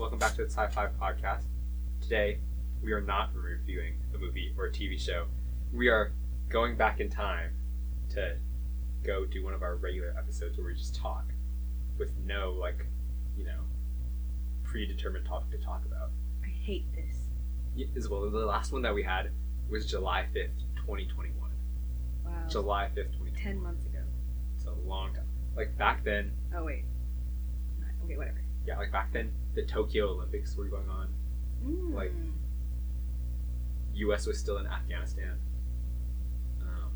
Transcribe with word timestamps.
Welcome 0.00 0.18
back 0.18 0.34
to 0.36 0.44
the 0.44 0.50
Sci-Fi 0.50 0.88
Podcast. 0.98 1.42
Today, 2.00 2.38
we 2.82 2.92
are 2.92 3.02
not 3.02 3.28
reviewing 3.34 3.96
a 4.14 4.18
movie 4.18 4.54
or 4.56 4.64
a 4.64 4.72
TV 4.72 4.98
show. 4.98 5.26
We 5.74 5.88
are 5.88 6.12
going 6.48 6.74
back 6.74 7.00
in 7.00 7.10
time 7.10 7.50
to 8.14 8.36
go 9.04 9.26
do 9.26 9.44
one 9.44 9.52
of 9.52 9.62
our 9.62 9.76
regular 9.76 10.14
episodes 10.16 10.56
where 10.56 10.66
we 10.68 10.74
just 10.74 10.96
talk 10.96 11.26
with 11.98 12.12
no 12.24 12.52
like, 12.58 12.86
you 13.36 13.44
know, 13.44 13.60
predetermined 14.64 15.26
topic 15.26 15.50
to 15.50 15.58
talk 15.58 15.84
about. 15.84 16.12
I 16.42 16.48
hate 16.48 16.86
this. 16.94 17.16
Yeah, 17.76 17.86
As 17.94 18.08
well, 18.08 18.22
the 18.30 18.38
last 18.38 18.72
one 18.72 18.80
that 18.82 18.94
we 18.94 19.02
had 19.02 19.30
was 19.68 19.84
July 19.84 20.24
fifth, 20.32 20.52
twenty 20.86 21.04
twenty 21.08 21.30
one. 21.38 21.50
Wow. 22.24 22.32
July 22.48 22.88
fifth, 22.94 23.12
twenty 23.16 23.32
twenty. 23.32 23.42
Ten 23.44 23.62
months 23.62 23.84
ago. 23.84 23.98
It's 24.56 24.64
a 24.64 24.72
long 24.88 25.12
time. 25.12 25.28
Like 25.54 25.76
back 25.76 26.04
then, 26.04 26.32
Oh 26.56 26.64
wait. 26.64 26.84
Okay, 28.06 28.16
whatever. 28.16 28.40
yeah, 28.66 28.78
like 28.78 28.90
back 28.90 29.12
then, 29.12 29.30
the 29.54 29.62
Tokyo 29.64 30.10
Olympics 30.10 30.56
were 30.56 30.66
going 30.66 30.88
on. 30.88 31.08
Mm. 31.64 31.94
Like- 31.94 32.12
U.S. 33.94 34.26
was 34.26 34.38
still 34.38 34.58
in 34.58 34.66
Afghanistan. 34.66 35.36
Um, 36.62 36.90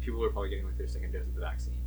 people 0.00 0.20
were 0.20 0.30
probably 0.30 0.50
getting 0.50 0.66
like 0.66 0.76
their 0.76 0.88
second 0.88 1.12
dose 1.12 1.22
of 1.26 1.34
the 1.34 1.40
vaccine. 1.40 1.78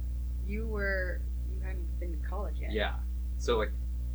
you 0.48 0.66
were 0.66 1.22
you 1.54 1.60
hadn't 1.62 2.00
been 2.00 2.12
to 2.20 2.28
college 2.28 2.56
yet. 2.60 2.72
Yeah. 2.72 2.96
So 3.38 3.58
like, 3.58 3.72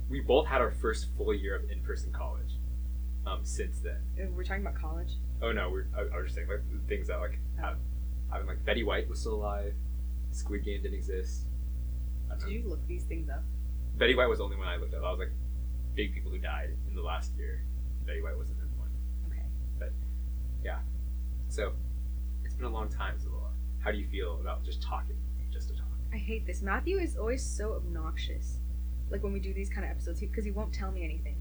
we 0.09 0.21
both 0.21 0.47
had 0.47 0.61
our 0.61 0.71
first 0.73 1.09
full 1.17 1.33
year 1.35 1.55
of 1.57 1.71
in-person 1.71 2.13
college. 2.13 2.59
Um, 3.25 3.41
since 3.45 3.79
then. 3.79 3.98
Uh, 4.21 4.31
We're 4.35 4.43
talking 4.43 4.63
about 4.67 4.75
college. 4.81 5.13
Oh 5.41 5.53
no, 5.53 5.71
we're 5.71 5.87
I, 5.97 6.01
I 6.01 6.17
was 6.17 6.25
just 6.27 6.35
saying 6.35 6.48
like 6.48 6.63
things 6.89 7.07
that 7.07 7.21
like 7.21 7.39
have 7.61 7.77
having 8.33 8.48
like 8.48 8.65
Betty 8.65 8.83
White 8.83 9.09
was 9.09 9.21
still 9.21 9.35
alive. 9.35 9.75
Squid 10.33 10.65
Game 10.65 10.83
didn't 10.83 10.95
exist. 10.97 11.43
Did 12.31 12.41
know. 12.41 12.48
you 12.48 12.65
look 12.67 12.85
these 12.89 13.05
things 13.05 13.29
up? 13.31 13.45
Betty 13.97 14.17
White 14.17 14.29
was 14.29 14.39
the 14.39 14.45
only 14.45 14.57
one 14.57 14.67
I 14.67 14.77
looked 14.77 14.95
at. 14.95 15.05
I 15.05 15.11
was 15.11 15.21
like, 15.21 15.31
big 15.95 16.15
people 16.15 16.31
who 16.31 16.39
died 16.39 16.71
in 16.89 16.95
the 16.95 17.03
last 17.03 17.33
year. 17.37 17.65
Betty 18.07 18.23
White 18.23 18.37
wasn't 18.37 18.59
in 18.59 18.79
one. 18.79 18.91
Okay. 19.29 19.47
But 19.79 19.93
yeah, 20.65 20.79
so, 21.53 21.75
it's 22.47 22.55
been 22.55 22.65
a 22.65 22.71
long 22.71 22.89
time, 22.89 23.15
Isabella. 23.15 23.51
How 23.81 23.91
do 23.91 23.98
you 23.98 24.07
feel 24.07 24.41
about 24.41 24.65
just 24.65 24.81
talking, 24.81 25.19
just 25.53 25.69
to 25.69 25.75
talk? 25.75 25.85
I 26.11 26.17
hate 26.17 26.47
this. 26.47 26.63
Matthew 26.63 26.97
is 26.97 27.19
always 27.19 27.45
so 27.45 27.75
obnoxious. 27.75 28.59
Like 29.11 29.23
when 29.23 29.35
we 29.35 29.39
do 29.39 29.53
these 29.53 29.69
kind 29.69 29.85
of 29.85 29.91
episodes, 29.91 30.20
because 30.20 30.47
he, 30.47 30.51
won't 30.51 30.73
tell 30.73 30.91
me 30.91 31.05
anything, 31.05 31.37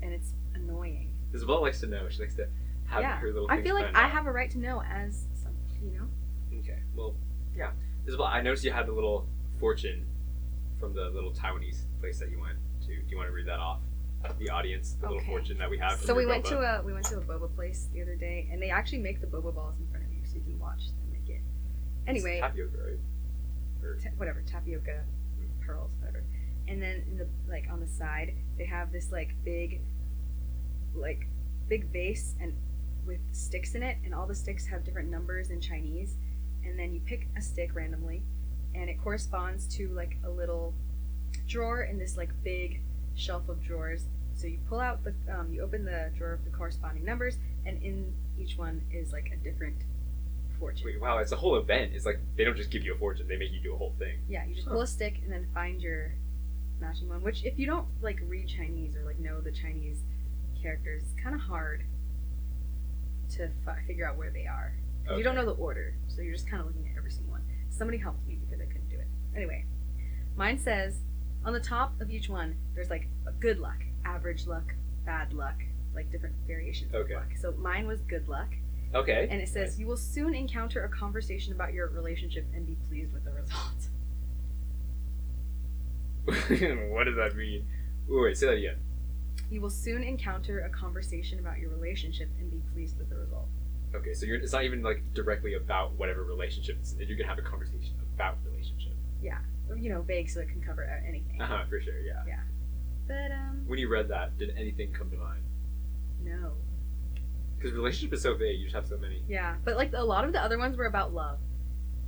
and 0.00 0.12
it's 0.12 0.34
annoying. 0.54 1.10
Isabella 1.34 1.58
likes 1.58 1.80
to 1.80 1.88
know. 1.88 2.08
She 2.08 2.20
likes 2.20 2.36
to 2.36 2.46
have 2.84 3.00
yeah. 3.00 3.18
her 3.18 3.32
little. 3.32 3.50
I 3.50 3.60
feel 3.62 3.74
like 3.74 3.92
I 3.96 4.04
out. 4.04 4.10
have 4.12 4.26
a 4.28 4.32
right 4.32 4.50
to 4.52 4.58
know 4.58 4.80
as 4.88 5.26
some, 5.34 5.56
you 5.82 5.90
know. 5.98 6.06
Okay. 6.60 6.78
Well, 6.94 7.16
yeah. 7.56 7.72
Isabella, 8.06 8.28
I 8.28 8.42
noticed 8.42 8.62
you 8.62 8.70
had 8.70 8.86
the 8.86 8.92
little 8.92 9.26
fortune 9.58 10.06
from 10.78 10.94
the 10.94 11.10
little 11.10 11.32
Taiwanese 11.32 11.80
place 11.98 12.20
that 12.20 12.30
you 12.30 12.38
went 12.38 12.58
to. 12.86 12.96
Do 12.96 13.04
you 13.08 13.16
want 13.16 13.28
to 13.28 13.34
read 13.34 13.46
that 13.46 13.60
off? 13.60 13.80
The 14.38 14.50
audience, 14.50 14.96
the 15.00 15.08
little 15.08 15.22
fortune 15.24 15.58
that 15.58 15.70
we 15.70 15.78
have. 15.78 16.00
So 16.00 16.14
we 16.14 16.26
went 16.26 16.44
to 16.46 16.58
a 16.58 16.82
we 16.82 16.92
went 16.92 17.04
to 17.06 17.18
a 17.18 17.20
boba 17.20 17.54
place 17.54 17.88
the 17.92 18.02
other 18.02 18.16
day, 18.16 18.48
and 18.50 18.60
they 18.60 18.70
actually 18.70 18.98
make 18.98 19.20
the 19.20 19.26
boba 19.26 19.54
balls 19.54 19.74
in 19.78 19.86
front 19.88 20.04
of 20.04 20.12
you, 20.12 20.20
so 20.24 20.34
you 20.34 20.40
can 20.40 20.58
watch 20.58 20.86
them 20.86 21.12
make 21.12 21.28
it. 21.36 21.42
Anyway, 22.08 22.40
tapioca, 22.40 22.76
right? 22.76 22.98
Or, 23.82 23.98
ta- 24.02 24.10
whatever 24.16 24.42
tapioca 24.42 25.04
hmm. 25.38 25.64
pearls 25.64 25.92
whatever 26.00 26.24
and 26.68 26.82
then 26.82 27.04
in 27.08 27.16
the 27.16 27.28
like 27.48 27.66
on 27.70 27.80
the 27.80 27.86
side 27.86 28.34
they 28.58 28.64
have 28.64 28.92
this 28.92 29.12
like 29.12 29.34
big 29.44 29.80
like 30.94 31.28
big 31.68 31.92
vase 31.92 32.34
and 32.40 32.54
with 33.06 33.20
sticks 33.32 33.74
in 33.74 33.82
it 33.82 33.98
and 34.04 34.14
all 34.14 34.26
the 34.26 34.34
sticks 34.34 34.66
have 34.66 34.84
different 34.84 35.08
numbers 35.08 35.50
in 35.50 35.60
chinese 35.60 36.16
and 36.64 36.78
then 36.78 36.92
you 36.92 37.00
pick 37.00 37.28
a 37.36 37.42
stick 37.42 37.74
randomly 37.74 38.22
and 38.74 38.90
it 38.90 39.00
corresponds 39.02 39.66
to 39.68 39.88
like 39.90 40.16
a 40.24 40.30
little 40.30 40.74
drawer 41.46 41.82
in 41.82 41.98
this 41.98 42.16
like 42.16 42.30
big 42.44 42.80
shelf 43.14 43.48
of 43.48 43.62
drawers 43.62 44.06
so 44.34 44.46
you 44.46 44.58
pull 44.68 44.80
out 44.80 45.02
the 45.04 45.14
um, 45.32 45.52
you 45.52 45.62
open 45.62 45.84
the 45.84 46.10
drawer 46.16 46.32
of 46.32 46.44
the 46.44 46.50
corresponding 46.50 47.04
numbers 47.04 47.38
and 47.64 47.82
in 47.82 48.12
each 48.38 48.58
one 48.58 48.82
is 48.92 49.12
like 49.12 49.30
a 49.32 49.36
different 49.36 49.76
fortune 50.58 50.86
wait, 50.86 51.00
wow, 51.00 51.18
it's 51.18 51.32
a 51.32 51.36
whole 51.36 51.56
event. 51.56 51.92
It's 51.94 52.06
like 52.06 52.18
they 52.36 52.44
don't 52.44 52.56
just 52.56 52.70
give 52.70 52.82
you 52.82 52.94
a 52.94 52.98
fortune; 52.98 53.28
they 53.28 53.36
make 53.36 53.52
you 53.52 53.60
do 53.60 53.74
a 53.74 53.76
whole 53.76 53.92
thing. 53.98 54.18
Yeah, 54.28 54.44
you 54.46 54.54
just 54.54 54.66
Huh. 54.66 54.72
pull 54.74 54.82
a 54.82 54.86
stick 54.86 55.20
and 55.22 55.30
then 55.30 55.46
find 55.52 55.82
your 55.82 56.12
matching 56.80 57.08
one. 57.10 57.22
Which, 57.22 57.44
if 57.44 57.58
you 57.58 57.66
don't 57.66 57.86
like 58.00 58.18
read 58.26 58.48
Chinese 58.48 58.96
or 58.96 59.04
like 59.04 59.18
know 59.18 59.40
the 59.42 59.52
Chinese 59.52 59.98
characters, 60.62 61.02
it's 61.02 61.22
kind 61.22 61.34
of 61.34 61.42
hard 61.42 61.84
to 63.36 63.50
fi- 63.64 63.82
figure 63.86 64.08
out 64.08 64.16
where 64.16 64.30
they 64.30 64.46
are. 64.46 64.72
'Cause 65.06 65.18
You 65.18 65.24
don't 65.24 65.34
know 65.34 65.44
the 65.44 65.52
order, 65.60 65.94
so 66.08 66.22
you're 66.22 66.32
just 66.34 66.48
kind 66.48 66.60
of 66.60 66.66
looking 66.68 66.88
at 66.90 66.96
every 66.96 67.10
single 67.10 67.32
one. 67.32 67.42
Somebody 67.70 67.98
helped 67.98 68.26
me 68.26 68.36
because 68.36 68.60
I 68.60 68.64
couldn't 68.66 68.88
do 68.88 68.98
it. 68.98 69.08
Anyway, 69.34 69.66
mine 70.36 70.58
says 70.58 71.00
on 71.46 71.52
the 71.52 71.60
top 71.60 71.98
of 72.00 72.10
each 72.10 72.28
one, 72.28 72.56
there's 72.74 72.90
like 72.90 73.06
good 73.38 73.60
luck, 73.60 73.78
average 74.04 74.46
luck, 74.48 74.74
bad 75.06 75.32
luck, 75.32 75.54
like 75.94 76.10
different 76.10 76.34
variations 76.46 76.92
Okay. 76.92 77.14
of 77.14 77.20
luck. 77.20 77.28
So 77.40 77.52
mine 77.52 77.86
was 77.86 78.00
good 78.00 78.28
luck, 78.28 78.48
Okay. 78.92 79.28
and 79.30 79.40
it 79.40 79.48
says 79.48 79.78
you 79.78 79.86
will 79.86 79.96
soon 79.96 80.34
encounter 80.34 80.84
a 80.84 80.88
conversation 80.88 81.52
about 81.52 81.72
your 81.72 81.86
relationship 81.88 82.44
and 82.52 82.66
be 82.66 82.76
pleased 82.88 83.12
with 83.14 83.24
the 83.24 83.30
results. 83.30 83.90
what 86.92 87.04
does 87.04 87.14
that 87.14 87.36
mean? 87.36 87.64
Ooh, 88.10 88.22
wait, 88.22 88.36
say 88.36 88.46
that 88.46 88.56
again. 88.56 88.78
You 89.48 89.60
will 89.60 89.70
soon 89.70 90.02
encounter 90.02 90.60
a 90.60 90.68
conversation 90.68 91.38
about 91.38 91.58
your 91.58 91.70
relationship 91.70 92.28
and 92.40 92.50
be 92.50 92.60
pleased 92.74 92.98
with 92.98 93.08
the 93.08 93.16
result. 93.16 93.46
Okay, 93.94 94.12
so 94.14 94.26
you're, 94.26 94.36
it's 94.36 94.52
not 94.52 94.64
even 94.64 94.82
like 94.82 95.04
directly 95.14 95.54
about 95.54 95.92
whatever 95.92 96.24
relationship. 96.24 96.78
It's, 96.80 96.96
you're 96.98 97.16
gonna 97.16 97.28
have 97.28 97.38
a 97.38 97.48
conversation 97.48 97.94
about 98.16 98.38
relationship. 98.44 98.94
You 99.74 99.90
know, 99.90 100.02
vague 100.02 100.28
so 100.30 100.40
it 100.40 100.48
can 100.48 100.60
cover 100.62 100.84
anything. 101.06 101.40
Uh 101.40 101.46
huh, 101.46 101.64
for 101.68 101.80
sure, 101.80 102.00
yeah. 102.00 102.22
Yeah. 102.26 102.40
But 103.08 103.32
um, 103.34 103.62
When 103.66 103.78
you 103.78 103.88
read 103.88 104.08
that, 104.08 104.36
did 104.38 104.50
anything 104.56 104.92
come 104.92 105.10
to 105.10 105.16
mind? 105.16 105.42
no. 106.22 106.52
Because 107.56 107.72
relationship 107.72 108.12
is 108.12 108.22
so 108.22 108.34
vague. 108.34 108.58
You 108.58 108.66
just 108.66 108.74
have 108.74 108.86
so 108.86 108.98
many. 108.98 109.22
Yeah, 109.26 109.56
but 109.64 109.76
like 109.76 109.92
a 109.94 110.04
lot 110.04 110.24
of 110.26 110.32
the 110.34 110.42
other 110.42 110.58
ones 110.58 110.76
were 110.76 110.84
about 110.84 111.14
love. 111.14 111.38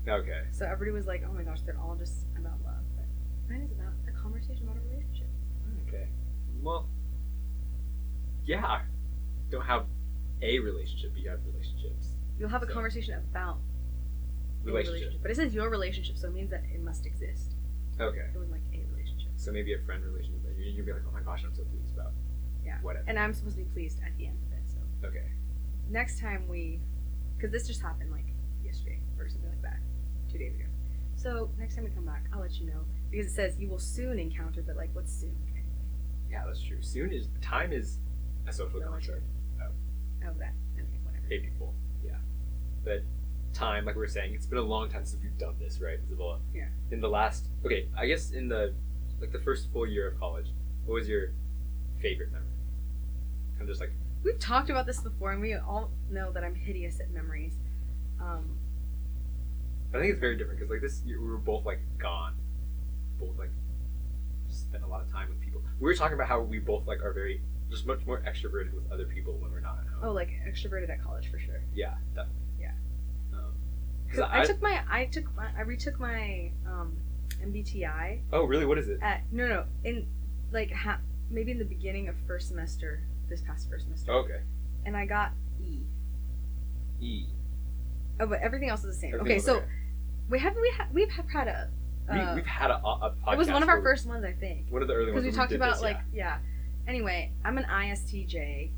Okay. 0.07 0.43
So 0.51 0.67
everybody 0.67 0.91
was 0.95 1.07
like, 1.07 1.25
"Oh 1.27 1.33
my 1.33 1.43
gosh, 1.43 1.63
they're 1.63 1.79
all 1.81 1.97
just 1.97 2.27
about 2.37 2.59
love." 2.65 2.83
But 2.97 3.07
mine 3.49 3.63
is 3.63 3.73
about 3.73 3.95
a 4.07 4.13
conversation 4.23 4.65
about 4.65 4.77
a 4.77 4.81
relationship. 4.91 5.27
Okay. 5.89 6.09
Well. 6.61 6.87
Yeah. 8.45 8.83
Don't 9.51 9.65
have 9.65 9.87
a 10.43 10.59
relationship, 10.59 11.13
but 11.15 11.23
you 11.23 11.31
have 11.31 11.41
relationships. 11.47 12.09
You'll 12.39 12.51
have 12.51 12.63
a 12.63 12.67
conversation 12.67 13.15
about 13.15 13.59
a 14.63 14.67
Relationship. 14.67 15.23
but 15.23 15.31
it 15.31 15.37
says 15.37 15.55
your 15.55 15.71
relationship, 15.71 16.17
so 16.19 16.29
it 16.29 16.35
means 16.35 16.51
that 16.51 16.65
it 16.75 16.83
must 16.83 17.07
exist. 17.07 17.55
Okay. 18.01 18.27
It 18.35 18.39
was 18.39 18.51
like 18.51 18.61
a 18.75 18.85
relationship. 18.93 19.31
So 19.37 19.53
maybe 19.53 19.73
a 19.75 19.79
friend 19.87 20.05
relationship 20.05 20.43
that 20.45 20.57
you'd 20.59 20.85
be 20.87 20.93
like, 20.93 21.03
oh 21.09 21.13
my 21.13 21.23
gosh, 21.23 21.43
I'm 21.45 21.55
so 21.55 21.63
pleased 21.65 21.95
about. 21.95 22.13
Yeah. 22.65 22.79
Whatever. 22.83 23.05
And 23.09 23.19
I'm 23.19 23.33
supposed 23.33 23.57
to 23.57 23.63
be 23.65 23.71
pleased 23.71 24.01
at 24.05 24.17
the 24.19 24.27
end 24.27 24.39
of 24.47 24.53
it. 24.53 24.63
So 24.69 25.09
Okay. 25.09 25.25
next 25.89 26.21
time 26.21 26.47
we, 26.49 26.81
because 27.37 27.51
this 27.53 27.67
just 27.67 27.81
happened 27.81 28.11
like 28.11 28.27
yesterday 28.63 29.01
or 29.19 29.29
something 29.29 29.49
like 29.51 29.63
that, 29.63 29.79
two 30.31 30.39
days 30.39 30.55
ago. 30.55 30.65
So 31.17 31.51
next 31.59 31.75
time 31.77 31.85
we 31.85 31.91
come 31.91 32.05
back, 32.05 32.25
I'll 32.33 32.41
let 32.41 32.55
you 32.61 32.67
know 32.67 32.85
because 33.11 33.27
it 33.27 33.35
says 33.35 33.59
you 33.59 33.69
will 33.69 33.79
soon 33.79 34.19
encounter, 34.19 34.63
but 34.63 34.77
like 34.77 34.91
what's 34.93 35.13
soon 35.13 35.35
anyway? 35.47 35.65
Yeah, 36.31 36.43
that's 36.47 36.63
true. 36.63 36.83
Soon 36.83 37.13
is 37.13 37.29
time 37.41 37.73
is 37.73 37.99
a 38.47 38.53
social 38.53 38.81
Relative. 38.81 38.93
construct. 38.93 39.23
Oh, 40.27 40.33
that. 40.39 40.53
Okay, 40.77 40.85
whatever. 41.05 41.25
Hey 41.29 41.39
people. 41.41 41.75
Yeah. 42.05 42.17
But 42.85 43.03
time, 43.53 43.85
like 43.85 43.95
we 43.95 44.01
were 44.01 44.09
saying, 44.09 44.35
it's 44.35 44.47
been 44.47 44.59
a 44.59 44.63
long 44.63 44.89
time 44.89 45.05
since 45.05 45.23
we've 45.23 45.37
done 45.39 45.55
this, 45.59 45.81
right, 45.81 45.99
Isabella? 46.05 46.39
Yeah. 46.55 46.69
In 46.91 47.01
the 47.01 47.09
last 47.09 47.47
okay, 47.65 47.89
I 47.97 48.07
guess 48.07 48.31
in 48.33 48.49
the 48.49 48.75
like 49.21 49.33
the 49.33 49.41
first 49.41 49.73
full 49.73 49.87
year 49.87 50.09
of 50.09 50.19
college, 50.19 50.47
what 50.85 50.95
was 50.95 51.09
your 51.09 51.33
favorite 52.01 52.31
memory? 52.33 52.47
Kind 53.59 53.63
of 53.63 53.69
just 53.69 53.81
like 53.81 53.93
We've 54.25 54.39
talked 54.39 54.69
about 54.69 54.85
this 54.87 55.01
before, 55.01 55.31
and 55.33 55.41
we 55.41 55.55
all 55.55 55.91
know 56.11 56.33
that 56.33 56.43
I'm 56.43 56.55
hideous 56.55 56.99
at 57.01 57.11
memories. 57.11 57.55
Um, 58.21 58.59
I 59.95 59.99
think 59.99 60.11
it's 60.11 60.21
very 60.21 60.37
different 60.37 60.59
because 60.59 60.71
like 60.71 60.81
this 60.81 61.03
year 61.07 61.21
we 61.21 61.29
were 61.29 61.39
both 61.39 61.65
like 61.65 61.81
gone, 61.99 62.35
both 63.19 63.39
like 63.39 63.51
spent 64.49 64.83
a 64.83 64.87
lot 64.87 65.03
of 65.03 65.11
time 65.11 65.29
with 65.29 65.41
people. 65.41 65.63
We 65.79 65.87
were 65.87 65.95
talking 65.95 66.15
about 66.15 66.29
how 66.29 66.41
we 66.41 66.59
both 66.59 66.87
like 66.87 67.03
are 67.03 67.13
very 67.13 67.41
just 67.71 67.87
much 67.87 68.01
more 68.07 68.21
extroverted 68.23 68.73
with 68.73 68.91
other 68.91 69.05
people 69.05 69.35
when 69.35 69.53
we're 69.53 69.61
not 69.61 69.79
at 69.79 69.87
home. 69.87 70.01
oh, 70.03 70.13
like 70.13 70.31
extroverted 70.49 70.91
at 70.91 71.03
college 71.03 71.31
for 71.31 71.39
sure. 71.39 71.63
yeah, 71.75 71.95
definitely. 72.15 72.43
Yeah. 74.11 74.15
'Cause 74.15 74.29
I, 74.31 74.45
took 74.45 74.63
my, 74.63 74.81
I 74.91 75.05
took, 75.07 75.37
my, 75.37 75.49
I 75.57 75.63
retook 75.63 76.01
my 76.01 76.51
um, 76.67 76.97
MBTI 77.45 78.21
oh 78.33 78.45
really? 78.45 78.67
What 78.67 78.79
is 78.79 78.89
it? 78.89 78.99
at 79.03 79.23
no, 79.33 79.47
no, 79.49 79.65
in 79.85 80.07
like 80.53 80.73
ha- 80.73 81.01
maybe 81.31 81.51
in 81.53 81.59
the 81.59 81.65
beginning 81.65 82.09
of 82.09 82.15
first 82.27 82.49
semester, 82.49 83.03
this 83.29 83.41
past 83.43 83.69
first 83.69 83.85
semester, 83.85 84.13
okay. 84.13 84.41
and 84.87 84.97
I 84.97 85.05
got 85.07 85.33
E. 85.63 85.81
E. 87.01 87.27
Oh, 88.21 88.27
but 88.27 88.41
everything 88.41 88.69
else 88.71 88.81
is 88.81 88.87
the 88.97 89.01
same. 89.01 89.15
Everything 89.15 89.37
okay, 89.37 89.41
so 89.41 89.63
we 90.29 90.39
have 90.41 90.55
we 90.57 90.73
ha- 90.77 90.89
we've 90.93 91.11
had 91.11 91.47
a. 91.49 91.69
we, 92.11 92.19
Uh, 92.19 92.35
we've 92.35 92.47
had 92.47 92.71
a, 92.71 92.77
a 92.79 93.15
podcast. 93.25 93.33
it 93.35 93.39
was 93.39 93.49
one 93.51 93.63
of 93.63 93.69
our 93.69 93.81
first 93.83 94.07
ones, 94.07 94.25
I 94.25 94.33
think. 94.33 94.67
One 94.71 94.83
of 94.83 94.89
the 94.89 94.95
early 94.95 95.07
because 95.13 95.25
ones. 95.25 95.35
we 95.35 95.39
where 95.39 95.47
talked 95.47 95.53
about 95.55 95.75
this, 95.75 95.83
like 95.83 95.99
yeah. 96.13 96.39
Anyway, 96.89 97.31
I'm 97.45 97.59
an 97.59 97.65
ISTJ, 97.65 98.71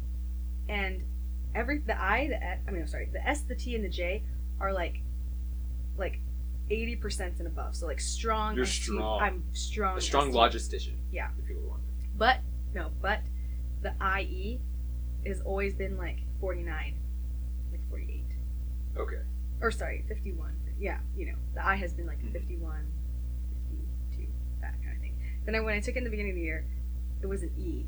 and 0.69 1.03
every 1.55 1.79
the 1.79 2.01
I 2.01 2.29
the 2.29 2.45
I 2.69 2.71
mean 2.73 2.83
I'm 2.83 2.89
sorry 2.89 3.09
the 3.13 3.27
S 3.27 3.43
the 3.43 3.55
T 3.55 3.75
and 3.77 3.85
the 3.85 3.89
J 3.89 4.23
are 4.61 4.73
like 4.73 5.01
like 6.01 6.21
eighty 6.71 6.97
percent 6.97 7.39
and 7.39 7.47
above. 7.47 7.77
So 7.77 7.87
like 7.87 8.01
strong. 8.01 8.57
You're 8.57 8.67
ST 8.67 8.85
strong. 8.95 9.21
I'm 9.21 9.45
strong. 9.53 9.99
A 9.99 10.01
strong 10.01 10.33
ST. 10.33 10.35
logistician. 10.37 10.97
Yeah. 11.13 11.29
If 11.39 11.47
people 11.47 11.63
want. 11.69 11.83
But 12.17 12.39
no, 12.75 12.91
but 13.01 13.21
the 13.83 13.93
IE 14.21 14.61
has 15.27 15.41
always 15.43 15.75
been 15.75 15.97
like 15.97 16.19
forty 16.41 16.63
nine, 16.63 16.97
like 17.71 17.87
forty 17.89 18.07
eight, 18.11 18.99
Okay. 19.01 19.23
or 19.61 19.71
sorry, 19.71 20.05
fifty 20.09 20.33
one. 20.33 20.57
Yeah, 20.79 20.99
you 21.17 21.27
know, 21.27 21.35
the 21.55 21.65
I 21.65 21.77
has 21.77 21.93
been 21.93 22.07
like 22.07 22.21
Mhm. 22.23 22.33
51, 22.33 22.87
52, 24.11 24.27
that 24.63 24.73
kind 24.83 24.97
of 24.97 25.01
thing. 25.03 25.15
Then 25.45 25.55
I, 25.55 25.61
when 25.61 25.75
I 25.75 25.81
took 25.81 25.95
it 25.95 25.99
in 25.99 26.05
the 26.05 26.11
beginning 26.11 26.33
of 26.33 26.37
the 26.37 26.43
year, 26.43 26.65
it 27.21 27.27
was 27.27 27.43
an 27.43 27.53
E, 27.59 27.85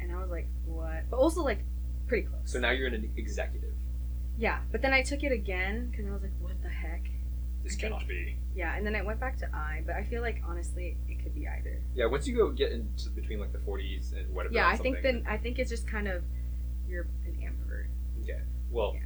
and 0.00 0.10
I 0.10 0.16
was 0.20 0.28
like, 0.28 0.48
what? 0.64 1.08
But 1.10 1.18
also 1.18 1.42
like 1.44 1.64
pretty 2.08 2.26
close. 2.26 2.40
So 2.44 2.58
now 2.58 2.70
you're 2.70 2.88
in 2.88 2.94
an 2.94 3.12
executive. 3.16 3.72
Yeah, 4.42 4.58
but 4.72 4.82
then 4.82 4.92
I 4.92 5.02
took 5.02 5.22
it 5.22 5.30
again 5.30 5.86
because 5.88 6.04
I 6.04 6.10
was 6.10 6.22
like, 6.22 6.32
what 6.40 6.60
the 6.64 6.68
heck? 6.68 7.04
This 7.62 7.76
I 7.76 7.76
think- 7.76 7.80
cannot 7.80 8.08
be. 8.08 8.36
Yeah, 8.56 8.76
and 8.76 8.84
then 8.84 8.96
I 8.96 9.02
went 9.02 9.20
back 9.20 9.38
to 9.38 9.46
I, 9.54 9.82
but 9.86 9.94
I 9.94 10.02
feel 10.02 10.20
like 10.20 10.42
honestly 10.44 10.96
it 11.08 11.22
could 11.22 11.32
be 11.32 11.46
either. 11.46 11.80
Yeah. 11.94 12.06
Once 12.06 12.26
you 12.26 12.36
go 12.36 12.50
get 12.50 12.72
into 12.72 13.08
between 13.10 13.38
like 13.38 13.52
the 13.52 13.58
40s 13.60 14.14
and 14.14 14.34
whatever. 14.34 14.52
Yeah, 14.52 14.66
I 14.66 14.76
think 14.76 15.00
then 15.02 15.24
I 15.28 15.36
think 15.36 15.60
it's 15.60 15.70
just 15.70 15.86
kind 15.86 16.08
of 16.08 16.24
you're 16.88 17.06
an 17.24 17.36
ambivert. 17.40 17.86
Okay. 18.22 18.40
Well, 18.72 18.94
Yeah. 18.96 19.02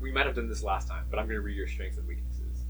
we 0.00 0.10
might 0.10 0.24
have 0.24 0.34
done 0.34 0.48
this 0.48 0.62
last 0.62 0.88
time, 0.88 1.04
but 1.10 1.18
I'm 1.18 1.26
going 1.26 1.36
to 1.36 1.42
read 1.42 1.56
your 1.56 1.68
strengths 1.68 1.98
and 1.98 2.08
weaknesses 2.08 2.64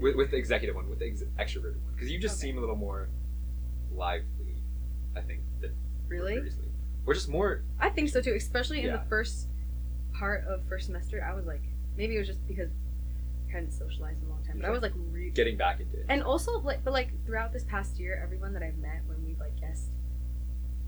with, 0.00 0.14
with 0.14 0.30
the 0.30 0.36
executive 0.36 0.76
one, 0.76 0.88
with 0.88 1.00
the 1.00 1.06
ex- 1.08 1.24
extroverted 1.36 1.82
one, 1.82 1.92
because 1.94 2.08
you 2.08 2.20
just 2.20 2.36
Okay. 2.36 2.46
seem 2.52 2.58
a 2.58 2.60
little 2.60 2.76
more 2.76 3.08
lively, 3.92 4.54
I 5.16 5.20
think, 5.20 5.40
than 5.60 5.72
really? 6.06 6.34
previously, 6.34 6.68
or 7.06 7.12
just 7.14 7.28
more. 7.28 7.64
I 7.80 7.88
think 7.90 8.08
so 8.10 8.20
too, 8.22 8.34
especially 8.34 8.82
in 8.82 8.92
the 8.92 9.02
first 9.08 9.48
part 10.18 10.44
of 10.46 10.66
first 10.68 10.86
semester. 10.86 11.24
I 11.28 11.34
was 11.34 11.46
like, 11.46 11.62
maybe 11.96 12.16
it 12.16 12.18
was 12.18 12.28
just 12.28 12.46
because 12.46 12.70
I 13.48 13.52
hadn't 13.52 13.72
socialized 13.72 14.20
in 14.22 14.28
a 14.28 14.30
long 14.30 14.44
time, 14.44 14.58
but 14.60 14.66
I 14.66 14.70
was 14.70 14.82
like, 14.82 14.92
re- 15.10 15.30
Getting 15.30 15.56
back 15.56 15.80
into 15.80 15.96
it. 15.98 16.06
and 16.08 16.22
also 16.22 16.58
like, 16.60 16.82
but 16.84 16.92
like 16.92 17.10
throughout 17.24 17.52
this 17.52 17.64
past 17.64 17.98
year, 17.98 18.20
everyone 18.22 18.52
that 18.54 18.62
I've 18.62 18.78
met 18.78 19.02
when 19.06 19.24
we've 19.24 19.38
like 19.38 19.58
guessed 19.60 19.92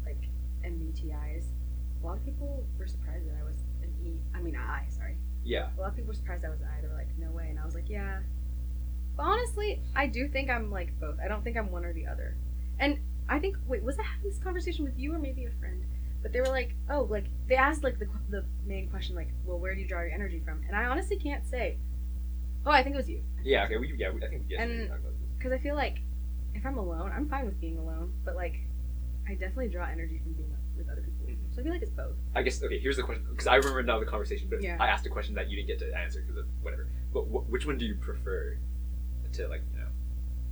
like 0.04 0.28
MBTIs, 0.64 1.44
a 2.02 2.06
lot 2.06 2.16
of 2.16 2.24
people 2.24 2.64
were 2.78 2.86
surprised 2.86 3.26
that 3.28 3.36
I 3.40 3.44
was 3.44 3.56
an 3.82 3.92
E. 4.04 4.18
I 4.34 4.40
mean, 4.40 4.56
I 4.56 4.84
sorry. 4.90 5.16
yeah. 5.44 5.68
A 5.76 5.80
lot 5.80 5.88
of 5.90 5.96
people 5.96 6.08
were 6.08 6.14
surprised 6.14 6.44
I 6.44 6.50
was 6.50 6.60
I. 6.62 6.80
They 6.80 6.88
were 6.88 6.94
like, 6.94 7.08
no 7.18 7.30
way, 7.30 7.48
and 7.50 7.58
I 7.58 7.64
was 7.64 7.74
like, 7.74 7.88
yeah. 7.88 8.20
But 9.16 9.24
honestly, 9.24 9.82
I 9.96 10.06
do 10.06 10.28
think 10.28 10.48
I'm 10.50 10.70
like 10.70 10.98
both. 11.00 11.16
I 11.24 11.28
don't 11.28 11.42
think 11.42 11.56
I'm 11.56 11.70
one 11.70 11.84
or 11.84 11.92
the 11.92 12.06
other. 12.06 12.36
And 12.78 12.98
I 13.28 13.38
think 13.38 13.56
wait, 13.66 13.82
was 13.82 13.98
I 13.98 14.02
having 14.02 14.30
this 14.30 14.38
conversation 14.38 14.84
with 14.84 14.96
you 14.98 15.12
or 15.14 15.18
maybe 15.18 15.44
a 15.44 15.50
friend? 15.58 15.84
But 16.22 16.32
they 16.32 16.40
were 16.40 16.48
like, 16.48 16.74
oh, 16.90 17.02
like 17.10 17.26
they 17.48 17.54
asked 17.56 17.82
like 17.84 17.98
the 17.98 18.08
the 18.28 18.44
main 18.66 18.88
question, 18.90 19.14
like, 19.14 19.28
well, 19.44 19.58
where 19.58 19.74
do 19.74 19.80
you 19.80 19.86
draw 19.88 20.00
your 20.02 20.10
energy 20.12 20.40
from? 20.44 20.62
And 20.66 20.76
I 20.76 20.84
honestly 20.86 21.16
can't 21.16 21.46
say. 21.46 21.78
Oh, 22.66 22.70
I 22.72 22.82
think 22.82 22.94
it 22.94 22.98
was 22.98 23.08
you. 23.08 23.22
Yeah. 23.44 23.64
Okay. 23.64 23.76
We, 23.78 23.94
yeah. 23.96 24.10
We, 24.10 24.22
I 24.22 24.28
think 24.28 24.42
we 24.48 24.56
And- 24.56 24.70
yesterday 24.70 24.82
we 24.82 24.88
talked 24.88 25.00
about 25.00 25.12
this. 25.20 25.28
Because 25.38 25.52
I 25.52 25.58
feel 25.58 25.74
like 25.76 25.98
if 26.54 26.66
I'm 26.66 26.76
alone, 26.76 27.12
I'm 27.14 27.28
fine 27.28 27.46
with 27.46 27.60
being 27.60 27.78
alone. 27.78 28.12
But 28.24 28.34
like, 28.34 28.56
I 29.28 29.32
definitely 29.34 29.68
draw 29.68 29.86
energy 29.86 30.18
from 30.22 30.32
being 30.32 30.52
with 30.76 30.88
other 30.90 31.02
people. 31.02 31.26
Mhm. 31.28 31.54
So 31.54 31.60
I 31.60 31.64
feel 31.64 31.72
like 31.72 31.82
it's 31.82 31.90
both. 31.92 32.16
I 32.34 32.42
guess 32.42 32.62
okay. 32.62 32.78
Here's 32.80 32.96
the 32.96 33.04
question 33.04 33.24
because 33.30 33.46
I 33.46 33.54
remember 33.56 33.82
now 33.84 34.00
the 34.00 34.06
conversation, 34.06 34.48
but 34.50 34.60
Yeah. 34.60 34.76
I 34.80 34.88
asked 34.88 35.06
a 35.06 35.08
question 35.10 35.34
that 35.36 35.48
you 35.48 35.56
didn't 35.56 35.68
get 35.68 35.78
to 35.86 35.96
answer 35.96 36.20
because 36.20 36.36
of 36.36 36.46
whatever. 36.62 36.88
But 37.14 37.22
wh- 37.22 37.48
which 37.50 37.64
one 37.64 37.78
do 37.78 37.84
you 37.86 37.94
prefer 37.94 38.58
to 39.32 39.48
like 39.48 39.62
you 39.72 39.78
know 39.80 39.86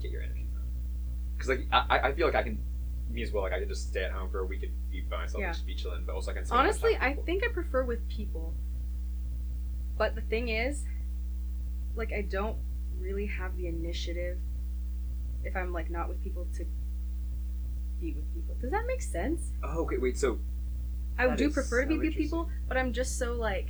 get 0.00 0.10
your 0.12 0.22
energy 0.22 0.46
from? 0.54 0.62
Because 1.34 1.48
like 1.48 1.66
I, 1.72 2.08
I 2.08 2.12
feel 2.12 2.26
like 2.26 2.36
I 2.36 2.42
can 2.44 2.58
me 3.10 3.22
as 3.22 3.32
well. 3.32 3.42
Like 3.44 3.52
I 3.52 3.58
could 3.60 3.68
just 3.68 3.88
stay 3.88 4.04
at 4.04 4.12
home 4.12 4.30
for 4.30 4.40
a 4.40 4.44
week 4.46 4.62
and 4.62 4.72
be 4.90 5.00
by 5.02 5.18
myself 5.18 5.40
Yeah. 5.40 5.46
and 5.48 5.54
just 5.54 5.66
be 5.66 5.74
chilling. 5.74 6.04
But 6.04 6.14
also 6.14 6.30
I 6.30 6.34
can 6.34 6.44
spend 6.44 6.60
Honestly, 6.60 6.96
I 7.00 7.14
think 7.14 7.44
I 7.44 7.48
prefer 7.48 7.84
with 7.84 8.06
people. 8.08 8.54
But 9.98 10.14
the 10.14 10.20
thing 10.20 10.48
is, 10.50 10.84
like, 11.94 12.12
I 12.12 12.20
don't 12.22 12.58
really 12.98 13.26
have 13.26 13.56
the 13.56 13.66
initiative 13.66 14.38
if 15.44 15.56
I'm 15.56 15.72
like 15.72 15.90
not 15.90 16.08
with 16.08 16.22
people 16.22 16.46
to 16.56 16.64
be 18.00 18.12
with 18.12 18.34
people. 18.34 18.56
Does 18.60 18.70
that 18.72 18.84
make 18.86 19.00
sense? 19.00 19.52
Oh, 19.62 19.82
okay. 19.84 19.96
Wait. 19.98 20.18
So 20.18 20.38
I 21.18 21.34
do 21.34 21.50
prefer 21.50 21.82
to 21.82 21.88
be 21.88 21.98
with 21.98 22.14
people, 22.14 22.50
but 22.68 22.76
I'm 22.76 22.92
just 22.92 23.18
so 23.18 23.32
like. 23.32 23.68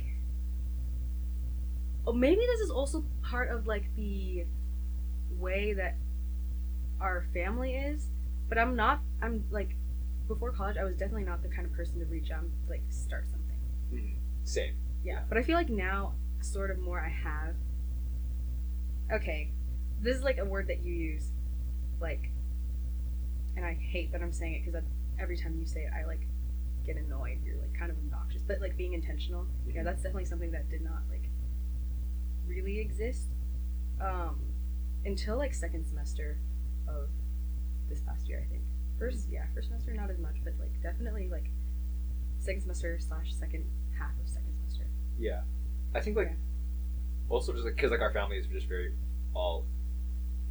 Oh, 2.05 2.13
maybe 2.13 2.41
this 2.41 2.61
is 2.61 2.69
also 2.69 3.03
part 3.21 3.49
of 3.49 3.67
like 3.67 3.83
the 3.95 4.45
way 5.37 5.73
that 5.73 5.95
our 7.01 7.25
family 7.33 7.75
is, 7.75 8.07
but 8.49 8.57
I'm 8.57 8.75
not. 8.75 9.01
I'm 9.21 9.43
like, 9.51 9.75
before 10.27 10.51
college, 10.51 10.77
I 10.77 10.83
was 10.83 10.95
definitely 10.95 11.23
not 11.23 11.41
the 11.43 11.49
kind 11.49 11.65
of 11.65 11.73
person 11.73 11.99
to 11.99 12.05
reach 12.05 12.31
out 12.31 12.41
and 12.43 12.51
like 12.69 12.83
start 12.89 13.25
something. 13.29 13.57
mhm, 13.93 14.15
same. 14.43 14.75
Yeah, 15.03 15.21
but 15.29 15.37
I 15.37 15.43
feel 15.43 15.55
like 15.55 15.69
now, 15.69 16.13
sort 16.41 16.71
of 16.71 16.79
more, 16.79 16.99
I 16.99 17.09
have. 17.09 17.55
Okay, 19.11 19.51
this 20.01 20.17
is 20.17 20.23
like 20.23 20.37
a 20.37 20.45
word 20.45 20.67
that 20.67 20.83
you 20.83 20.93
use, 20.93 21.31
like, 22.01 22.29
and 23.55 23.65
I 23.65 23.73
hate 23.73 24.11
that 24.11 24.21
I'm 24.21 24.33
saying 24.33 24.55
it 24.55 24.65
because 24.65 24.83
every 25.19 25.37
time 25.37 25.57
you 25.59 25.65
say 25.65 25.81
it, 25.81 25.91
I 25.97 26.05
like 26.05 26.27
get 26.85 26.97
annoyed. 26.97 27.39
You're 27.45 27.57
like 27.57 27.73
kind 27.77 27.89
of 27.91 27.97
obnoxious, 27.97 28.41
but 28.41 28.59
like 28.61 28.75
being 28.77 28.93
intentional. 28.93 29.47
Yeah, 29.65 29.81
Mhm. 29.81 29.85
that's 29.85 30.01
definitely 30.03 30.25
something 30.25 30.51
that 30.51 30.69
did 30.69 30.81
not 30.81 31.03
like 31.09 31.29
really 32.45 32.79
exist 32.79 33.27
um 33.99 34.39
until 35.05 35.37
like 35.37 35.53
second 35.53 35.85
semester 35.85 36.37
of 36.87 37.09
this 37.89 38.01
past 38.01 38.27
year. 38.27 38.43
I 38.45 38.49
think 38.49 38.61
first, 38.99 39.27
yeah, 39.29 39.45
first 39.53 39.67
semester 39.69 39.93
not 39.93 40.09
as 40.09 40.17
much, 40.19 40.35
but 40.43 40.53
like 40.59 40.71
definitely 40.81 41.29
like 41.29 41.49
second 42.39 42.61
semester 42.61 42.97
slash 42.99 43.33
second 43.33 43.65
half 43.97 44.11
of 44.21 44.27
second 44.29 44.53
semester. 44.61 44.87
Yeah. 45.19 45.41
I 45.95 46.01
think 46.01 46.17
like 46.17 46.27
Yeah. 46.27 46.35
also 47.29 47.53
just 47.53 47.65
like 47.65 47.75
because 47.75 47.91
like 47.91 48.01
our 48.01 48.11
family 48.13 48.37
is 48.37 48.47
just 48.47 48.67
very 48.67 48.93
all. 49.33 49.65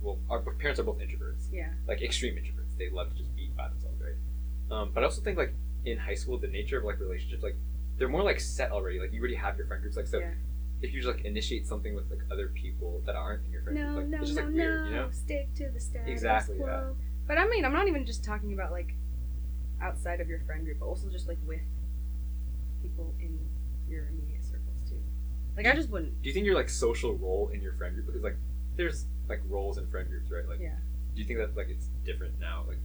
Well, 0.03 0.19
our 0.31 0.41
parents 0.41 0.79
are 0.79 0.85
both 0.85 0.99
introverts. 0.99 1.49
Yeah. 1.53 1.73
like 1.89 2.03
extreme 2.03 2.35
introverts. 2.37 2.77
They 2.79 2.91
love 2.91 3.11
to 3.11 3.17
just 3.17 3.35
be 3.35 3.51
by 3.57 3.69
themselves, 3.69 4.01
right? 4.01 4.15
Um, 4.71 4.91
but 4.93 5.03
I 5.03 5.07
also 5.07 5.23
think 5.23 5.39
like 5.39 5.55
in 5.85 5.97
high 5.99 6.15
school, 6.15 6.39
the 6.39 6.49
nature 6.49 6.79
of 6.79 6.85
like 6.85 7.01
relationships, 7.01 7.43
like 7.43 7.57
they're 7.99 8.09
more 8.09 8.23
like 8.23 8.41
set 8.41 8.71
already. 8.73 8.99
Like 9.01 9.13
you 9.13 9.21
already 9.21 9.37
have 9.37 9.57
your 9.57 9.67
friend 9.67 9.81
groups. 9.83 9.97
Like 9.97 10.07
so, 10.07 10.19
yeah. 10.19 10.33
if 10.83 10.93
you 10.93 11.01
just 11.03 11.15
like 11.17 11.25
initiate 11.25 11.67
something 11.67 11.95
with 11.95 12.11
like 12.11 12.21
other 12.31 12.49
people 12.49 13.01
that 13.07 13.17
aren't 13.17 13.45
in 13.47 13.53
your 13.53 13.63
friend 13.63 13.79
No, 13.79 13.85
group, 13.95 13.97
like 13.97 14.09
no, 14.09 14.19
it's 14.19 14.27
just 14.31 14.37
no, 14.41 14.45
like 14.47 14.55
no. 14.55 14.63
weird, 14.65 14.87
you 14.89 14.95
know? 14.97 15.11
Stick 15.11 15.55
to 15.55 15.69
the 15.71 15.81
status 15.81 16.09
Exactly, 16.09 16.59
quo. 16.59 16.67
yeah. 16.67 17.05
But 17.27 17.39
I 17.39 17.47
mean, 17.49 17.65
I'm 17.65 17.73
not 17.73 17.89
even 17.89 18.07
just 18.07 18.25
talking 18.25 18.53
about 18.53 18.71
like 18.73 18.95
outside 19.81 20.21
of 20.21 20.29
your 20.29 20.41
friend 20.41 20.65
group, 20.65 20.79
but 20.81 20.87
also 20.87 21.09
just 21.09 21.29
like 21.29 21.39
with 21.47 21.61
people 22.83 23.15
in 23.21 23.39
your 23.89 24.07
immediate 24.09 24.45
circles 24.45 24.81
too. 24.89 25.01
Like 25.57 25.67
I 25.67 25.75
just 25.75 25.91
wouldn't. 25.91 26.23
Do 26.23 26.29
you 26.29 26.35
think 26.35 26.47
your 26.47 26.55
like 26.55 26.69
social 26.69 27.15
role 27.15 27.51
in 27.53 27.63
your 27.63 27.73
friend 27.75 27.95
group 27.95 28.07
because 28.07 28.23
like 28.23 28.37
there's 28.77 29.07
like 29.29 29.41
roles 29.49 29.79
in 29.79 29.87
friend 29.89 30.09
groups, 30.09 30.31
right? 30.31 30.49
Like, 30.49 30.61
Yeah. 30.61 30.77
do 31.15 31.21
you 31.21 31.27
think 31.27 31.39
that 31.39 31.57
like 31.57 31.69
it's 31.69 31.89
different 32.05 32.39
now, 32.39 32.65
like 32.69 32.79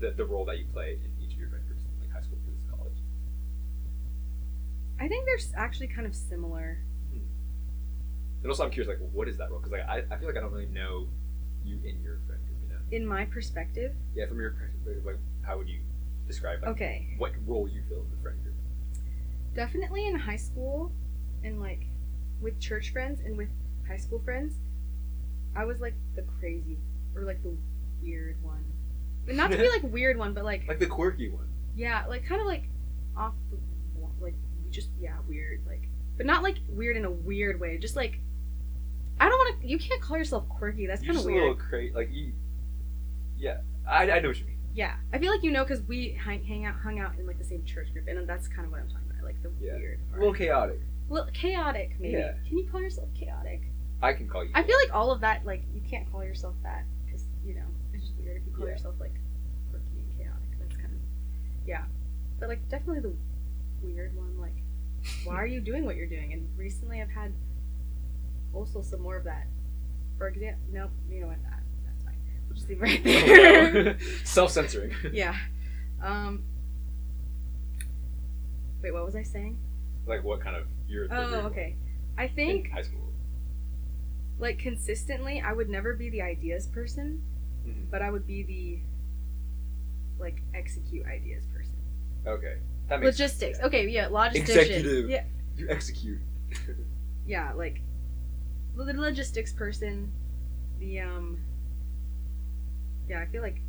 the 0.00 0.10
the 0.12 0.24
role 0.24 0.44
that 0.46 0.58
you 0.58 0.64
play 0.72 0.98
in 1.04 1.10
each 1.24 1.34
of 1.34 1.38
your 1.38 1.48
friend 1.48 1.64
groups, 1.66 1.82
like 2.00 2.10
high 2.12 2.22
school 2.22 2.38
versus 2.46 2.64
college? 2.70 2.96
I 5.00 5.08
think 5.08 5.26
they're 5.26 5.38
actually 5.62 5.88
kind 5.88 6.06
of 6.06 6.14
similar. 6.14 6.78
Hmm. 7.12 7.18
And 8.42 8.50
also, 8.50 8.64
I'm 8.64 8.70
curious, 8.70 8.88
like, 8.88 9.06
what 9.12 9.28
is 9.28 9.36
that 9.38 9.50
role? 9.50 9.58
Because 9.58 9.72
like 9.72 9.82
I, 9.88 10.04
I 10.10 10.16
feel 10.16 10.28
like 10.28 10.36
I 10.36 10.40
don't 10.40 10.52
really 10.52 10.66
know 10.66 11.08
you 11.64 11.76
in 11.84 12.00
your 12.02 12.18
friend 12.26 12.40
group, 12.40 12.40
you 12.40 12.41
know? 12.41 12.41
In 12.92 13.06
my 13.06 13.24
perspective, 13.24 13.92
Yeah, 14.14 14.26
from 14.26 14.38
your 14.40 14.50
perspective, 14.50 15.04
like, 15.04 15.16
how 15.42 15.58
would 15.58 15.68
you 15.68 15.80
describe 16.26 16.60
like, 16.62 16.70
okay, 16.72 17.14
what 17.18 17.32
role 17.46 17.68
you 17.68 17.82
fill 17.88 18.02
in 18.02 18.10
the 18.10 18.22
friend 18.22 18.40
group? 18.42 18.54
definitely 19.54 20.06
in 20.06 20.14
high 20.18 20.36
school, 20.36 20.92
and 21.44 21.60
like 21.60 21.84
with 22.40 22.58
church 22.60 22.90
friends 22.92 23.20
and 23.20 23.36
with 23.36 23.48
high 23.88 23.96
school 23.96 24.20
friends, 24.24 24.54
I 25.56 25.64
was 25.64 25.80
like 25.80 25.94
the 26.16 26.22
crazy 26.38 26.78
or 27.14 27.22
like 27.22 27.42
the 27.42 27.54
weird 28.02 28.42
one. 28.42 28.64
But 29.26 29.34
not 29.34 29.50
to 29.50 29.56
be 29.58 29.68
like 29.76 29.82
weird 29.82 30.16
one, 30.18 30.32
but 30.34 30.44
like 30.44 30.66
Like 30.68 30.78
the 30.78 30.86
quirky 30.86 31.28
one. 31.28 31.48
Yeah, 31.74 32.04
like 32.08 32.24
kind 32.26 32.40
of 32.40 32.46
like 32.46 32.64
off 33.16 33.34
the 33.50 33.58
wall, 33.98 34.12
like 34.20 34.34
just 34.70 34.88
yeah, 35.00 35.16
weird, 35.28 35.60
like 35.66 35.88
but 36.16 36.26
not 36.26 36.42
like 36.42 36.56
weird 36.68 36.96
in 36.96 37.04
a 37.04 37.10
weird 37.10 37.58
way. 37.60 37.78
Just 37.78 37.96
like 37.96 38.18
I 39.20 39.28
don't 39.28 39.38
want 39.38 39.60
to. 39.60 39.66
You 39.68 39.78
can't 39.78 40.00
call 40.00 40.16
yourself 40.16 40.48
quirky. 40.48 40.86
That's 40.86 41.02
kind 41.02 41.16
of 41.16 41.24
weird. 41.24 41.40
little 41.40 41.54
crazy. 41.54 41.94
Like 41.94 42.10
you. 42.12 42.32
Yeah, 43.42 43.58
I, 43.90 44.08
I 44.08 44.20
know 44.20 44.28
what 44.28 44.38
you 44.38 44.46
mean. 44.46 44.58
Yeah, 44.72 44.94
I 45.12 45.18
feel 45.18 45.32
like 45.32 45.42
you 45.42 45.50
know 45.50 45.64
because 45.64 45.82
we 45.82 46.12
hang, 46.12 46.44
hang 46.44 46.64
out, 46.64 46.76
hung 46.76 47.00
out 47.00 47.18
in 47.18 47.26
like 47.26 47.38
the 47.38 47.44
same 47.44 47.64
church 47.64 47.92
group, 47.92 48.06
and 48.08 48.26
that's 48.28 48.46
kind 48.46 48.64
of 48.64 48.70
what 48.70 48.80
I'm 48.80 48.86
talking 48.88 49.10
about. 49.10 49.24
Like 49.24 49.42
the 49.42 49.50
Yeah. 49.60 49.74
weird, 49.76 50.00
A 50.14 50.18
little 50.18 50.32
chaotic. 50.32 50.78
Little 51.10 51.30
chaotic, 51.32 51.96
maybe. 51.98 52.14
Yeah. 52.14 52.34
Can 52.48 52.58
you 52.58 52.68
call 52.70 52.80
yourself 52.80 53.08
chaotic? 53.18 53.62
I 54.00 54.12
can 54.12 54.28
call 54.28 54.44
you. 54.44 54.50
I 54.54 54.62
feel 54.62 54.76
like 54.84 54.94
all 54.94 55.10
of 55.10 55.20
that, 55.22 55.44
like 55.44 55.62
you 55.74 55.80
can't 55.82 56.10
call 56.10 56.22
yourself 56.24 56.54
that 56.62 56.84
because 57.04 57.24
you 57.44 57.54
know 57.54 57.66
it's 57.92 58.04
just 58.04 58.16
weird 58.18 58.36
if 58.38 58.46
you 58.46 58.52
call 58.52 58.66
Yeah. 58.66 58.72
yourself 58.74 58.94
like 59.00 59.14
quirky 59.70 59.98
and 59.98 60.16
chaotic. 60.16 60.58
That's 60.60 60.76
kind 60.80 60.92
of 60.94 61.00
yeah, 61.66 61.84
but 62.38 62.48
like 62.48 62.66
definitely 62.68 63.00
the 63.00 63.14
weird 63.82 64.16
one. 64.16 64.38
Like, 64.40 64.54
why 65.24 65.34
are 65.34 65.46
you 65.46 65.60
doing 65.70 65.84
what 65.84 65.96
you're 65.96 66.06
doing? 66.06 66.32
And 66.32 66.48
recently, 66.56 67.02
I've 67.02 67.10
had 67.10 67.32
also 68.54 68.80
some 68.82 69.00
more 69.02 69.16
of 69.16 69.24
that. 69.24 69.46
For 70.18 70.28
example, 70.28 70.60
nope, 70.72 70.90
you 71.10 71.20
know 71.20 71.26
what? 71.26 71.42
That, 71.42 71.60
that's 71.84 72.04
fine. 72.04 72.16
We'll 72.41 72.41
just 72.52 72.68
leave 72.68 72.80
right 72.80 73.02
there. 73.04 73.98
Self 74.24 74.50
censoring. 74.50 74.94
yeah. 75.12 75.36
Um. 76.02 76.44
Wait, 78.82 78.92
what 78.92 79.04
was 79.04 79.14
I 79.16 79.22
saying? 79.22 79.58
like 80.04 80.24
what 80.24 80.40
kind 80.40 80.56
of 80.56 80.66
you're. 80.88 81.06
Oh, 81.12 81.42
okay. 81.46 81.76
I 82.18 82.24
in 82.24 82.34
think 82.34 82.70
high 82.70 82.82
school. 82.82 83.12
Like 84.38 84.58
consistently, 84.58 85.40
I 85.40 85.52
would 85.52 85.68
never 85.68 85.94
be 85.94 86.10
the 86.10 86.22
ideas 86.22 86.66
person, 86.66 87.22
Mhm. 87.66 87.88
but 87.90 88.02
I 88.02 88.10
would 88.10 88.26
be 88.26 88.42
the 88.42 88.80
like 90.20 90.42
execute 90.54 91.06
ideas 91.06 91.44
person. 91.54 91.74
Okay. 92.26 92.58
That 92.88 93.00
makes 93.00 93.18
Logistics. 93.18 93.58
yeah. 93.60 93.66
Okay, 93.66 93.88
yeah, 93.88 94.08
logistician. 94.08 94.34
Executive. 94.36 95.10
Yeah, 95.10 95.24
You 95.56 95.68
execute. 95.70 96.18
yeah, 97.26 97.52
like 97.52 97.80
the 98.76 98.84
logistics 98.92 99.52
person. 99.52 100.10
The 100.80 101.00
um. 101.00 101.38
Yeah, 103.12 103.20
I 103.20 103.26
feel 103.26 103.42
like 103.42 103.60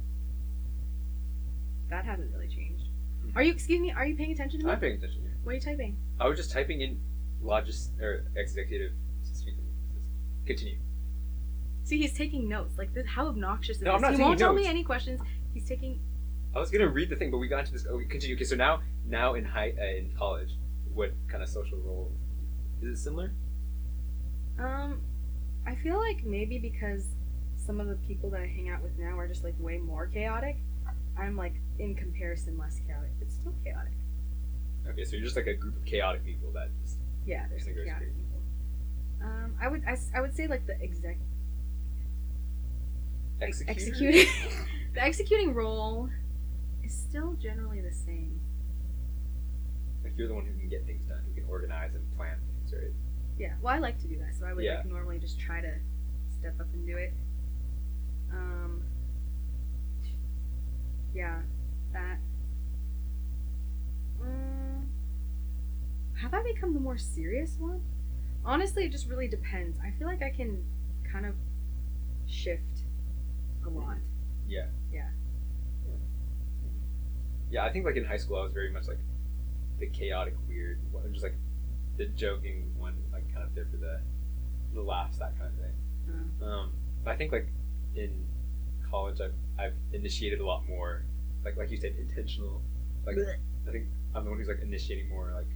that 1.90 2.06
hasn't 2.06 2.32
really 2.32 2.48
changed. 2.48 2.86
Mhm. 3.26 3.36
Are 3.36 3.44
you? 3.44 3.52
Excuse 3.52 3.82
me. 3.82 3.92
Are 3.92 4.06
you 4.06 4.16
paying 4.16 4.32
attention 4.32 4.62
to 4.62 4.66
me? 4.66 4.72
I'm 4.72 4.80
paying 4.80 4.96
attention 4.96 5.22
here. 5.22 5.36
What 5.44 5.52
are 5.52 5.56
you 5.56 5.60
typing? 5.62 5.98
I 6.18 6.30
was 6.30 6.38
just 6.38 6.52
typing 6.52 6.80
in 6.80 7.02
logis 7.44 7.90
or 8.02 8.26
executive. 8.38 8.94
Continue. 10.46 10.78
See, 11.84 12.00
he's 12.02 12.14
taking 12.14 12.48
notes. 12.48 12.78
Like, 12.78 12.94
this, 12.94 13.06
how 13.06 13.28
obnoxious 13.28 13.78
is 13.78 13.84
No, 13.84 13.92
I'm 13.92 14.02
this? 14.02 14.12
not 14.12 14.16
he 14.18 14.22
won't 14.22 14.40
tell 14.40 14.54
me 14.54 14.66
any 14.66 14.82
questions. 14.86 15.20
He's 15.54 15.68
taking. 15.68 16.00
I 16.56 16.60
was 16.60 16.72
gonna 16.72 16.88
read 16.88 17.10
the 17.10 17.18
thing, 17.18 17.30
but 17.30 17.40
we 17.40 17.50
got 17.50 17.60
into 17.62 17.74
this. 17.74 17.86
Oh, 17.90 17.98
we 17.98 18.06
continue. 18.06 18.38
Okay, 18.38 18.46
so 18.46 18.56
now, 18.56 18.82
now 19.06 19.34
in 19.34 19.44
high 19.44 19.74
uh, 19.78 19.98
in 19.98 20.14
college, 20.18 20.52
what 20.94 21.12
kind 21.28 21.44
of 21.44 21.50
social 21.50 21.80
role 21.80 22.14
is 22.82 22.98
it 22.98 23.04
similar? 23.04 23.34
Um, 24.58 25.02
I 25.68 25.76
feel 25.76 25.98
like 26.00 26.24
maybe 26.24 26.60
because 26.60 27.08
some 27.66 27.80
of 27.80 27.88
the 27.88 27.96
people 28.08 28.30
that 28.32 28.42
I 28.42 28.48
hang 28.48 28.70
out 28.70 28.82
with 28.84 28.98
now 28.98 29.18
are 29.18 29.28
just 29.28 29.44
like 29.44 29.56
way 29.60 29.78
more 29.78 30.08
chaotic. 30.08 30.58
I'm 31.18 31.38
like 31.38 31.54
in 31.80 31.96
comparison 31.96 32.58
less 32.58 32.80
chaotic, 32.86 33.12
but 33.20 33.32
still 33.32 33.54
chaotic. 33.64 33.94
Okay, 34.88 35.06
so 35.06 35.16
you're 35.16 35.24
just 35.24 35.36
like 35.38 35.48
a 35.48 35.54
group 35.54 35.78
of 35.78 35.86
chaotic 35.86 36.26
people 36.26 36.52
that 36.52 36.70
just 36.84 36.98
Yeah, 37.26 37.46
there's 37.50 37.64
some 37.64 37.74
chaotic 37.74 37.98
crazy. 37.98 38.14
people. 38.14 38.42
Um, 39.24 39.56
I 39.62 39.68
would 39.70 39.84
I, 39.88 39.96
I 40.16 40.22
would 40.22 40.36
say 40.36 40.48
like 40.48 40.66
the 40.68 40.80
exec 40.82 41.18
executing 43.42 44.28
the 44.94 45.02
executing 45.04 45.54
role 45.54 46.10
is 46.84 46.94
still 46.94 47.34
generally 47.34 47.80
the 47.82 47.92
same. 47.94 48.40
Like 50.04 50.14
you're 50.18 50.28
the 50.28 50.34
one 50.34 50.46
who 50.46 50.54
can 50.60 50.68
get 50.68 50.86
things 50.86 51.06
done, 51.06 51.22
who 51.28 51.34
can 51.42 51.50
organize 51.50 51.94
and 51.96 52.04
plan 52.18 52.36
things, 52.46 52.74
right? 52.74 52.92
Yeah, 53.38 53.54
well, 53.62 53.74
I 53.74 53.80
like 53.80 54.00
to 54.02 54.08
do 54.08 54.18
that, 54.20 54.36
so 54.38 54.46
I 54.46 54.54
would 54.54 54.66
Yeah. 54.66 54.78
like 54.78 54.86
normally 54.86 55.20
just 55.20 55.40
try 55.40 55.62
to 55.62 55.74
step 56.38 56.60
up 56.60 56.68
and 56.74 56.86
do 56.86 56.98
it. 56.98 57.14
Um, 58.34 58.84
yeah, 61.14 61.42
that. 61.94 62.18
Mm, 64.22 64.86
have 66.16 66.34
I 66.34 66.44
become 66.44 66.74
the 66.74 66.80
more 66.80 66.98
serious 66.98 67.56
one? 67.60 67.82
Honestly, 68.46 68.86
it 68.86 68.92
just 68.92 69.08
really 69.10 69.28
depends. 69.28 69.78
I 69.80 69.92
feel 69.98 70.08
like 70.08 70.22
I 70.22 70.30
can 70.30 70.64
kind 71.12 71.26
of 71.26 71.36
shift 72.28 72.84
a 73.66 73.70
lot. 73.70 73.98
Yeah. 74.48 74.68
Yeah. 74.92 75.08
Yeah, 77.50 77.64
I 77.66 77.72
think 77.72 77.86
like 77.86 77.96
in 77.96 78.04
high 78.06 78.18
school, 78.18 78.38
I 78.38 78.44
was 78.44 78.54
very 78.54 78.72
much 78.72 78.88
like 78.88 78.98
the 79.80 79.88
chaotic, 79.88 80.36
weird, 80.48 80.80
one, 80.92 81.12
just 81.14 81.24
like 81.24 81.36
the 81.98 82.06
joking 82.08 82.74
one, 82.78 82.96
like 83.12 83.32
kind 83.32 83.46
of 83.46 83.54
there 83.54 83.68
for 83.70 83.78
the 83.78 84.00
the 84.74 84.82
laughs, 84.82 85.20
that 85.20 85.38
kind 85.38 85.52
of 85.54 85.60
thing. 85.60 86.42
Uh, 86.42 86.46
Um, 86.46 86.74
but 87.04 87.12
I 87.12 87.16
think 87.16 87.32
like 87.32 87.48
in 87.96 88.26
college, 88.90 89.20
I've 89.22 89.34
I've 89.60 89.74
initiated 89.94 90.40
a 90.40 90.46
lot 90.46 90.68
more, 90.68 91.04
like 91.46 91.58
like 91.58 91.72
you 91.72 91.78
said, 91.78 91.96
intentional. 92.00 92.62
Like. 93.06 93.18
I 93.68 93.72
think 93.72 93.86
I'm 94.14 94.26
the 94.26 94.30
one 94.30 94.40
who's 94.40 94.50
like 94.50 94.62
initiating 94.62 95.10
more 95.10 95.32
like 95.34 95.48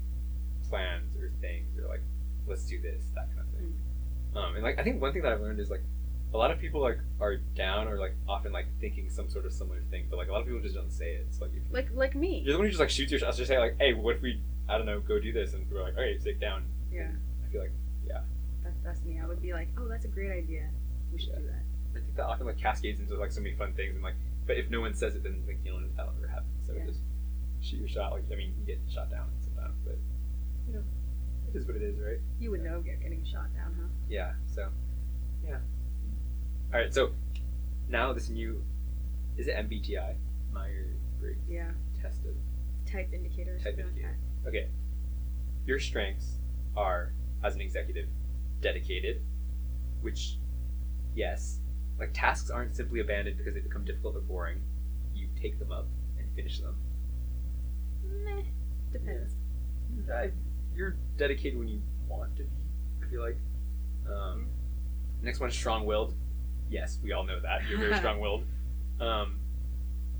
plans 0.69 1.15
or 1.17 1.29
things 1.41 1.77
or 1.77 1.87
like 1.87 2.01
let's 2.47 2.65
do 2.65 2.79
this 2.81 3.03
that 3.15 3.27
kind 3.35 3.47
of 3.47 3.59
thing. 3.59 3.73
Um, 4.35 4.55
and 4.55 4.63
like 4.63 4.79
I 4.79 4.83
think 4.83 5.01
one 5.01 5.11
thing 5.13 5.23
that 5.23 5.33
I've 5.33 5.41
learned 5.41 5.59
is 5.59 5.69
like 5.69 5.83
a 6.33 6.37
lot 6.37 6.51
of 6.51 6.59
people 6.59 6.81
like 6.81 6.99
are 7.19 7.35
down 7.55 7.87
or 7.87 7.97
like 7.97 8.13
often 8.27 8.51
like 8.51 8.67
thinking 8.79 9.09
some 9.09 9.29
sort 9.29 9.45
of 9.45 9.53
similar 9.53 9.81
thing, 9.91 10.07
but 10.09 10.17
like 10.17 10.29
a 10.29 10.31
lot 10.31 10.39
of 10.41 10.47
people 10.47 10.61
just 10.61 10.75
don't 10.75 10.91
say 10.91 11.15
it. 11.15 11.27
So 11.31 11.45
like 11.45 11.53
if 11.55 11.63
like 11.71 11.89
like 11.93 12.15
me. 12.15 12.41
you're 12.45 12.53
the 12.53 12.59
one 12.59 12.65
who 12.65 12.69
just 12.71 12.79
like 12.79 12.89
shoots 12.89 13.11
your 13.11 13.19
shots, 13.19 13.37
just 13.37 13.49
say 13.49 13.59
like, 13.59 13.75
hey, 13.79 13.93
what 13.93 14.15
if 14.15 14.21
we 14.21 14.41
I 14.69 14.77
don't 14.77 14.85
know 14.85 14.99
go 15.01 15.19
do 15.19 15.31
this, 15.33 15.53
and 15.53 15.69
we're 15.69 15.81
like, 15.83 15.97
right, 15.97 16.21
sit 16.21 16.39
down. 16.39 16.63
Yeah, 16.91 17.09
I 17.45 17.51
feel 17.51 17.61
like 17.61 17.71
yeah. 18.07 18.21
that, 18.63 18.73
that's 18.83 19.03
me. 19.03 19.19
I 19.21 19.27
would 19.27 19.41
be 19.41 19.51
like, 19.53 19.67
oh, 19.77 19.87
that's 19.87 20.05
a 20.05 20.09
great 20.09 20.31
idea. 20.31 20.69
We 21.11 21.19
should 21.19 21.29
Yeah. 21.33 21.39
do 21.39 21.47
that. 21.47 21.63
I 21.97 22.01
think 22.05 22.15
that 22.15 22.25
often 22.25 22.45
like 22.45 22.57
cascades 22.57 22.99
into 22.99 23.15
like 23.17 23.31
so 23.31 23.41
many 23.41 23.55
fun 23.55 23.73
things 23.73 23.95
and 23.95 24.03
like 24.03 24.15
but 24.45 24.57
if 24.57 24.69
no 24.69 24.81
one 24.81 24.93
says 24.93 25.15
it 25.15 25.23
then 25.23 25.43
like 25.47 25.57
you 25.65 25.71
know 25.71 25.85
that'll 25.95 26.13
ever 26.17 26.27
happen. 26.27 26.47
So 26.65 26.73
Yeah. 26.73 26.85
just 26.85 26.99
shoot 27.61 27.77
your 27.79 27.87
shot. 27.89 28.11
Like 28.11 28.23
I 28.31 28.35
mean 28.35 28.53
you 28.59 28.65
get 28.65 28.79
shot 28.89 29.09
down 29.11 29.29
sometimes, 29.41 29.75
but 29.85 29.97
you 30.67 30.73
know 30.75 30.83
it 31.53 31.57
is 31.57 31.65
what 31.65 31.75
it 31.75 31.81
is, 31.81 31.97
right? 31.99 32.19
You 32.39 32.51
would 32.51 32.63
know 32.63 32.81
get 32.81 33.01
getting 33.01 33.23
shot 33.25 33.53
down, 33.55 33.75
huh? 33.79 33.87
Yeah. 34.09 34.33
So 34.47 34.69
yeah. 35.45 35.57
All 36.73 36.79
right. 36.79 36.93
So 36.93 37.11
now 37.89 38.13
this 38.13 38.29
new 38.29 38.63
is 39.37 39.47
it 39.47 39.55
MBTI 39.55 40.15
Myers 40.51 40.97
Briggs 41.19 41.39
Yeah. 41.49 41.71
test 42.01 42.19
of 42.25 42.35
Type 42.91 43.09
indicator. 43.13 43.55
or 43.55 43.57
Type 43.59 43.63
something 43.77 43.85
like 43.85 43.95
indicator. 43.95 44.17
okay. 44.47 44.67
Your 45.65 45.79
strengths 45.79 46.37
are 46.75 47.11
as 47.43 47.55
an 47.55 47.61
executive 47.61 48.07
dedicated, 48.61 49.21
which 50.01 50.37
yes, 51.15 51.59
like 51.99 52.11
tasks 52.13 52.49
aren't 52.49 52.75
simply 52.75 52.99
abandoned 52.99 53.37
because 53.37 53.53
they 53.53 53.59
become 53.59 53.83
difficult 53.85 54.15
or 54.15 54.21
boring. 54.21 54.61
You 55.15 55.27
take 55.41 55.57
them 55.59 55.71
up 55.71 55.87
and 56.17 56.27
finish 56.35 56.59
them. 56.59 56.75
Meh. 58.23 58.43
Depends. 58.91 59.33
I, 60.13 60.31
you're 60.75 60.95
dedicated 61.17 61.57
when 61.57 61.67
you 61.67 61.81
want 62.07 62.35
to 62.37 62.43
be. 62.43 62.49
I 63.05 63.09
feel 63.09 63.21
like. 63.21 63.37
Um, 64.07 64.47
Next 65.21 65.39
one, 65.39 65.49
strong-willed. 65.49 66.13
Yes, 66.69 66.99
we 67.03 67.11
all 67.11 67.23
know 67.25 67.39
that 67.39 67.67
you're 67.67 67.79
very 67.79 67.95
strong-willed. 67.97 68.43
Um, 69.01 69.39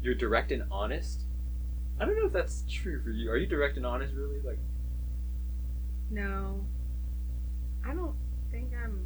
you're 0.02 0.16
direct 0.16 0.52
and 0.52 0.64
honest. 0.72 1.22
I 2.00 2.06
don't 2.06 2.16
know 2.18 2.26
if 2.26 2.34
that's 2.34 2.64
true 2.70 3.02
for 3.04 3.10
you. 3.12 3.30
Are 3.30 3.38
you 3.38 3.46
direct 3.48 3.78
and 3.78 3.86
honest, 3.86 4.14
really? 4.16 4.40
Like, 4.42 4.60
No. 6.10 6.66
I 7.86 7.94
don't 7.94 8.16
think 8.52 8.72
I'm. 8.84 9.06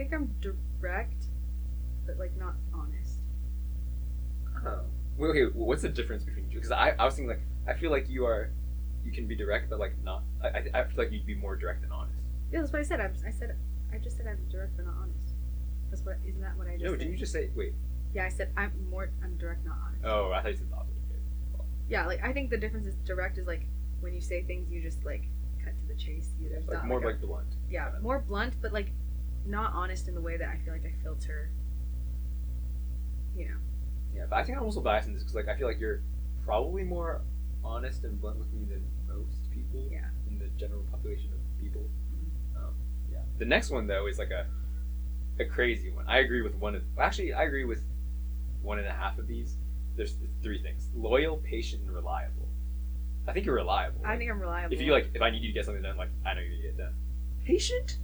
I 0.00 0.02
think 0.02 0.14
I'm 0.14 0.34
direct, 0.40 1.26
but 2.06 2.16
like 2.18 2.34
not 2.38 2.54
honest. 2.72 3.20
oh, 4.66 4.80
well, 5.18 5.30
okay. 5.30 5.44
What's 5.52 5.82
the 5.82 5.90
difference 5.90 6.24
between 6.24 6.50
you? 6.50 6.56
Because 6.56 6.70
I, 6.70 6.94
I 6.98 7.04
was 7.04 7.16
thinking 7.16 7.28
like, 7.28 7.42
I 7.68 7.78
feel 7.78 7.90
like 7.90 8.08
you 8.08 8.24
are, 8.24 8.50
you 9.04 9.12
can 9.12 9.28
be 9.28 9.36
direct, 9.36 9.68
but 9.68 9.78
like 9.78 9.92
not. 10.02 10.22
I, 10.42 10.48
I, 10.48 10.64
I 10.72 10.84
feel 10.84 10.94
like 10.96 11.12
you'd 11.12 11.26
be 11.26 11.34
more 11.34 11.54
direct 11.54 11.82
than 11.82 11.92
honest. 11.92 12.16
Yeah, 12.50 12.60
that's 12.60 12.72
what 12.72 12.78
I 12.78 12.82
said. 12.82 13.00
I, 13.00 13.10
I 13.28 13.30
said 13.30 13.54
I 13.92 13.98
just 13.98 14.16
said 14.16 14.26
I'm 14.26 14.38
direct 14.50 14.74
but 14.78 14.86
not 14.86 14.94
honest. 15.02 15.34
That's 15.90 16.02
what 16.02 16.16
isn't 16.26 16.40
that 16.40 16.56
what 16.56 16.66
I 16.66 16.72
just 16.72 16.84
no, 16.84 16.92
said? 16.92 17.00
did 17.00 17.10
you 17.10 17.18
just 17.18 17.32
say 17.32 17.50
wait? 17.54 17.74
Yeah, 18.14 18.24
I 18.24 18.30
said 18.30 18.52
I'm 18.56 18.72
more 18.88 19.10
I'm 19.22 19.36
direct 19.36 19.66
not 19.66 19.76
honest. 19.86 20.02
Oh, 20.06 20.32
I 20.32 20.40
thought 20.40 20.52
you 20.52 20.56
said 20.56 20.70
the 20.70 20.76
opposite. 20.76 20.96
Okay. 21.56 21.64
Yeah, 21.90 22.06
like 22.06 22.24
I 22.24 22.32
think 22.32 22.48
the 22.48 22.56
difference 22.56 22.86
is 22.86 22.94
direct 23.04 23.36
is 23.36 23.46
like 23.46 23.66
when 24.00 24.14
you 24.14 24.22
say 24.22 24.44
things 24.44 24.70
you 24.70 24.80
just 24.80 25.04
like 25.04 25.24
cut 25.62 25.76
to 25.78 25.86
the 25.86 25.94
chase. 25.94 26.30
You 26.40 26.48
there's 26.48 26.66
like 26.66 26.78
not 26.78 26.86
more 26.86 27.00
like, 27.00 27.04
a- 27.04 27.08
like 27.08 27.20
blunt. 27.20 27.54
yeah 27.68 27.84
kinda. 27.84 28.00
more 28.00 28.20
blunt, 28.20 28.54
but 28.62 28.72
like 28.72 28.92
not 29.46 29.72
honest 29.74 30.08
in 30.08 30.14
the 30.14 30.20
way 30.20 30.36
that 30.36 30.48
I 30.48 30.58
feel 30.64 30.72
like 30.72 30.84
I 30.84 30.92
filter. 31.02 31.50
You 33.36 33.46
know. 33.48 33.56
Yeah, 34.14 34.24
but 34.28 34.36
I 34.36 34.44
think 34.44 34.58
I'm 34.58 34.64
also 34.64 34.80
biased 34.80 35.06
in 35.08 35.14
this 35.14 35.22
because 35.22 35.34
like 35.36 35.48
I 35.48 35.56
feel 35.56 35.66
like 35.66 35.78
you're 35.80 36.00
probably 36.44 36.82
more 36.82 37.22
honest 37.62 38.04
and 38.04 38.20
blunt 38.20 38.38
with 38.38 38.52
me 38.52 38.64
than 38.64 38.84
most 39.06 39.50
people. 39.52 39.86
Yeah. 39.90 40.06
In 40.28 40.38
the 40.38 40.48
general 40.58 40.82
population 40.90 41.30
of 41.32 41.62
people. 41.62 41.82
Mhm. 42.14 42.56
Um, 42.56 42.74
yeah. 43.10 43.18
The 43.38 43.44
next 43.44 43.70
one 43.70 43.86
though 43.86 44.06
is 44.06 44.18
like 44.18 44.30
a 44.30 44.46
a 45.38 45.44
crazy 45.44 45.90
one. 45.90 46.06
I 46.08 46.18
agree 46.18 46.42
with 46.42 46.54
one 46.56 46.74
of 46.74 46.82
actually 46.98 47.32
I 47.32 47.44
agree 47.44 47.64
with 47.64 47.82
one 48.62 48.78
and 48.78 48.88
a 48.88 48.92
half 48.92 49.18
of 49.18 49.26
these. 49.26 49.56
There's 49.96 50.16
three 50.42 50.60
things: 50.62 50.88
loyal, 50.94 51.36
patient, 51.38 51.82
and 51.82 51.92
reliable. 51.92 52.48
I 53.28 53.32
think 53.32 53.46
you're 53.46 53.54
reliable. 53.54 54.00
I 54.04 54.10
Like, 54.10 54.18
think 54.18 54.30
I'm 54.30 54.40
reliable. 54.40 54.74
if 54.74 54.80
you 54.80 54.92
like, 54.92 55.10
if 55.14 55.22
I 55.22 55.30
need 55.30 55.42
you 55.42 55.48
to 55.48 55.52
get 55.54 55.64
something 55.66 55.82
done, 55.82 55.96
like 55.96 56.08
I 56.26 56.34
know 56.34 56.40
you're 56.40 56.50
gonna 56.50 56.62
get 56.62 56.70
it 56.70 56.76
done. 56.78 56.94
Patient, 57.44 57.98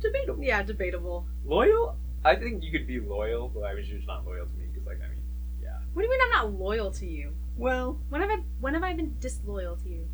debatable. 0.00 0.42
Yeah, 0.42 0.62
debatable. 0.62 1.26
Loyal, 1.44 1.96
I 2.24 2.34
think 2.36 2.62
you 2.62 2.70
could 2.72 2.86
be 2.86 3.00
loyal, 3.00 3.48
but 3.48 3.62
I 3.64 3.74
mean, 3.74 3.84
just 3.84 4.06
not 4.06 4.26
loyal 4.26 4.46
to 4.46 4.52
me 4.54 4.66
because, 4.72 4.86
like, 4.86 4.98
I 5.04 5.08
mean, 5.08 5.22
yeah. 5.62 5.78
What 5.92 6.02
do 6.02 6.06
you 6.06 6.10
mean 6.10 6.20
I'm 6.24 6.30
not 6.30 6.58
loyal 6.58 6.90
to 6.92 7.06
you? 7.06 7.34
Well, 7.56 7.98
When 8.08 8.20
have 8.20 8.30
I 8.30 8.42
when 8.60 8.74
have 8.74 8.82
I 8.84 8.92
been 8.94 9.16
disloyal 9.18 9.76
to 9.76 9.88
you? 9.88 10.08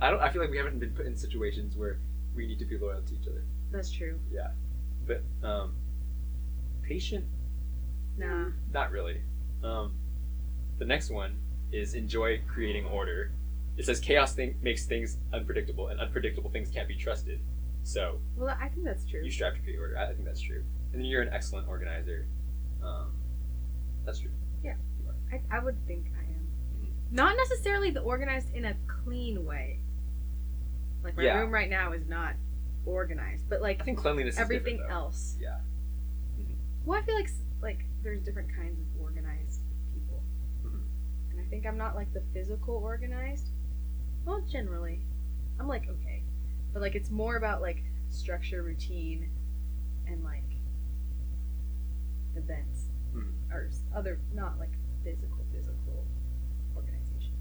I 0.00 0.10
don't. 0.10 0.20
I 0.20 0.28
feel 0.30 0.42
like 0.42 0.50
we 0.50 0.58
haven't 0.58 0.78
been 0.78 0.92
put 0.92 1.06
in 1.06 1.16
situations 1.16 1.76
where 1.76 1.98
we 2.34 2.46
need 2.46 2.58
to 2.60 2.64
be 2.64 2.78
loyal 2.78 3.02
to 3.02 3.14
each 3.14 3.26
other. 3.26 3.42
That's 3.72 3.90
true. 3.90 4.18
Yeah, 4.30 4.48
but 5.06 5.22
um, 5.42 5.74
patient, 6.82 7.24
Nah. 8.16 8.50
not 8.72 8.90
really. 8.90 9.22
Um, 9.64 9.94
the 10.78 10.84
next 10.84 11.10
one 11.10 11.38
is 11.72 11.94
enjoy 11.94 12.40
creating 12.46 12.86
order. 12.86 13.32
It 13.76 13.84
says 13.86 13.98
chaos 14.00 14.34
thing 14.34 14.56
makes 14.62 14.86
things 14.86 15.18
unpredictable, 15.32 15.88
and 15.88 16.00
unpredictable 16.00 16.50
things 16.50 16.70
can't 16.70 16.88
be 16.88 16.96
trusted. 16.96 17.40
So 17.88 18.20
Well, 18.36 18.54
I 18.60 18.68
think 18.68 18.84
that's 18.84 19.06
true. 19.06 19.24
you 19.24 19.30
strive 19.30 19.54
to 19.54 19.60
create 19.62 19.78
order. 19.78 19.96
I 19.96 20.12
think 20.12 20.22
that's 20.26 20.42
true. 20.42 20.62
And 20.92 21.00
then 21.00 21.06
you're 21.08 21.22
an 21.22 21.30
excellent 21.32 21.68
organizer. 21.68 22.26
Um, 22.82 23.14
that's 24.04 24.18
true. 24.18 24.30
Yeah, 24.62 24.74
I, 25.32 25.40
I 25.50 25.58
would 25.64 25.74
think 25.86 26.12
I 26.14 26.20
am. 26.24 26.46
Mhm. 26.82 27.12
Not 27.12 27.34
necessarily 27.38 27.90
the 27.90 28.00
organized 28.02 28.50
in 28.54 28.66
a 28.66 28.74
clean 28.86 29.42
way. 29.46 29.80
Like 31.02 31.16
my 31.16 31.22
Yeah. 31.22 31.38
room 31.38 31.50
right 31.50 31.70
now 31.70 31.92
is 31.92 32.06
not 32.06 32.34
organized, 32.84 33.48
but 33.48 33.62
like 33.62 33.80
I 33.80 33.84
think 33.84 33.98
cleanliness 33.98 34.38
everything 34.38 34.84
else. 34.90 35.38
Yeah. 35.40 35.60
Well, 36.84 37.00
I 37.00 37.04
feel 37.06 37.14
like 37.14 37.30
like 37.62 37.84
there's 38.02 38.22
different 38.22 38.54
kinds 38.54 38.78
of 38.78 38.86
organized 39.00 39.62
people, 39.94 40.22
Mhm. 40.62 40.82
and 41.30 41.40
I 41.40 41.44
think 41.46 41.64
I'm 41.64 41.78
not 41.78 41.94
like 41.94 42.12
the 42.12 42.20
physical 42.34 42.74
organized. 42.74 43.48
Well, 44.26 44.42
generally, 44.42 45.06
I'm 45.58 45.66
like 45.66 45.88
okay, 45.88 46.22
but 46.72 46.82
like 46.82 46.94
it's 46.94 47.10
more 47.10 47.36
about 47.36 47.60
like 47.60 47.82
structure, 48.10 48.62
routine, 48.62 49.30
and 50.06 50.22
like 50.24 50.44
events 52.36 52.86
Mhm. 53.14 53.32
or 53.52 53.70
other 53.94 54.18
not 54.32 54.58
like 54.58 54.70
physical 55.02 55.44
physical 55.52 56.06
organization. 56.76 57.32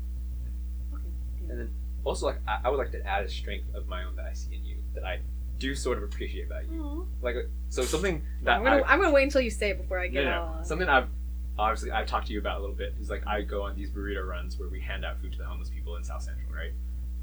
Okay. 0.93 1.03
And 1.49 1.59
then 1.59 1.69
also 2.03 2.25
like 2.27 2.39
I, 2.47 2.59
I 2.65 2.69
would 2.69 2.77
like 2.77 2.91
to 2.91 3.05
add 3.05 3.25
a 3.25 3.29
strength 3.29 3.73
of 3.75 3.87
my 3.87 4.03
own 4.03 4.15
that 4.15 4.25
I 4.25 4.33
see 4.33 4.55
in 4.55 4.63
you 4.65 4.77
that 4.95 5.03
I 5.03 5.19
do 5.59 5.75
sort 5.75 5.97
of 5.97 6.03
appreciate 6.03 6.45
about 6.47 6.69
you. 6.71 6.81
Aw. 6.83 7.03
Like 7.21 7.35
so 7.69 7.83
something 7.83 8.21
that 8.43 8.57
I'm 8.57 8.63
gonna, 8.63 8.83
I'm 8.85 8.99
gonna 8.99 9.11
wait 9.11 9.23
until 9.23 9.41
you 9.41 9.49
say 9.51 9.71
it 9.71 9.77
before 9.77 9.99
I 9.99 10.07
get 10.07 10.23
no, 10.25 10.41
all. 10.41 10.55
no. 10.57 10.63
something 10.63 10.87
I've 10.87 11.09
obviously 11.59 11.91
I've 11.91 12.07
talked 12.07 12.27
to 12.27 12.33
you 12.33 12.39
about 12.39 12.57
a 12.57 12.61
little 12.61 12.75
bit 12.75 12.95
is 12.99 13.09
like 13.09 13.25
I 13.27 13.41
go 13.41 13.63
on 13.63 13.75
these 13.75 13.89
burrito 13.91 14.25
runs 14.25 14.57
where 14.57 14.69
we 14.69 14.79
hand 14.79 15.03
out 15.03 15.19
food 15.19 15.31
to 15.33 15.37
the 15.37 15.45
homeless 15.45 15.69
people 15.69 15.95
in 15.97 16.03
South 16.03 16.21
Central, 16.23 16.51
right? 16.53 16.71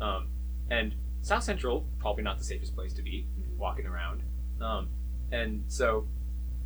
Um, 0.01 0.29
and 0.71 0.95
South 1.25 1.43
Central 1.43 1.87
probably 1.99 2.23
not 2.23 2.37
the 2.37 2.45
safest 2.45 2.75
place 2.75 2.93
to 2.93 3.03
be 3.03 3.27
Mhm. 3.39 3.57
walking 3.57 3.87
around. 3.87 4.23
Um, 4.61 4.91
and 5.33 5.65
so 5.73 6.07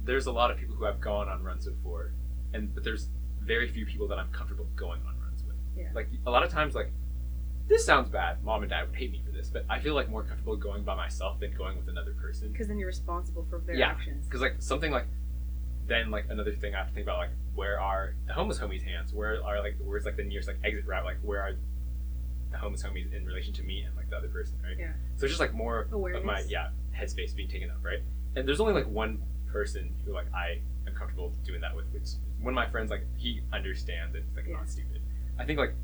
there's 0.05 0.27
a 0.27 0.33
lot 0.33 0.51
of 0.51 0.59
people 0.59 0.75
who 0.75 0.85
I've 0.85 1.01
gone 1.01 1.29
on 1.29 1.45
runs 1.45 1.67
before, 1.67 2.13
and 2.53 2.75
but 2.75 2.83
there's 2.83 3.09
very 3.41 3.69
few 3.69 3.87
people 3.87 4.09
that 4.09 4.19
I'm 4.19 4.31
comfortable 4.33 4.67
going 4.75 5.01
on 5.07 5.19
runs 5.21 5.45
with. 5.45 5.57
Yeah. 5.77 5.91
Like 5.95 6.09
a 6.27 6.31
lot 6.31 6.43
of 6.43 6.51
times, 6.51 6.75
like 6.75 6.91
this 7.69 7.85
sounds 7.85 8.09
bad. 8.09 8.43
Mom 8.43 8.63
and 8.63 8.71
dad 8.71 8.89
would 8.89 8.97
hate 8.97 9.13
me 9.13 9.23
for 9.25 9.31
this, 9.31 9.49
but 9.49 9.65
I 9.69 9.79
feel 9.79 9.95
like 9.95 10.09
more 10.09 10.25
comfortable 10.25 10.57
going 10.57 10.83
by 10.85 10.95
myself 10.97 11.39
than 11.39 11.53
going 11.55 11.77
with 11.77 11.89
another 11.89 12.15
person. 12.15 12.51
Because 12.51 12.67
then 12.67 12.79
you're 12.79 12.89
responsible 12.89 13.45
for 13.49 13.61
their 13.61 13.77
Yeah, 13.77 13.89
actions. 13.91 14.25
Because 14.25 14.41
like 14.41 14.57
something 14.61 14.91
like 14.91 15.07
then 15.87 16.11
like 16.11 16.27
another 16.31 16.53
thing 16.53 16.75
I 16.75 16.79
have 16.79 16.89
to 16.89 16.95
think 16.95 17.05
about 17.07 17.19
like 17.19 17.31
where 17.55 17.81
are 17.81 18.15
the 18.27 18.33
homeless 18.33 18.59
homies' 18.59 18.83
hands? 18.83 19.13
Where 19.13 19.41
are 19.45 19.61
like 19.61 19.77
where's 19.81 20.05
like 20.05 20.17
the 20.17 20.25
nearest 20.25 20.49
like 20.49 20.59
exit 20.65 20.85
route? 20.87 21.05
Like 21.05 21.19
where 21.23 21.41
are 21.43 21.53
the 22.51 22.59
homeless 22.59 22.83
homies 22.83 23.13
in 23.15 23.25
relation 23.27 23.53
to 23.55 23.63
me 23.63 23.83
and 23.83 23.95
like 23.97 24.09
the 24.11 24.17
other 24.17 24.29
person, 24.29 24.57
right? 24.63 24.77
Yeah. 24.79 24.93
So 25.17 25.25
it's 25.25 25.33
just 25.33 25.41
like 25.41 25.53
more 25.55 25.89
Awareness. 25.93 26.21
of 26.21 26.27
my 26.27 26.41
yeah 26.49 26.71
headspace 26.97 27.35
being 27.35 27.49
taken 27.49 27.71
up, 27.71 27.79
right? 27.83 28.01
And 28.37 28.47
there's 28.49 28.61
only 28.61 28.73
like 28.73 28.89
one 28.89 29.23
person 29.47 29.95
who 30.05 30.13
like 30.13 30.27
I 30.35 30.61
am 30.87 30.95
comfortable 30.95 31.33
doing 31.45 31.61
that 31.61 31.75
with, 31.77 31.87
which 31.93 32.09
one 32.41 32.53
of 32.53 32.57
my 32.57 32.69
friends 32.69 32.91
like 32.91 33.05
he 33.17 33.41
understands 33.53 34.15
it. 34.15 34.25
He's 34.29 34.37
like 34.37 34.47
Yeah. 34.47 34.57
not 34.57 34.69
stupid. 34.69 35.01
I 35.39 35.45
think 35.45 35.59
like 35.59 35.75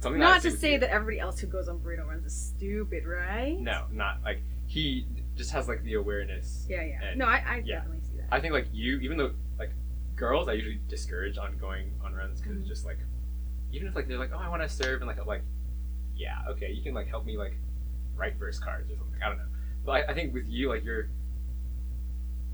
something 0.00 0.20
Not 0.20 0.42
to 0.42 0.50
say 0.50 0.72
you- 0.74 0.78
that 0.80 0.90
everybody 0.90 1.20
else 1.20 1.38
who 1.38 1.46
goes 1.46 1.68
on 1.68 1.78
burrito 1.78 2.06
runs 2.06 2.26
is 2.26 2.34
stupid, 2.34 3.04
right? 3.06 3.58
no, 3.60 3.84
not 3.92 4.22
like 4.24 4.40
he 4.66 5.06
just 5.36 5.50
has 5.52 5.68
like 5.68 5.82
the 5.84 5.94
awareness. 5.94 6.66
Yeah, 6.68 6.82
yeah. 6.82 7.02
And- 7.04 7.18
no, 7.18 7.26
I, 7.26 7.42
I 7.46 7.62
yeah. 7.64 7.76
definitely 7.76 8.00
see 8.02 8.16
that. 8.18 8.26
I 8.30 8.40
think 8.40 8.52
like 8.52 8.66
you, 8.72 8.98
even 9.00 9.16
though 9.18 9.32
like 9.58 9.70
girls, 10.16 10.48
I 10.48 10.52
usually 10.54 10.80
discourage 10.88 11.36
on 11.38 11.56
going 11.58 11.90
on 12.04 12.14
runs 12.14 12.40
because 12.40 12.56
Mhm. 12.56 12.60
it's 12.60 12.68
just 12.68 12.84
like 12.86 12.98
even 13.72 13.88
if 13.88 13.94
like 13.94 14.06
they're 14.08 14.18
like 14.18 14.30
oh 14.34 14.38
I 14.38 14.48
want 14.48 14.62
to 14.62 14.68
serve 14.68 15.00
and 15.00 15.08
like 15.08 15.24
like 15.26 15.42
yeah 16.14 16.42
okay 16.50 16.70
you 16.72 16.82
can 16.82 16.94
like 16.94 17.08
help 17.08 17.24
me 17.24 17.36
like 17.36 17.56
write 18.14 18.36
verse 18.38 18.58
cards 18.58 18.90
or 18.90 18.96
something 18.96 19.20
I 19.24 19.28
don't 19.28 19.38
know 19.38 19.44
but 19.84 19.92
I, 19.92 20.12
I 20.12 20.14
think 20.14 20.34
with 20.34 20.46
you 20.48 20.68
like 20.68 20.84
you're 20.84 21.08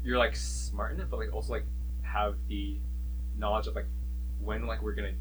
you're 0.04 0.18
like 0.18 0.36
smart 0.36 0.92
enough 0.92 1.08
but 1.10 1.18
like 1.18 1.32
also 1.32 1.52
like 1.52 1.64
have 2.02 2.36
the 2.48 2.78
knowledge 3.36 3.66
of 3.66 3.74
like 3.74 3.86
when 4.40 4.66
like 4.66 4.82
we're 4.82 4.94
gonna 4.94 5.12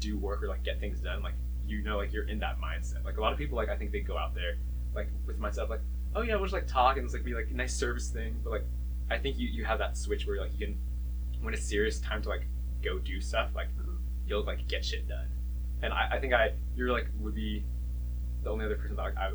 do 0.00 0.18
work 0.18 0.42
or 0.42 0.48
like 0.48 0.62
get 0.64 0.80
things 0.80 1.00
done 1.00 1.22
like 1.22 1.34
you 1.66 1.82
know 1.82 1.96
like 1.96 2.12
you're 2.12 2.28
in 2.28 2.38
that 2.38 2.58
mindset 2.60 3.04
like 3.04 3.16
a 3.16 3.20
lot 3.20 3.32
of 3.32 3.38
people 3.38 3.56
like 3.56 3.68
I 3.68 3.76
think 3.76 3.92
they 3.92 4.00
go 4.00 4.16
out 4.18 4.34
there 4.34 4.56
like 4.94 5.08
with 5.26 5.38
myself 5.38 5.70
like 5.70 5.80
oh 6.14 6.22
yeah 6.22 6.34
we'll 6.34 6.44
just 6.44 6.54
like 6.54 6.66
talk 6.66 6.96
and 6.96 7.04
it's 7.04 7.14
like 7.14 7.24
be 7.24 7.34
like 7.34 7.48
a 7.50 7.54
nice 7.54 7.74
service 7.74 8.10
thing 8.10 8.40
but 8.42 8.50
like 8.50 8.64
I 9.10 9.18
think 9.18 9.38
you 9.38 9.48
you 9.48 9.64
have 9.64 9.78
that 9.78 9.96
switch 9.96 10.26
where 10.26 10.40
like 10.40 10.52
you 10.58 10.66
can 10.66 10.78
when 11.40 11.54
it's 11.54 11.64
serious 11.64 12.00
time 12.00 12.22
to 12.22 12.28
like 12.28 12.46
go 12.82 12.98
do 12.98 13.20
stuff 13.20 13.50
like 13.54 13.68
Mhm. 13.78 13.87
You'll 14.28 14.44
like 14.44 14.66
get 14.68 14.84
shit 14.84 15.08
done 15.08 15.26
and 15.82 15.92
I, 15.92 16.10
I 16.12 16.18
think 16.20 16.32
I 16.34 16.52
you're 16.76 16.92
like 16.92 17.08
would 17.20 17.34
be 17.34 17.64
the 18.44 18.50
only 18.50 18.64
other 18.64 18.76
person 18.76 18.96
that 18.96 19.02
like, 19.02 19.16
I 19.16 19.30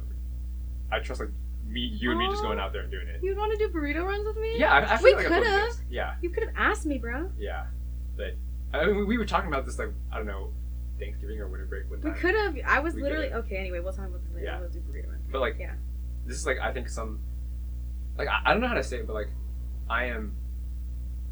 I 0.91 0.99
trust 0.99 1.19
like 1.21 1.29
me 1.65 1.81
you 1.81 2.11
and 2.11 2.19
me 2.19 2.27
just 2.29 2.43
going 2.43 2.59
oh. 2.59 2.63
out 2.63 2.73
there 2.73 2.81
and 2.81 2.91
doing 2.91 3.07
it 3.07 3.23
You'd 3.23 3.37
want 3.37 3.51
to 3.51 3.57
do 3.57 3.69
burrito 3.73 4.03
runs 4.05 4.25
with 4.25 4.37
me? 4.37 4.57
yeah 4.57 4.71
I, 4.73 4.93
I 4.93 4.97
feel 4.97 5.05
We 5.15 5.15
like 5.15 5.25
could've. 5.27 5.75
yeah 5.89 6.15
You 6.21 6.29
could 6.29 6.43
have 6.43 6.53
asked 6.57 6.85
me, 6.85 6.97
bro. 6.97 7.31
yeah 7.39 7.65
but 8.15 8.35
I 8.73 8.85
mean, 8.85 8.97
we- 8.97 9.05
we 9.05 9.17
were 9.17 9.25
talking 9.25 9.47
about 9.49 9.65
this 9.65 9.79
like 9.79 9.89
I 10.11 10.17
don't 10.17 10.27
know 10.27 10.51
Thanksgiving 10.99 11.39
or 11.39 11.47
winter 11.47 11.65
break 11.65 11.89
one 11.89 12.01
We 12.01 12.11
could 12.11 12.35
have. 12.35 12.55
I 12.65 12.79
was 12.79 12.93
We 12.93 13.01
literally 13.01 13.29
could've. 13.29 13.45
okay. 13.45 13.57
Anyway, 13.57 13.79
we'll 13.79 13.93
talk 13.93 14.07
about 14.07 14.21
this 14.23 14.31
later. 14.33 14.45
Yeah. 14.45 14.59
We'll 14.59 14.69
do 14.69 14.79
burrito 14.81 15.09
runs. 15.09 15.23
but 15.31 15.41
like 15.41 15.57
Yeah. 15.59 15.73
this 16.25 16.37
is 16.37 16.45
like 16.45 16.59
I 16.59 16.71
think 16.71 16.87
some 16.89 17.19
like 18.17 18.27
I, 18.27 18.41
I 18.45 18.51
don't 18.51 18.61
know 18.61 18.67
how 18.67 18.75
to 18.75 18.83
say 18.83 18.97
it 18.97 19.07
but 19.07 19.13
like 19.13 19.29
I 19.89 20.05
am 20.05 20.35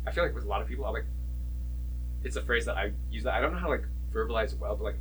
I 0.07 0.11
feel 0.11 0.23
like 0.23 0.33
with 0.33 0.45
a 0.45 0.47
lot 0.47 0.61
of 0.61 0.67
people 0.67 0.85
I 0.85 0.89
like 0.89 1.05
it's 2.23 2.35
a 2.35 2.41
phrase 2.41 2.65
that 2.65 2.77
I 2.77 2.91
use 3.09 3.23
that 3.23 3.33
I 3.33 3.41
don't 3.41 3.51
know 3.53 3.59
how 3.59 3.67
to 3.67 3.71
like 3.73 3.85
verbalize 4.13 4.57
well 4.57 4.75
but 4.75 4.83
like 4.83 4.97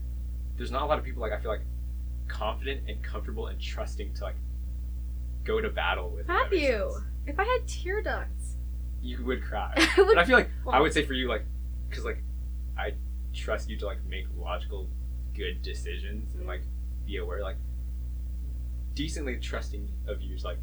there's 0.56 0.70
not 0.70 0.82
a 0.82 0.86
lot 0.86 0.98
of 0.98 1.04
people 1.04 1.20
like 1.20 1.32
I 1.32 1.40
feel 1.40 1.50
like 1.50 1.62
confident 2.28 2.88
and 2.88 3.02
comfortable 3.02 3.48
and 3.48 3.60
trusting 3.60 4.14
to 4.14 4.24
like 4.24 4.36
go 5.44 5.60
to 5.60 5.68
battle 5.68 6.10
with 6.10 6.26
Have 6.28 6.52
you? 6.52 6.90
sense. 6.92 7.04
If 7.26 7.38
I 7.40 7.44
had 7.44 7.66
tear 7.68 8.02
ducts, 8.02 8.56
you 9.02 9.24
would 9.24 9.42
cry 9.42 9.72
I 9.76 9.88
but. 9.96 10.18
I 10.18 10.24
feel 10.24 10.36
like 10.36 10.50
I 10.70 10.80
would 10.80 10.92
say 10.92 11.04
for 11.04 11.14
you 11.14 11.28
like 11.28 11.44
because 11.88 12.04
like 12.04 12.22
I 12.78 12.94
trust 13.34 13.68
you 13.70 13.76
to 13.78 13.86
like 13.86 14.04
make 14.06 14.26
logical 14.36 14.88
good 15.34 15.62
decisions 15.62 16.34
and 16.34 16.46
like 16.46 16.62
be 17.06 17.16
aware 17.16 17.42
like 17.42 17.56
decently 18.94 19.36
trusting 19.36 19.88
of 20.06 20.20
you 20.20 20.36
to 20.38 20.44
like 20.46 20.58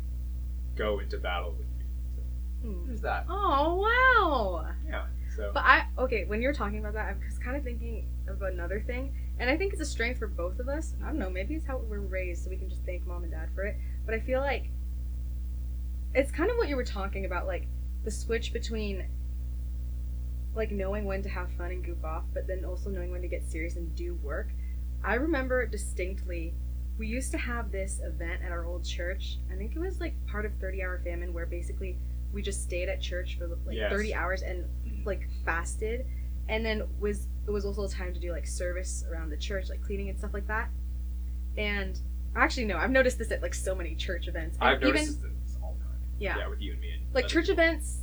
go 0.75 0.99
into 0.99 1.17
battle 1.17 1.51
with 1.57 1.67
me 1.77 1.85
so 2.15 2.21
Hmm. 2.67 2.87
there's 2.87 3.01
that 3.01 3.25
Oh 3.29 3.75
wow. 3.75 4.69
yeah 4.87 5.05
so 5.37 5.51
But 5.53 5.63
I 5.63 5.85
okay 5.99 6.25
when 6.25 6.41
you're 6.41 6.53
talking 6.53 6.79
about 6.79 6.93
that, 6.93 7.07
I 7.07 7.25
was 7.25 7.37
kind 7.37 7.55
of 7.55 7.63
thinking 7.63 8.07
of 8.27 8.41
another 8.41 8.81
thing, 8.81 9.13
and 9.39 9.49
I 9.49 9.55
think 9.55 9.71
it's 9.71 9.81
a 9.81 9.85
strength 9.85 10.19
for 10.19 10.27
both 10.27 10.59
of 10.59 10.67
us. 10.67 10.95
I 11.01 11.07
don't 11.07 11.19
know, 11.19 11.29
maybe 11.29 11.55
it's 11.55 11.65
how 11.65 11.77
we're 11.77 11.99
raised, 11.99 12.43
so 12.43 12.49
we 12.49 12.57
can 12.57 12.69
just 12.69 12.83
thank 12.83 13.05
mom 13.05 13.23
and 13.23 13.31
dad 13.31 13.49
for 13.55 13.63
it. 13.63 13.77
But 14.05 14.15
I 14.15 14.19
feel 14.19 14.41
like 14.41 14.69
it's 16.13 16.31
kind 16.31 16.49
of 16.49 16.57
what 16.57 16.67
you 16.67 16.75
were 16.75 16.83
talking 16.83 17.25
about, 17.25 17.47
like 17.47 17.67
the 18.03 18.11
switch 18.11 18.51
between 18.51 19.07
like 20.55 20.71
knowing 20.71 21.05
when 21.05 21.21
to 21.21 21.29
have 21.29 21.51
fun 21.51 21.71
and 21.71 21.85
goof 21.85 22.03
off, 22.03 22.23
but 22.33 22.47
then 22.47 22.65
also 22.65 22.89
knowing 22.89 23.11
when 23.11 23.21
to 23.21 23.27
get 23.27 23.43
serious 23.43 23.75
and 23.75 23.95
do 23.95 24.15
work. 24.15 24.49
I 25.03 25.13
remember 25.15 25.65
distinctly 25.67 26.55
we 26.97 27.07
used 27.07 27.31
to 27.31 27.37
have 27.37 27.71
this 27.71 28.01
event 28.03 28.41
at 28.43 28.51
our 28.51 28.65
old 28.65 28.83
church. 28.83 29.37
I 29.51 29.55
think 29.55 29.75
it 29.75 29.79
was 29.79 29.99
like 29.99 30.15
part 30.25 30.45
of 30.45 30.53
30 30.59 30.81
hour 30.81 30.99
famine 31.03 31.31
where 31.31 31.45
basically 31.45 31.97
we 32.33 32.41
just 32.41 32.63
stayed 32.63 32.89
at 32.89 33.01
church 33.01 33.37
for 33.37 33.47
like 33.47 33.75
Yes. 33.75 33.91
30 33.91 34.13
hours 34.13 34.41
and 34.41 34.65
mm. 34.85 35.05
like 35.05 35.27
fasted. 35.45 36.05
And 36.49 36.65
then 36.65 36.83
was 36.99 37.27
it 37.47 37.51
was 37.51 37.65
also 37.65 37.83
a 37.83 37.89
time 37.89 38.13
to 38.13 38.19
do 38.19 38.31
like 38.31 38.45
service 38.47 39.03
around 39.09 39.29
the 39.29 39.37
church 39.37 39.69
like 39.69 39.81
cleaning 39.81 40.09
and 40.09 40.17
stuff 40.17 40.33
like 40.33 40.47
that. 40.47 40.69
And 41.57 41.99
actually 42.35 42.65
no 42.65 42.77
i've 42.77 42.91
noticed 42.91 43.17
this 43.17 43.31
at 43.31 43.41
like 43.41 43.53
so 43.55 43.73
many 43.73 43.95
church 43.95 44.27
events. 44.27 44.57
And 44.59 44.69
I've 44.69 44.81
even 44.81 44.93
noticed 44.93 45.21
this 45.21 45.57
all 45.61 45.75
the 45.77 45.83
time. 45.83 45.93
Yeah, 46.19 46.37
yeah 46.37 46.47
with 46.47 46.61
you 46.61 46.73
and 46.73 46.81
me 46.81 46.91
and 46.91 47.03
like 47.13 47.27
church 47.27 47.47
people. 47.47 47.63
events 47.63 48.01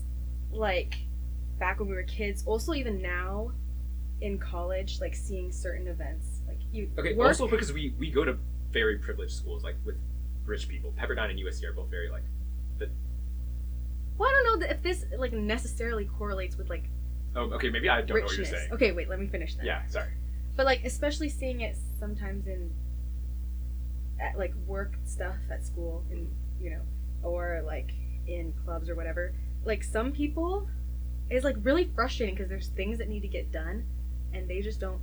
like 0.50 0.94
back 1.58 1.78
when 1.78 1.88
we 1.88 1.94
were 1.94 2.02
kids 2.02 2.42
also 2.46 2.74
even 2.74 3.00
now 3.00 3.52
in 4.20 4.38
college 4.38 5.00
like 5.00 5.14
seeing 5.14 5.52
certain 5.52 5.86
events 5.86 6.40
like 6.48 6.58
you 6.72 6.90
okay 6.98 7.14
work, 7.14 7.28
also 7.28 7.46
because 7.46 7.72
we 7.72 7.94
we 7.98 8.10
go 8.10 8.24
to 8.24 8.36
very 8.70 8.98
privileged 8.98 9.34
schools 9.34 9.62
like 9.62 9.76
with 9.84 9.96
rich 10.44 10.68
people. 10.68 10.92
Pepperdine 10.98 11.30
and 11.30 11.38
usc 11.40 11.62
are 11.64 11.72
both 11.72 11.88
very 11.90 12.10
like 12.10 12.24
well 14.18 14.28
i 14.28 14.32
don't 14.32 14.60
know 14.60 14.66
if 14.66 14.82
this 14.82 15.04
like 15.18 15.32
necessarily 15.32 16.04
correlates 16.04 16.56
with 16.56 16.68
like 16.68 16.84
oh 17.36 17.42
okay 17.52 17.70
maybe 17.70 17.88
i 17.88 18.00
don't 18.00 18.16
know 18.16 18.22
what 18.24 18.36
you're 18.36 18.46
saying. 18.46 18.68
Okay 18.72 18.92
wait 18.92 19.08
let 19.08 19.18
me 19.18 19.26
finish 19.26 19.54
that 19.56 19.64
yeah 19.64 19.86
sorry. 19.86 20.10
But 20.56 20.66
like 20.66 20.84
especially 20.84 21.28
seeing 21.28 21.62
it 21.62 21.76
sometimes 21.98 22.46
in 22.46 22.70
at 24.20 24.38
like 24.38 24.54
work 24.66 24.94
stuff 25.04 25.36
at 25.50 25.64
school 25.64 26.04
and 26.10 26.30
you 26.60 26.70
know 26.70 26.82
or 27.22 27.62
like 27.66 27.90
in 28.28 28.52
clubs 28.64 28.88
or 28.88 28.94
whatever 28.94 29.34
like 29.64 29.82
some 29.82 30.12
people 30.12 30.68
it's 31.28 31.44
like 31.44 31.56
really 31.62 31.90
frustrating 31.94 32.34
because 32.36 32.48
there's 32.48 32.68
things 32.68 32.98
that 32.98 33.08
need 33.08 33.22
to 33.22 33.28
get 33.28 33.50
done 33.50 33.84
and 34.32 34.48
they 34.48 34.60
just 34.60 34.78
don't 34.78 35.00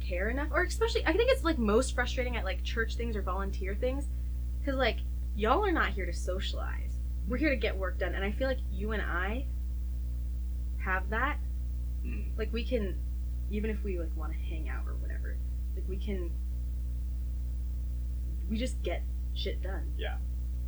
care 0.00 0.30
enough. 0.30 0.48
Or 0.50 0.62
especially 0.62 1.04
i 1.06 1.12
think 1.12 1.30
it's 1.30 1.44
like 1.44 1.58
most 1.58 1.94
frustrating 1.94 2.36
at 2.36 2.44
like 2.44 2.62
church 2.62 2.94
things 2.96 3.16
or 3.16 3.22
volunteer 3.22 3.74
things 3.74 4.06
because 4.60 4.76
like 4.76 5.00
y'all 5.36 5.62
are 5.62 5.72
not 5.72 5.90
here 5.90 6.06
to 6.06 6.12
socialize 6.12 6.87
we're 7.28 7.36
here 7.36 7.50
to 7.50 7.56
get 7.56 7.76
work 7.76 7.98
done 7.98 8.14
and 8.14 8.24
i 8.24 8.30
feel 8.32 8.48
like 8.48 8.58
you 8.72 8.92
and 8.92 9.02
i 9.02 9.44
have 10.84 11.08
that 11.10 11.38
Mm. 12.06 12.26
like 12.38 12.52
we 12.52 12.64
can 12.64 12.96
even 13.50 13.70
if 13.70 13.82
we 13.82 13.98
like 13.98 14.14
want 14.16 14.32
to 14.32 14.38
hang 14.38 14.68
out 14.68 14.84
or 14.86 14.94
whatever 14.94 15.36
like 15.74 15.82
we 15.88 15.96
can 15.96 16.30
we 18.48 18.56
just 18.56 18.80
get 18.82 19.02
shit 19.34 19.60
done 19.62 19.92
Yeah. 19.98 20.16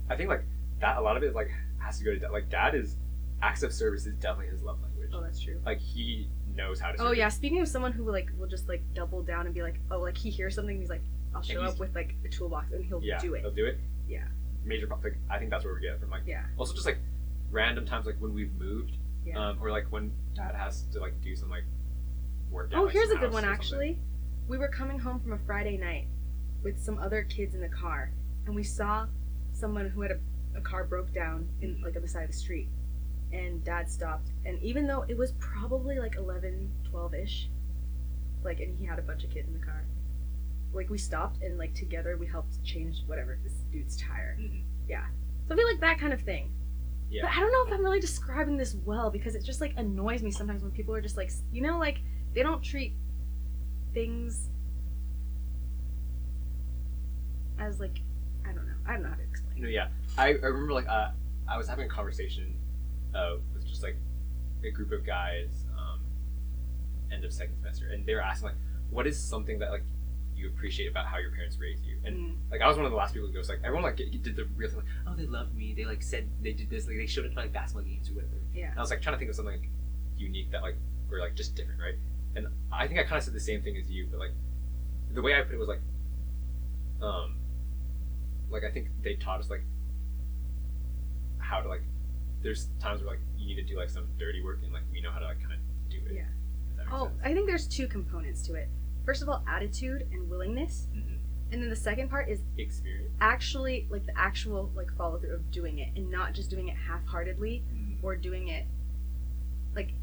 i 0.09 0.17
think 0.17 0.29
like 0.29 0.43
that 0.81 0.97
a 0.99 1.01
lot 1.01 1.17
of 1.17 1.23
it 1.23 1.35
like 1.35 1.51
has 1.79 1.99
to 1.99 2.05
go 2.05 2.11
to 2.13 2.19
dad 2.19 2.31
like 2.33 2.49
dad 2.51 2.75
is 2.75 2.97
acts 3.43 3.63
of 3.63 3.73
service 3.73 4.07
is 4.07 4.15
definitely 4.15 4.49
his 4.51 4.63
love 4.63 4.79
language 4.83 5.11
oh 5.15 5.23
that's 5.23 5.41
true 5.41 5.61
like 5.65 5.79
he 5.79 6.29
knows 6.55 6.81
how 6.81 6.91
to 6.91 7.01
oh 7.01 7.13
yeah 7.13 7.29
speaking 7.29 7.61
of 7.61 7.69
someone 7.69 7.93
who 7.93 8.11
like 8.11 8.29
will 8.39 8.49
just 8.49 8.69
like 8.69 8.83
double 8.93 9.23
down 9.23 9.47
and 9.47 9.55
be 9.55 9.63
like 9.63 9.81
oh 9.91 10.01
like 10.01 10.17
he 10.17 10.31
hears 10.31 10.55
something 10.55 10.79
he's 10.81 10.91
like 10.91 11.03
i'll 11.35 11.43
show 11.43 11.63
up 11.63 11.79
with 11.79 11.95
like 11.95 12.17
a 12.25 12.29
toolbox 12.29 12.73
and 12.73 12.85
he'll 12.85 13.03
yeah 13.03 13.19
do 13.21 13.35
it 13.35 13.41
he'll 13.43 13.51
do 13.53 13.67
it 13.67 13.79
Yeah. 14.09 14.25
Major 14.65 14.87
like 15.03 15.15
I 15.31 15.39
think 15.39 15.51
that's 15.51 15.65
where 15.65 15.75
we 15.75 15.81
get 15.81 15.95
it 15.95 16.01
from 16.01 16.11
like 16.11 16.23
Yeah. 16.27 16.45
also 16.57 16.75
just 16.75 16.87
like 16.87 16.99
random 17.51 17.87
times 17.87 18.07
like 18.07 18.17
when 18.21 18.35
we've 18.35 18.53
moved 18.55 18.97
Yeah. 19.25 19.39
um 19.51 19.59
or 19.61 19.71
like 19.71 19.87
when 19.91 20.13
dad 20.35 20.55
has 20.55 20.83
to 20.93 21.01
like 21.01 21.21
do 21.21 21.35
some 21.35 21.49
like 21.51 21.65
work 22.51 22.71
oh, 22.75 22.83
like, 22.85 22.93
here's 22.93 23.11
a 23.11 23.17
good 23.17 23.33
one 23.33 23.45
actually. 23.45 23.99
We 24.49 24.59
were 24.59 24.69
coming 24.69 24.99
home 24.99 25.21
from 25.21 25.33
a 25.33 25.39
Friday 25.47 25.77
night 25.77 26.07
with 26.63 26.79
some 26.79 26.99
other 26.99 27.23
kids 27.23 27.55
in 27.55 27.61
the 27.61 27.69
car, 27.69 28.11
and 28.47 28.55
we 28.55 28.65
saw 28.65 29.07
someone 29.53 29.89
who 29.89 30.01
had 30.03 30.11
a, 30.11 30.19
a 30.59 30.61
car 30.61 30.83
broke 30.85 31.13
down 31.15 31.49
in 31.61 31.81
like 31.83 31.95
on 31.97 32.03
the 32.03 32.09
side 32.09 32.25
of 32.25 32.31
the 32.31 32.37
street. 32.37 32.69
And 33.33 33.63
dad 33.65 33.89
stopped, 33.89 34.31
and 34.45 34.61
even 34.61 34.89
though 34.89 35.05
it 35.09 35.17
was 35.17 35.31
probably 35.39 36.01
like 36.01 36.17
11, 36.17 36.69
12 36.91 37.15
ish, 37.15 37.49
like, 38.43 38.59
and 38.59 38.77
he 38.77 38.85
had 38.85 38.99
a 38.99 39.03
bunch 39.03 39.23
of 39.23 39.31
kids 39.31 39.47
in 39.47 39.55
the 39.55 39.65
car, 39.65 39.85
like 40.73 40.89
we 40.91 40.99
stopped 40.99 41.43
and 41.43 41.59
like 41.59 41.75
together 41.75 42.17
we 42.17 42.27
helped 42.27 42.63
change 42.65 43.03
whatever 43.07 43.39
this 43.43 43.55
dude's 43.73 43.97
tire. 43.97 44.37
Mhm. 44.41 44.65
So 44.89 45.55
I 45.55 45.57
feel 45.57 45.67
like 45.67 45.81
that 45.81 45.99
kind 45.99 46.13
of 46.13 46.21
thing. 46.23 46.53
Yeah. 47.11 47.23
But 47.23 47.33
I 47.33 47.41
don't 47.41 47.51
know 47.51 47.65
if 47.67 47.73
I'm 47.73 47.85
really 47.85 47.99
describing 48.01 48.57
this 48.57 48.77
well 48.85 49.11
because 49.11 49.35
it 49.35 49.45
just 49.45 49.61
like 49.61 49.75
annoys 49.77 50.23
me 50.23 50.31
sometimes 50.31 50.63
when 50.63 50.71
people 50.71 50.95
are 50.95 51.01
just 51.01 51.17
like, 51.17 51.33
you 51.51 51.61
know, 51.61 51.77
like 51.79 51.99
they 52.35 52.43
don't 52.43 52.63
treat 52.63 52.95
things 53.93 54.49
as 57.59 57.81
like 57.81 58.01
I 58.45 58.53
don't 58.53 58.67
know. 58.67 58.75
I 58.87 58.93
don't 58.93 59.03
know 59.03 59.09
how 59.11 59.17
to 59.17 59.23
explain. 59.23 59.63
No, 59.63 59.69
yeah. 59.69 59.89
I, 60.17 60.29
I 60.29 60.31
remember 60.31 60.73
like 60.73 60.89
uh, 60.89 61.11
I 61.49 61.57
was 61.59 61.69
having 61.69 61.87
a 61.87 61.89
conversation 61.89 62.55
uh, 63.15 63.37
with 63.53 63.67
just 63.67 63.83
like 63.83 63.97
a 64.65 64.71
group 64.71 64.93
of 64.93 65.05
guys 65.05 65.67
um, 65.77 66.01
end 67.13 67.25
of 67.25 67.33
second 67.33 67.57
semester, 67.57 67.89
and 67.93 68.07
they 68.07 68.15
were 68.15 68.23
asking 68.23 68.49
like, 68.49 68.57
what 68.91 69.07
is 69.07 69.19
something 69.19 69.59
that 69.59 69.71
like 69.71 69.85
you 70.41 70.49
appreciate 70.49 70.89
about 70.91 71.07
how 71.07 71.19
your 71.19 71.31
parents 71.31 71.59
raised 71.59 71.85
you? 71.85 71.97
And 72.05 72.17
Mm. 72.17 72.37
like 72.51 72.61
I 72.61 72.69
was 72.69 72.77
one 72.77 72.87
of 72.87 72.91
the 72.93 72.97
last 72.97 73.13
people 73.15 73.29
who 73.29 73.35
goes 73.35 73.49
like 73.49 73.59
everyone 73.63 73.83
like 73.85 73.97
did 73.97 74.37
the 74.37 74.45
real 74.57 74.69
thing 74.71 74.79
like 74.79 74.87
oh 75.07 75.15
they 75.15 75.27
loved 75.27 75.55
me 75.55 75.75
they 75.77 75.85
like 75.85 76.03
said 76.03 76.29
they 76.43 76.53
did 76.53 76.69
this 76.71 76.87
like 76.87 76.97
they 76.97 77.07
showed 77.07 77.27
up 77.27 77.33
to 77.33 77.37
like 77.39 77.53
basketball 77.53 77.85
games 77.85 78.09
or 78.11 78.15
whatever. 78.15 78.35
Yeah. 78.55 78.71
And 78.71 78.79
I 78.79 78.83
was 78.83 78.91
like 78.91 79.03
trying 79.03 79.15
to 79.15 79.19
think 79.19 79.31
of 79.31 79.37
something 79.37 79.55
like 79.61 79.69
unique 80.17 80.51
that 80.53 80.63
like 80.63 80.77
or 81.11 81.19
like 81.21 81.35
just 81.35 81.55
different, 81.55 81.81
right? 81.81 81.95
And 82.37 82.47
I 82.73 82.87
think 82.87 82.99
I 83.01 83.03
kind 83.05 83.17
of 83.19 83.25
said 83.25 83.35
the 83.35 83.41
same 83.41 83.63
thing 83.63 83.77
as 83.77 83.91
you, 83.91 84.07
but 84.11 84.19
like 84.21 84.33
the 85.13 85.23
way 85.23 85.35
I 85.35 85.43
put 85.43 85.55
it 85.55 85.59
was 85.59 85.69
like, 85.69 85.81
um, 87.03 87.37
like 88.51 88.63
I 88.65 88.71
think 88.71 88.89
they 89.03 89.15
taught 89.17 89.41
us 89.41 89.51
like 89.51 89.63
how 91.39 91.61
to 91.61 91.69
like. 91.69 91.83
There's 92.43 92.69
times 92.81 93.01
where 93.03 93.11
like 93.11 93.21
you 93.37 93.47
need 93.47 93.57
to 93.57 93.69
do 93.69 93.77
like 93.77 93.91
some 93.91 94.07
dirty 94.19 94.43
work, 94.43 94.61
and 94.63 94.73
like 94.73 94.83
we 94.93 95.01
know 95.01 95.11
how 95.11 95.19
to 95.19 95.27
like 95.27 95.41
kind 95.41 95.53
of 95.53 95.59
do 95.91 95.99
it. 96.07 96.15
Yeah. 96.15 96.23
If 96.71 96.77
that 96.79 96.87
makes 96.87 96.91
Oh, 96.93 97.07
sense. 97.09 97.19
I 97.25 97.35
think 97.35 97.47
there's 97.47 97.67
two 97.67 97.87
components 97.89 98.43
to 98.43 98.55
it. 98.55 98.69
First 99.05 99.23
of 99.23 99.29
all, 99.29 99.43
attitude 99.49 100.07
and 100.13 100.29
willingness, 100.29 100.89
Mhm. 100.95 101.19
and 101.53 101.63
then 101.63 101.69
the 101.71 101.77
second 101.77 102.09
part 102.11 102.29
is 102.29 102.43
Experience. 102.59 103.13
actually 103.21 103.87
like 103.91 104.05
the 104.07 104.17
actual 104.19 104.71
like 104.75 104.91
follow 104.97 105.19
through 105.19 105.35
of 105.35 105.51
doing 105.51 105.79
it 105.79 105.97
and 105.97 106.11
not 106.11 106.35
just 106.35 106.51
doing 106.51 106.69
it 106.69 106.77
half-heartedly 106.77 107.65
Mm. 107.73 107.99
or 108.05 108.17
doing 108.17 108.49
it 108.49 108.67
like 109.75 109.95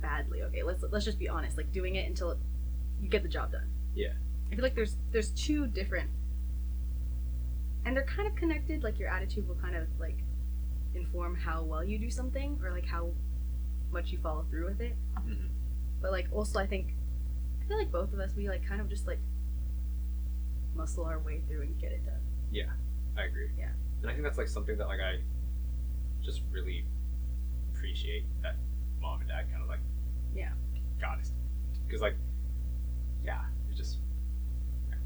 badly. 0.00 0.42
Okay, 0.42 0.62
let's 0.62 0.82
let's 0.82 1.04
just 1.04 1.18
be 1.18 1.28
honest. 1.28 1.56
Like 1.56 1.72
doing 1.72 1.94
it 1.96 2.06
until 2.08 2.38
you 3.00 3.08
get 3.08 3.22
the 3.22 3.28
job 3.28 3.52
done. 3.52 3.68
Yeah. 3.94 4.14
I 4.50 4.54
feel 4.54 4.62
like 4.62 4.74
there's 4.74 4.96
there's 5.12 5.30
two 5.30 5.66
different 5.66 6.10
and 7.84 7.96
they're 7.96 8.04
kind 8.04 8.28
of 8.28 8.34
connected. 8.34 8.82
Like 8.82 8.98
your 8.98 9.08
attitude 9.08 9.48
will 9.48 9.56
kind 9.56 9.74
of 9.76 9.88
like 9.98 10.18
inform 10.94 11.34
how 11.36 11.62
well 11.64 11.82
you 11.84 11.98
do 11.98 12.10
something 12.10 12.58
or 12.62 12.70
like 12.70 12.84
how 12.86 13.12
much 13.92 14.10
you 14.12 14.18
follow 14.18 14.42
through 14.50 14.66
with 14.66 14.80
it. 14.80 14.96
Mhm. 15.16 15.48
But 16.00 16.12
like 16.12 16.28
also 16.32 16.58
I 16.58 16.66
think 16.66 16.94
feel 17.70 17.78
like 17.78 17.92
both 17.92 18.12
of 18.12 18.18
us 18.18 18.32
we 18.36 18.48
like 18.48 18.66
kind 18.66 18.80
of 18.80 18.88
just 18.88 19.06
like 19.06 19.20
muscle 20.74 21.04
our 21.04 21.20
way 21.20 21.40
through 21.46 21.62
and 21.62 21.80
get 21.80 21.92
it 21.92 22.04
done. 22.04 22.18
Yeah, 22.50 22.64
I 23.16 23.22
agree. 23.24 23.50
Yeah. 23.56 23.68
And 24.02 24.10
I 24.10 24.12
think 24.12 24.24
that's 24.24 24.38
like 24.38 24.48
something 24.48 24.76
that 24.76 24.88
like 24.88 24.98
I 24.98 25.20
just 26.20 26.42
really 26.50 26.84
appreciate 27.72 28.24
that 28.42 28.56
mom 29.00 29.20
and 29.20 29.28
dad 29.28 29.48
kind 29.52 29.62
of 29.62 29.68
like 29.68 29.78
Yeah. 30.34 30.50
got 31.00 31.20
us 31.20 31.32
because 31.86 32.02
like 32.02 32.16
yeah 33.24 33.42
it 33.70 33.76
just 33.76 33.98
yeah. 34.88 34.96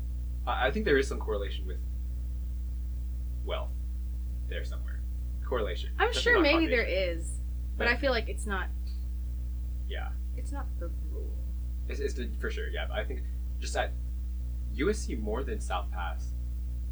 I, 0.46 0.68
I 0.68 0.70
think 0.70 0.86
there 0.86 0.96
is 0.96 1.06
some 1.06 1.18
correlation 1.18 1.66
with 1.66 1.78
wealth 3.44 3.70
there 4.48 4.64
somewhere 4.64 5.00
correlation 5.46 5.90
I'm 5.98 6.08
Definitely 6.12 6.22
sure 6.22 6.40
maybe 6.40 6.66
there 6.66 6.82
is, 6.82 7.30
but 7.76 7.88
I 7.88 7.96
feel 7.96 8.10
like 8.10 8.30
it's 8.30 8.46
not 8.46 8.68
yeah 9.86 10.08
it's 10.36 10.50
not 10.50 10.66
the 10.80 10.90
rule. 11.12 11.30
It's, 11.88 12.00
it's 12.00 12.14
the, 12.14 12.30
for 12.40 12.50
sure 12.50 12.68
yeah 12.68 12.86
but 12.88 12.98
I 12.98 13.04
think 13.04 13.20
just 13.60 13.76
at 13.76 13.92
USC 14.76 15.20
more 15.20 15.42
than 15.44 15.60
South 15.60 15.90
Pas 15.92 16.32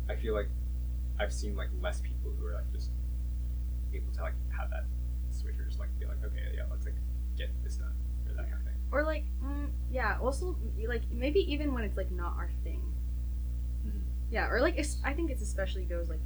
I 0.08 0.14
feel 0.16 0.34
like 0.34 0.48
I've 1.18 1.32
seen 1.32 1.56
like 1.56 1.68
less 1.80 2.00
people 2.00 2.32
who 2.38 2.46
are 2.46 2.54
like 2.54 2.70
just 2.72 2.90
able 3.94 4.12
to 4.12 4.22
like 4.22 4.34
have 4.56 4.70
that 4.70 4.84
switch 5.30 5.58
or 5.58 5.64
just 5.64 5.78
like 5.78 5.88
be 5.98 6.06
like 6.06 6.22
okay 6.24 6.52
yeah 6.56 6.62
let's 6.70 6.84
like 6.84 6.94
get 7.36 7.48
this 7.64 7.76
done 7.76 7.92
or 8.28 8.34
that 8.34 8.42
kind 8.50 8.54
of 8.54 8.64
thing 8.64 8.74
Or 8.92 9.04
like, 9.04 9.24
mm, 9.42 9.70
yeah. 9.90 10.18
Also, 10.20 10.56
like 10.86 11.02
maybe 11.10 11.40
even 11.50 11.72
when 11.72 11.82
it's 11.84 11.96
like 11.96 12.10
not 12.10 12.34
our 12.36 12.50
thing. 12.62 12.82
Mhm. 13.86 14.02
Yeah, 14.30 14.48
or 14.50 14.60
like 14.60 14.76
it's, 14.76 14.98
I 15.02 15.14
think 15.14 15.30
it's 15.30 15.40
especially 15.42 15.84
goes 15.86 16.08
like, 16.10 16.20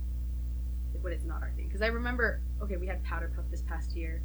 like 0.93 1.05
when 1.05 1.13
it's 1.13 1.25
not 1.25 1.43
our 1.43 1.53
thing. 1.55 1.67
Because 1.69 1.83
I 1.83 1.87
remember, 1.87 2.41
okay, 2.61 2.77
we 2.77 2.89
had 2.89 3.05
powder 3.05 3.31
puff 3.37 3.45
this 3.53 3.63
past 3.63 3.95
year. 3.97 4.21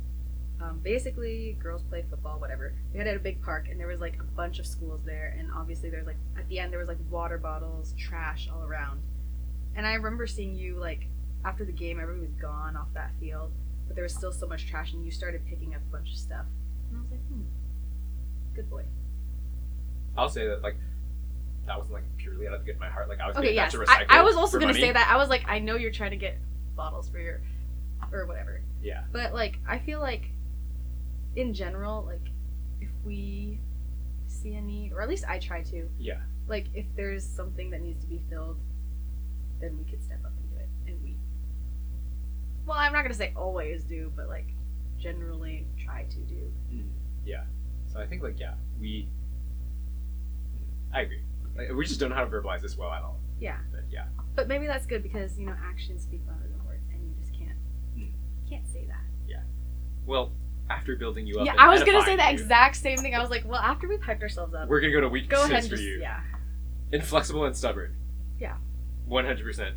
Um, 0.62 0.80
basically, 0.84 1.58
girls 1.62 1.82
play 1.84 2.04
football, 2.10 2.40
whatever. 2.40 2.74
We 2.92 3.00
had 3.00 3.08
at 3.08 3.16
a 3.16 3.20
big 3.20 3.42
park, 3.42 3.68
and 3.70 3.80
there 3.80 3.88
was 3.88 4.00
like 4.00 4.18
a 4.20 4.24
bunch 4.24 4.60
of 4.60 4.66
schools 4.68 5.02
there, 5.06 5.36
and 5.38 5.50
obviously 5.56 5.90
there's 5.90 6.06
like 6.06 6.18
at 6.38 6.48
the 6.50 6.60
end 6.60 6.72
there 6.72 6.80
was 6.80 6.88
like 6.88 7.00
water 7.10 7.38
bottles, 7.38 7.94
trash 7.98 8.48
all 8.54 8.64
around. 8.64 9.02
And 9.76 9.88
I 9.88 9.94
remember 9.94 10.28
seeing 10.28 10.56
you 10.56 10.76
like 10.78 11.08
after 11.44 11.66
the 11.66 11.72
game, 11.72 12.00
everybody 12.00 12.28
was 12.28 12.36
gone 12.40 12.76
off 12.76 12.90
that 12.94 13.12
field, 13.20 13.52
but 13.88 13.96
there 13.96 14.04
was 14.04 14.14
still 14.14 14.32
so 14.32 14.46
much 14.48 14.68
trash, 14.68 14.94
and 14.94 15.04
you 15.04 15.12
started 15.12 15.46
picking 15.48 15.74
up 15.74 15.82
a 15.82 15.92
bunch 15.92 16.12
of 16.12 16.18
stuff. 16.18 16.46
And 16.90 17.00
I 17.00 17.02
was 17.02 17.12
like, 17.12 17.22
hmm, 17.28 17.42
good 18.56 18.70
boy. 18.70 18.84
I'll 20.18 20.30
say 20.30 20.46
that 20.48 20.62
like 20.62 20.76
that 21.66 21.78
wasn't 21.78 21.96
like 21.96 22.18
purely 22.18 22.48
out 22.48 22.54
of 22.54 22.60
the 22.62 22.66
good 22.66 22.76
of 22.76 22.82
my 22.82 22.90
heart 22.90 23.08
like 23.08 23.20
I 23.20 23.28
was 23.28 23.38
Okay, 23.38 23.54
yes. 23.56 23.76
I, 23.88 24.06
I 24.10 24.22
was 24.24 24.36
also 24.36 24.60
gonna 24.60 24.74
money. 24.74 24.82
say 24.82 24.92
that. 24.92 25.08
I 25.10 25.18
was 25.18 25.30
like, 25.30 25.44
I 25.48 25.60
know 25.60 25.76
you're 25.76 25.92
trying 25.92 26.12
to 26.12 26.18
get 26.18 26.38
bottles 26.76 27.10
for 27.10 27.20
your 27.20 27.42
or 28.12 28.26
whatever. 28.26 28.62
yeah 28.84 29.04
But 29.12 29.34
like 29.34 29.58
I 29.68 29.80
feel 29.80 30.00
like 30.02 30.26
in 31.36 31.54
general, 31.54 32.04
like 32.06 32.28
if 32.82 32.90
we 33.06 33.60
see 34.28 34.56
a 34.56 34.62
need, 34.62 34.92
or 34.94 35.02
at 35.02 35.10
least 35.10 35.26
I 35.28 35.40
try 35.40 35.62
to, 35.64 35.88
yeah 36.00 36.20
like 36.48 36.68
if 36.74 36.86
there's 36.96 37.24
something 37.26 37.70
that 37.70 37.82
needs 37.82 38.02
to 38.02 38.08
be 38.08 38.22
filled, 38.30 38.58
then 39.62 39.78
we 39.78 39.84
could 39.90 40.04
step 40.04 40.20
up 40.26 40.32
and 40.38 40.50
do 40.50 40.58
it. 40.58 40.70
And 40.92 41.02
we 41.04 41.16
well, 42.66 42.78
I'm 42.78 42.94
not 42.94 43.04
gonna 43.04 43.14
say 43.14 43.32
always 43.36 43.84
do, 43.84 44.12
but 44.16 44.28
like 44.28 44.48
generally 45.00 45.66
try 45.84 46.04
to 46.04 46.18
do. 46.20 46.52
yeah 47.26 47.44
so 47.92 48.00
I 48.00 48.06
think 48.08 48.22
like 48.24 48.40
yeah 48.40 48.54
we 48.80 49.08
I 50.94 51.02
agree 51.02 51.22
like, 51.58 51.72
we 51.74 51.86
just 51.86 52.00
don't 52.00 52.10
know 52.10 52.16
how 52.16 52.26
to 52.26 52.30
verbalize 52.30 52.62
this 52.62 52.78
well 52.78 52.92
at 52.92 53.02
all 53.04 53.20
Yeah. 53.40 53.58
but 53.72 53.82
yeah 53.90 54.06
But 54.36 54.48
maybe 54.48 54.68
that's 54.68 54.86
good 54.86 55.04
because, 55.04 55.38
you 55.40 55.46
know, 55.46 55.56
actions 55.64 56.04
speak 56.04 56.22
louder 56.28 56.48
than 56.48 56.66
words 56.66 56.84
and 56.94 57.02
you 57.04 57.14
just 57.20 57.34
can't 57.38 57.58
Hmm. 57.96 58.12
can't 58.50 58.68
say 58.68 58.86
that. 58.86 59.04
Yeah. 59.28 59.42
Well 60.06 60.32
after 60.72 60.96
building 60.96 61.28
you 61.28 61.40
up 61.40 61.46
Yeah, 61.46 61.56
I 61.58 61.68
was 61.70 61.84
gonna 61.84 62.04
say 62.04 62.16
the 62.16 62.24
you, 62.24 62.30
exact 62.30 62.76
same 62.78 62.98
thing. 62.98 63.14
I 63.16 63.20
was 63.20 63.30
like, 63.30 63.44
well, 63.46 63.60
after 63.62 63.88
we've 63.88 64.00
hyped 64.00 64.22
ourselves 64.22 64.54
up, 64.54 64.68
we're 64.70 64.80
gonna 64.80 64.94
go 64.94 65.02
to 65.02 65.10
weak 65.10 65.30
go 65.30 65.44
ahead 65.44 65.52
and 65.60 65.64
for 65.66 65.76
just 65.76 65.84
you 65.84 66.00
yeah. 66.00 66.22
inflexible 66.92 67.46
and 67.46 67.56
stubborn 67.56 67.96
Yeah. 68.40 68.56
100% 69.10 69.74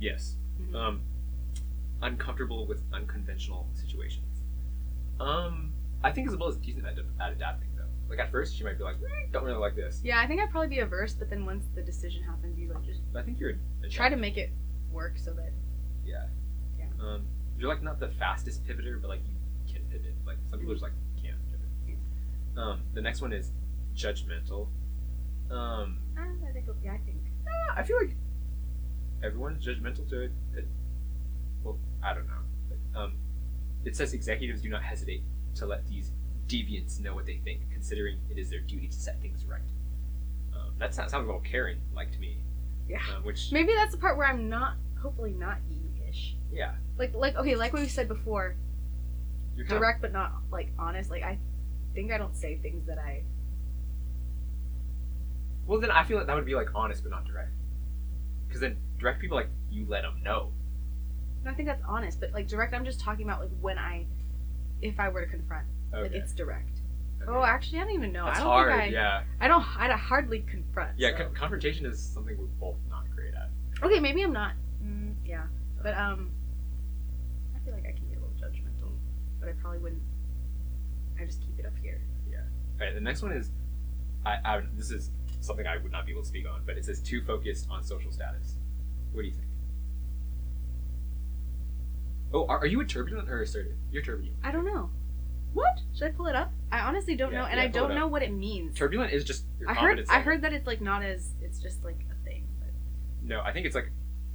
yes 0.00 0.36
Mhm. 0.60 0.74
um 0.74 1.02
uncomfortable 2.02 2.66
with 2.66 2.82
unconventional 2.92 3.68
situations 3.74 4.42
um 5.20 5.72
I 6.04 6.12
think 6.12 6.28
Isabella's 6.28 6.56
decent 6.56 6.86
at, 6.86 6.96
at 7.20 7.32
adapting 7.32 7.68
though 7.76 7.84
like 8.08 8.18
at 8.20 8.30
first 8.30 8.56
she 8.56 8.62
might 8.64 8.78
be 8.78 8.84
like 8.84 8.96
"Eh, 8.96 9.26
don't 9.32 9.44
really 9.44 9.58
like 9.58 9.74
this 9.74 10.00
Yeah, 10.04 10.20
I 10.20 10.26
think 10.26 10.40
I'd 10.40 10.50
probably 10.50 10.68
be 10.68 10.78
averse, 10.80 11.14
but 11.14 11.28
then 11.30 11.44
once 11.44 11.64
the 11.74 11.82
decision 11.82 12.22
happens, 12.22 12.58
you 12.58 12.72
like 12.72 12.84
just 12.84 13.00
I 13.16 13.22
think 13.22 13.40
you're 13.40 13.54
try 13.90 14.08
to 14.08 14.16
make 14.16 14.36
it 14.36 14.50
work 14.90 15.18
so 15.18 15.32
that 15.34 15.52
Yeah. 16.04 16.26
Yeah. 16.78 16.86
Um, 17.00 17.26
you're 17.58 17.68
like 17.68 17.82
not 17.82 17.98
the 17.98 18.08
fastest 18.08 18.64
pivoter, 18.64 19.00
but 19.00 19.08
like 19.08 19.20
you. 19.26 19.34
Like 19.34 19.37
some 20.50 20.58
people 20.58 20.74
just 20.74 20.82
like 20.82 20.92
can't 21.22 21.36
pivot. 21.50 21.98
Um, 22.56 22.82
the 22.94 23.00
next 23.00 23.20
one 23.20 23.32
is 23.32 23.52
judgmental. 23.94 24.68
Um, 25.50 25.98
uh, 26.16 26.22
I 26.48 26.52
think 26.52 26.66
yeah, 26.82 26.92
I 26.92 26.98
think 26.98 27.18
I 27.76 27.82
feel 27.82 27.96
like 27.98 28.16
everyone's 29.22 29.64
judgmental 29.64 30.08
to 30.10 30.20
it. 30.22 30.32
it 30.56 30.66
well, 31.62 31.78
I 32.02 32.14
don't 32.14 32.26
know. 32.26 32.32
But, 32.68 33.00
um, 33.00 33.12
it 33.84 33.96
says 33.96 34.12
executives 34.12 34.62
do 34.62 34.68
not 34.68 34.82
hesitate 34.82 35.22
to 35.56 35.66
let 35.66 35.86
these 35.88 36.12
deviants 36.46 37.00
know 37.00 37.14
what 37.14 37.26
they 37.26 37.36
think, 37.36 37.60
considering 37.72 38.18
it 38.30 38.38
is 38.38 38.50
their 38.50 38.60
duty 38.60 38.88
to 38.88 38.92
set 38.94 39.20
things 39.20 39.44
right. 39.44 39.60
Um, 40.54 40.72
that 40.78 40.94
sounds, 40.94 41.10
sounds 41.12 41.24
a 41.24 41.26
little 41.26 41.40
Karen 41.40 41.80
like 41.94 42.10
to 42.12 42.18
me. 42.18 42.38
Yeah. 42.88 43.00
Um, 43.14 43.24
which 43.24 43.52
maybe 43.52 43.72
that's 43.74 43.92
the 43.92 43.98
part 43.98 44.16
where 44.16 44.26
I'm 44.26 44.48
not 44.48 44.74
hopefully 45.00 45.32
not 45.32 45.58
you-ish. 45.70 46.34
yeah, 46.52 46.72
Like 46.98 47.14
like 47.14 47.36
okay, 47.36 47.54
like 47.54 47.72
what 47.72 47.82
we 47.82 47.88
said 47.88 48.08
before, 48.08 48.56
you're 49.58 49.78
direct 49.78 50.00
but 50.00 50.12
not 50.12 50.32
like 50.50 50.70
honest. 50.78 51.10
Like 51.10 51.22
I 51.22 51.38
think 51.94 52.12
I 52.12 52.18
don't 52.18 52.36
say 52.36 52.58
things 52.58 52.86
that 52.86 52.98
I 52.98 53.22
Well, 55.66 55.80
then 55.80 55.90
I 55.90 56.04
feel 56.04 56.16
like 56.16 56.26
that 56.26 56.36
would 56.36 56.46
be 56.46 56.54
like 56.54 56.68
honest 56.74 57.02
but 57.02 57.10
not 57.10 57.24
direct. 57.26 57.52
Because 58.46 58.60
then 58.60 58.76
direct 58.98 59.20
people 59.20 59.36
like 59.36 59.50
you 59.70 59.84
let 59.88 60.02
them 60.02 60.22
know 60.22 60.52
I 61.46 61.54
think 61.54 61.68
that's 61.68 61.82
honest, 61.88 62.20
but 62.20 62.32
like 62.32 62.46
direct, 62.48 62.74
I'm 62.74 62.84
just 62.84 63.00
talking 63.00 63.24
about 63.24 63.40
like 63.40 63.50
when 63.60 63.78
I, 63.78 64.06
if 64.82 64.98
I 65.00 65.08
were 65.08 65.24
to 65.24 65.30
confront, 65.30 65.66
like 65.92 66.12
it's 66.12 66.32
direct. 66.32 66.80
okay. 67.22 67.30
Oh, 67.30 67.42
actually, 67.42 67.78
I 67.78 67.84
don't 67.84 67.94
even 67.94 68.12
know. 68.12 68.26
That's 68.26 68.40
I 68.40 68.42
don't 68.42 68.50
hard. 68.52 68.72
think 68.72 68.82
I, 68.82 68.86
Yeah. 68.86 69.22
I 69.40 69.48
don't. 69.48 69.64
I'd 69.78 69.90
hardly 69.92 70.40
confront. 70.40 70.98
Yeah. 70.98 71.10
so. 71.16 71.24
Con- 71.24 71.34
confrontation 71.34 71.86
is 71.86 72.00
something 72.00 72.36
we're 72.36 72.46
both 72.60 72.76
not 72.90 73.04
great 73.14 73.34
at. 73.34 73.50
Okay, 73.82 74.00
maybe 74.00 74.22
I'm 74.22 74.32
not. 74.32 74.52
Mm, 74.84 75.14
yeah, 75.24 75.44
but 75.82 75.96
um, 75.96 76.30
I 77.56 77.64
feel 77.64 77.72
like 77.74 77.84
I 77.86 77.92
can 77.92 78.04
be 78.06 78.14
a 78.14 78.18
little 78.18 78.34
judgmental, 78.34 78.90
but 79.40 79.48
I 79.48 79.52
probably 79.52 79.78
wouldn't. 79.78 80.02
I 81.20 81.24
just 81.24 81.40
keep 81.40 81.58
it 81.58 81.66
up 81.66 81.72
here. 81.82 82.00
Yeah. 82.30 82.38
All 82.80 82.86
right. 82.86 82.94
The 82.94 83.00
next 83.00 83.22
one 83.22 83.32
is, 83.32 83.50
I, 84.24 84.36
I 84.44 84.62
this 84.76 84.90
is 84.90 85.10
something 85.40 85.66
I 85.66 85.76
would 85.78 85.92
not 85.92 86.06
be 86.06 86.12
able 86.12 86.22
to 86.22 86.28
speak 86.28 86.46
on, 86.48 86.62
but 86.66 86.76
it 86.76 86.84
says 86.84 87.00
too 87.00 87.22
focused 87.24 87.66
on 87.70 87.82
social 87.82 88.12
status. 88.12 88.54
What 89.12 89.22
do 89.22 89.28
you 89.28 89.34
think? 89.34 89.46
Oh, 92.32 92.46
are, 92.46 92.58
are 92.58 92.66
you 92.66 92.80
a 92.80 92.84
turbulent 92.84 93.28
or 93.30 93.40
assertive? 93.42 93.76
You're 93.90 94.02
turbulent. 94.02 94.36
I 94.44 94.50
don't 94.50 94.64
know. 94.66 94.90
What 95.54 95.80
should 95.94 96.08
I 96.08 96.10
pull 96.10 96.26
it 96.26 96.36
up? 96.36 96.52
I 96.70 96.80
honestly 96.80 97.16
don't 97.16 97.32
Yeah, 97.32 97.40
know, 97.40 97.44
and 97.46 97.56
yeah, 97.56 97.64
I 97.64 97.68
don't 97.68 97.94
know 97.94 98.06
what 98.06 98.22
it 98.22 98.32
means. 98.32 98.76
Turbulent 98.76 99.12
is 99.12 99.24
just 99.24 99.44
your 99.58 99.70
I 99.70 99.72
heard. 99.74 99.80
confidence 99.80 100.10
I 100.10 100.16
level. 100.18 100.32
heard 100.32 100.42
that 100.42 100.52
it's 100.52 100.66
like 100.66 100.80
not 100.82 101.02
as. 101.02 101.30
It's 101.40 101.58
just 101.58 101.82
like 101.84 101.96
a 102.10 102.24
thing. 102.24 102.46
But 102.60 102.68
No, 103.22 103.40
I 103.40 103.52
think 103.52 103.64
it's 103.64 103.74
like 103.74 103.90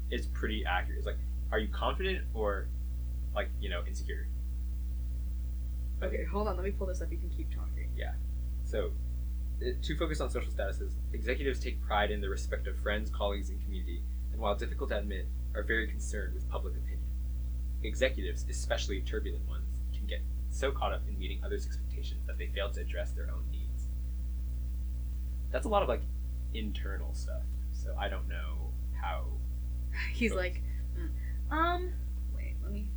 it's 0.10 0.26
pretty 0.26 0.66
accurate. 0.66 0.98
It's 0.98 1.06
like, 1.06 1.20
are 1.52 1.60
you 1.60 1.68
confident 1.68 2.24
or 2.34 2.68
like 3.36 3.50
you 3.62 3.70
know 3.70 3.84
insecure? 3.88 4.28
Okay, 6.04 6.24
hold 6.26 6.48
on. 6.48 6.56
Let 6.56 6.66
me 6.66 6.72
pull 6.72 6.88
this 6.88 7.02
up. 7.02 7.12
You 7.12 7.18
can 7.18 7.30
keep 7.30 7.54
talking. 7.54 7.90
Yeah. 7.96 8.14
So, 8.64 8.92
uh, 9.62 9.72
to 9.82 9.98
focus 9.98 10.22
on 10.22 10.30
social 10.30 10.52
statuses, 10.52 10.94
executives 11.14 11.60
take 11.60 11.82
pride 11.82 12.12
in 12.12 12.22
the 12.22 12.30
respect 12.30 12.68
of 12.68 12.78
friends, 12.78 13.10
colleagues, 13.10 13.50
and 13.50 13.62
community, 13.64 14.02
and 14.32 14.42
while 14.42 14.56
difficult 14.56 14.90
to 14.90 14.98
admit, 14.98 15.28
are 15.56 15.64
very 15.64 15.88
concerned 15.88 16.34
with 16.34 16.50
public 16.50 16.74
opinion. 16.74 17.00
Executives, 17.84 18.46
especially 18.50 19.02
turbulent 19.02 19.48
ones, 19.48 19.66
can 19.94 20.06
get 20.08 20.22
so 20.50 20.72
caught 20.72 20.94
up 20.94 21.02
in 21.08 21.18
meeting 21.18 21.40
others' 21.44 21.66
expectations 21.66 22.26
that 22.28 22.38
they 22.38 22.48
fail 22.48 22.72
to 22.72 22.82
address 22.82 23.12
their 23.12 23.30
own 23.32 23.44
needs. 23.52 23.88
That's 25.52 25.66
a 25.66 25.70
lot 25.70 25.84
of 25.84 25.90
like 25.90 26.02
internal 26.54 27.14
stuff. 27.14 27.42
So 27.72 27.96
I 28.00 28.10
don't 28.10 28.28
know 28.28 28.72
how. 29.00 29.26
He's 30.14 30.34
like, 30.34 30.62
mm, 30.98 31.10
um, 31.56 31.92
wait. 32.36 32.56
Let 32.64 32.72
me. 32.72 32.88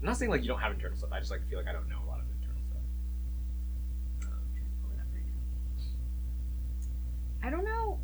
I'm 0.00 0.06
not 0.06 0.16
saying 0.16 0.30
like 0.30 0.42
you 0.42 0.48
don't 0.48 0.60
have 0.60 0.72
internal 0.72 0.96
stuff. 0.96 1.10
I 1.12 1.18
just 1.18 1.30
like 1.30 1.46
feel 1.48 1.58
like 1.58 1.68
I 1.68 1.72
don't 1.72 1.88
know 1.88 1.98
a 2.04 2.08
lot 2.08 2.20
of 2.20 2.26
internal 2.30 2.62
stuff. 2.70 2.82
Um, 4.24 4.32
I'm 4.32 4.50
trying 4.52 4.64
to 4.64 4.76
pull 4.82 4.90
it 4.92 5.00
up 5.00 5.06
right. 5.12 5.24
I 7.46 7.50
don't 7.50 7.64
know. 7.64 8.00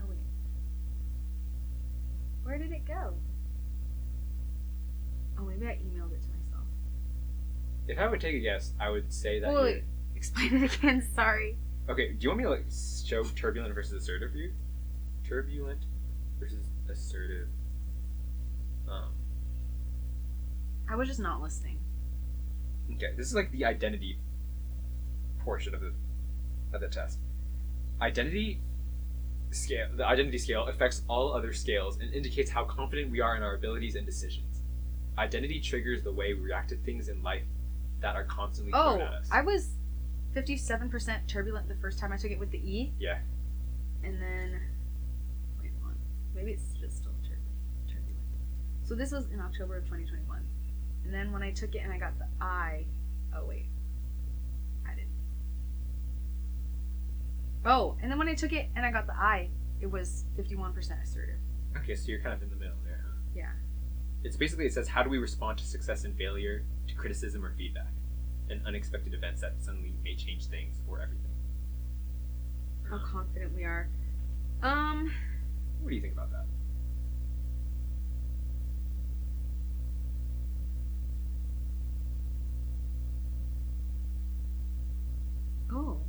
Oh 0.00 0.04
wait. 0.08 0.18
Where 2.42 2.58
did 2.58 2.72
it 2.72 2.86
go? 2.86 3.14
Oh, 5.38 5.42
maybe 5.44 5.66
I 5.66 5.76
emailed 5.76 6.12
it 6.12 6.22
to 6.22 6.28
myself. 6.28 6.66
if 7.88 7.98
I 7.98 8.06
would 8.08 8.20
take 8.20 8.34
a 8.36 8.40
guess, 8.40 8.72
I 8.78 8.90
would 8.90 9.12
say 9.12 9.40
that. 9.40 9.52
Wait, 9.52 9.70
you're- 9.70 9.82
Explain 10.16 10.62
it 10.62 10.74
again. 10.76 11.06
Sorry. 11.14 11.56
Okay, 11.88 12.12
do 12.12 12.18
you 12.20 12.28
want 12.30 12.38
me 12.38 12.44
to 12.44 12.50
like 12.50 12.64
show 13.04 13.24
turbulent 13.24 13.74
versus 13.74 13.92
assertive 14.02 14.30
for 14.32 14.38
you? 14.38 14.52
Turbulent 15.28 15.80
versus 16.38 16.64
assertive. 16.88 17.48
Um. 18.88 19.12
I 20.90 20.96
was 20.96 21.08
just 21.08 21.20
not 21.20 21.40
listening. 21.40 21.78
Okay, 22.94 23.12
this 23.16 23.26
is 23.26 23.34
like 23.34 23.50
the 23.52 23.64
identity 23.64 24.18
portion 25.40 25.74
of 25.74 25.80
the 25.80 25.92
of 26.72 26.80
the 26.80 26.88
test. 26.88 27.18
Identity 28.00 28.60
scale. 29.50 29.88
The 29.96 30.06
identity 30.06 30.38
scale 30.38 30.66
affects 30.66 31.02
all 31.08 31.32
other 31.32 31.52
scales 31.52 31.98
and 31.98 32.12
indicates 32.12 32.50
how 32.50 32.64
confident 32.64 33.10
we 33.10 33.20
are 33.20 33.36
in 33.36 33.42
our 33.42 33.54
abilities 33.54 33.94
and 33.94 34.04
decisions. 34.04 34.60
Identity 35.16 35.60
triggers 35.60 36.02
the 36.02 36.12
way 36.12 36.34
we 36.34 36.40
react 36.40 36.70
to 36.70 36.76
things 36.76 37.08
in 37.08 37.22
life 37.22 37.44
that 38.00 38.16
are 38.16 38.24
constantly 38.24 38.72
thrown 38.72 39.00
Oh, 39.00 39.04
at 39.04 39.12
us. 39.14 39.28
I 39.30 39.40
was 39.42 39.70
fifty-seven 40.34 40.90
percent 40.90 41.26
turbulent 41.28 41.68
the 41.68 41.76
first 41.76 41.98
time 41.98 42.12
I 42.12 42.16
took 42.16 42.32
it 42.32 42.38
with 42.38 42.50
the 42.50 42.58
E. 42.58 42.92
Yeah. 42.98 43.18
And 44.02 44.20
then, 44.20 44.60
wait, 45.62 45.70
on. 45.84 45.94
Maybe 46.34 46.50
it's 46.50 46.74
just 46.78 46.96
still 46.98 47.03
tur- 47.03 47.03
turbulent. 47.03 47.03
So 48.84 48.94
this 48.94 49.12
was 49.12 49.26
in 49.32 49.40
October 49.40 49.76
of 49.78 49.84
2021. 49.84 50.44
And 51.04 51.12
then 51.12 51.32
when 51.32 51.42
I 51.42 51.50
took 51.50 51.74
it 51.74 51.78
and 51.78 51.92
I 51.92 51.98
got 51.98 52.18
the 52.18 52.26
I, 52.40 52.84
oh 53.36 53.44
wait, 53.46 53.66
I 54.86 54.94
didn't. 54.94 55.08
Oh, 57.64 57.96
and 58.02 58.10
then 58.10 58.18
when 58.18 58.28
I 58.28 58.34
took 58.34 58.52
it 58.52 58.68
and 58.76 58.84
I 58.84 58.90
got 58.90 59.06
the 59.06 59.14
I, 59.14 59.48
it 59.80 59.86
was 59.90 60.24
51% 60.38 61.02
assertive. 61.02 61.36
Okay, 61.78 61.94
so 61.94 62.08
you're 62.08 62.20
kind 62.20 62.34
of 62.34 62.42
in 62.42 62.50
the 62.50 62.56
middle 62.56 62.76
there, 62.84 63.04
huh? 63.06 63.16
Yeah. 63.34 63.52
It's 64.22 64.36
basically 64.36 64.66
it 64.66 64.72
says 64.72 64.88
how 64.88 65.02
do 65.02 65.10
we 65.10 65.18
respond 65.18 65.58
to 65.58 65.64
success 65.64 66.04
and 66.04 66.16
failure, 66.16 66.64
to 66.88 66.94
criticism 66.94 67.44
or 67.44 67.52
feedback, 67.56 67.92
and 68.50 68.60
unexpected 68.66 69.14
events 69.14 69.40
that 69.40 69.54
suddenly 69.60 69.94
may 70.02 70.14
change 70.14 70.46
things 70.46 70.82
or 70.88 71.00
everything. 71.00 71.24
How 72.88 72.96
Um, 72.96 73.02
confident 73.02 73.54
we 73.54 73.64
are. 73.64 73.88
Um, 74.62 75.12
what 75.80 75.90
do 75.90 75.96
you 75.96 76.02
think 76.02 76.14
about 76.14 76.30
that? 76.32 76.46
Oh. 85.74 86.00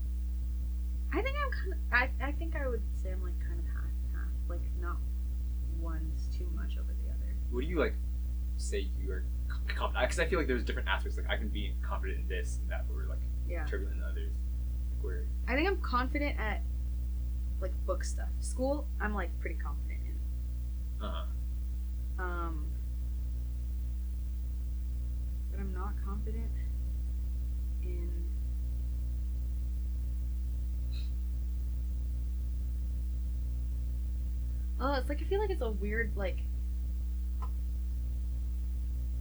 I 1.14 1.22
think 1.22 1.36
I'm 1.38 1.52
kind 1.52 1.74
of, 1.74 1.80
I, 2.24 2.28
I 2.28 2.32
think 2.34 2.56
I 2.56 2.68
would 2.68 2.82
say 3.02 3.12
I'm 3.12 3.22
like 3.24 3.40
kind 3.40 3.60
of 3.60 3.66
half, 3.66 3.92
half. 4.14 4.30
Like 4.50 4.62
not 4.82 4.98
one's 5.80 6.28
too 6.36 6.50
much 6.56 6.78
over 6.78 6.94
the 7.04 7.10
other. 7.10 7.36
What 7.52 7.62
do 7.62 7.68
you 7.68 7.80
like 7.80 7.96
say 8.58 8.90
you 9.00 9.12
are 9.12 9.24
confident? 9.68 10.04
Because 10.10 10.20
I 10.20 10.26
feel 10.26 10.40
like 10.40 10.48
there's 10.48 10.64
different 10.64 10.88
aspects. 10.90 11.18
Like 11.18 11.30
I 11.30 11.38
can 11.38 11.48
be 11.50 11.74
confident 11.82 12.20
in 12.22 12.28
this 12.28 12.58
and 12.62 12.70
that, 12.70 12.86
but 12.88 12.96
we're 12.96 13.08
like 13.08 13.20
Yeah. 13.48 13.66
turbulent 13.66 13.98
in 13.98 14.04
others. 14.04 14.32
Like 14.96 15.04
we're 15.04 15.26
I 15.48 15.56
think 15.56 15.68
I'm 15.70 15.80
confident 15.82 16.38
at 16.40 16.62
like 17.62 17.72
book 17.86 18.04
stuff. 18.04 18.30
School, 18.42 18.88
I'm 19.00 19.14
like 19.16 19.30
pretty 19.40 19.56
confident 19.58 20.02
in. 20.06 21.06
uh 21.06 21.12
huh. 21.12 21.26
Um, 22.24 22.66
but 25.52 25.60
I'm 25.62 25.74
not 25.74 25.94
confident 26.06 26.52
in. 27.84 28.25
Oh, 34.80 34.94
it's 34.94 35.10
like 35.10 35.22
I 35.22 35.26
feel 35.26 35.40
like 35.40 35.50
it's 35.50 35.62
a 35.62 35.72
weird 35.72 36.16
like 36.16 36.40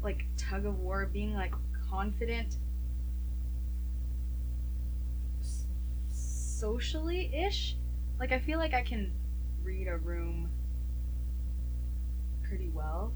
like 0.02 0.26
tug 0.36 0.66
of 0.66 0.78
war 0.80 1.08
being 1.12 1.34
like 1.34 1.54
confident 1.88 2.56
socially 6.10 7.32
ish. 7.34 7.76
Like 8.18 8.32
I 8.32 8.38
feel 8.38 8.58
like 8.58 8.74
I 8.74 8.82
can 8.82 9.12
read 9.62 9.88
a 9.88 9.96
room 9.96 10.50
pretty 12.48 12.68
well. 12.68 13.12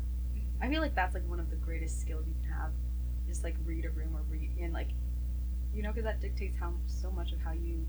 I 0.60 0.68
feel 0.68 0.80
like 0.80 0.94
that's 0.94 1.14
like 1.14 1.28
one 1.28 1.38
of 1.40 1.50
the 1.50 1.56
greatest 1.56 2.00
skills 2.00 2.24
you 2.26 2.34
can 2.42 2.50
have, 2.52 2.72
just 3.28 3.44
like 3.44 3.56
read 3.64 3.84
a 3.84 3.90
room 3.90 4.16
or 4.16 4.22
read 4.30 4.50
and 4.60 4.72
like, 4.72 4.88
you 5.74 5.82
know, 5.82 5.90
because 5.90 6.04
that 6.04 6.20
dictates 6.20 6.56
how 6.58 6.72
so 6.86 7.10
much 7.10 7.32
of 7.32 7.40
how 7.40 7.52
you 7.52 7.86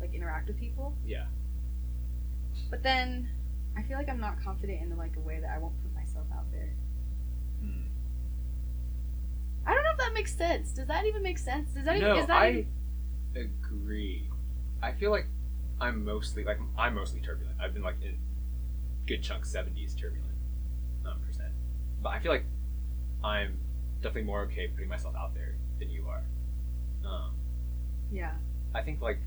like 0.00 0.14
interact 0.14 0.48
with 0.48 0.58
people. 0.58 0.96
yeah. 1.04 1.26
But 2.70 2.82
then, 2.82 3.28
I 3.76 3.82
feel 3.82 3.96
like 3.96 4.08
I'm 4.08 4.20
not 4.20 4.42
confident 4.42 4.82
in 4.82 4.96
like 4.96 5.16
a 5.16 5.20
way 5.20 5.40
that 5.40 5.50
I 5.50 5.58
won't 5.58 5.74
put 5.82 5.94
myself 5.94 6.26
out 6.34 6.50
there. 6.50 6.74
Hmm. 7.60 7.86
I 9.66 9.74
don't 9.74 9.84
know 9.84 9.92
if 9.92 9.98
that 9.98 10.12
makes 10.14 10.34
sense. 10.34 10.72
Does 10.72 10.88
that 10.88 11.06
even 11.06 11.22
make 11.22 11.38
sense? 11.38 11.70
Does 11.70 11.84
that 11.84 11.96
even, 11.96 12.08
no, 12.08 12.18
is 12.18 12.26
that 12.26 12.36
I 12.36 12.50
even, 12.50 13.52
agree. 13.62 14.28
I 14.82 14.92
feel 14.92 15.10
like 15.10 15.26
I'm 15.80 16.04
mostly 16.04 16.44
like 16.44 16.58
I'm 16.76 16.94
mostly 16.94 17.20
turbulent. 17.20 17.56
I've 17.60 17.74
been 17.74 17.82
like 17.82 18.02
in 18.02 18.18
good 19.06 19.22
chunk 19.22 19.44
seventies 19.44 19.94
turbulent 19.94 20.34
um, 21.06 21.20
percent, 21.26 21.52
but 22.02 22.10
I 22.10 22.18
feel 22.18 22.32
like 22.32 22.44
I'm 23.22 23.58
definitely 24.00 24.22
more 24.22 24.42
okay 24.42 24.68
putting 24.68 24.88
myself 24.88 25.14
out 25.16 25.34
there 25.34 25.56
than 25.78 25.90
you 25.90 26.06
are. 26.08 26.22
Um, 27.04 27.34
yeah. 28.10 28.32
I 28.74 28.82
think 28.82 29.00
like 29.00 29.20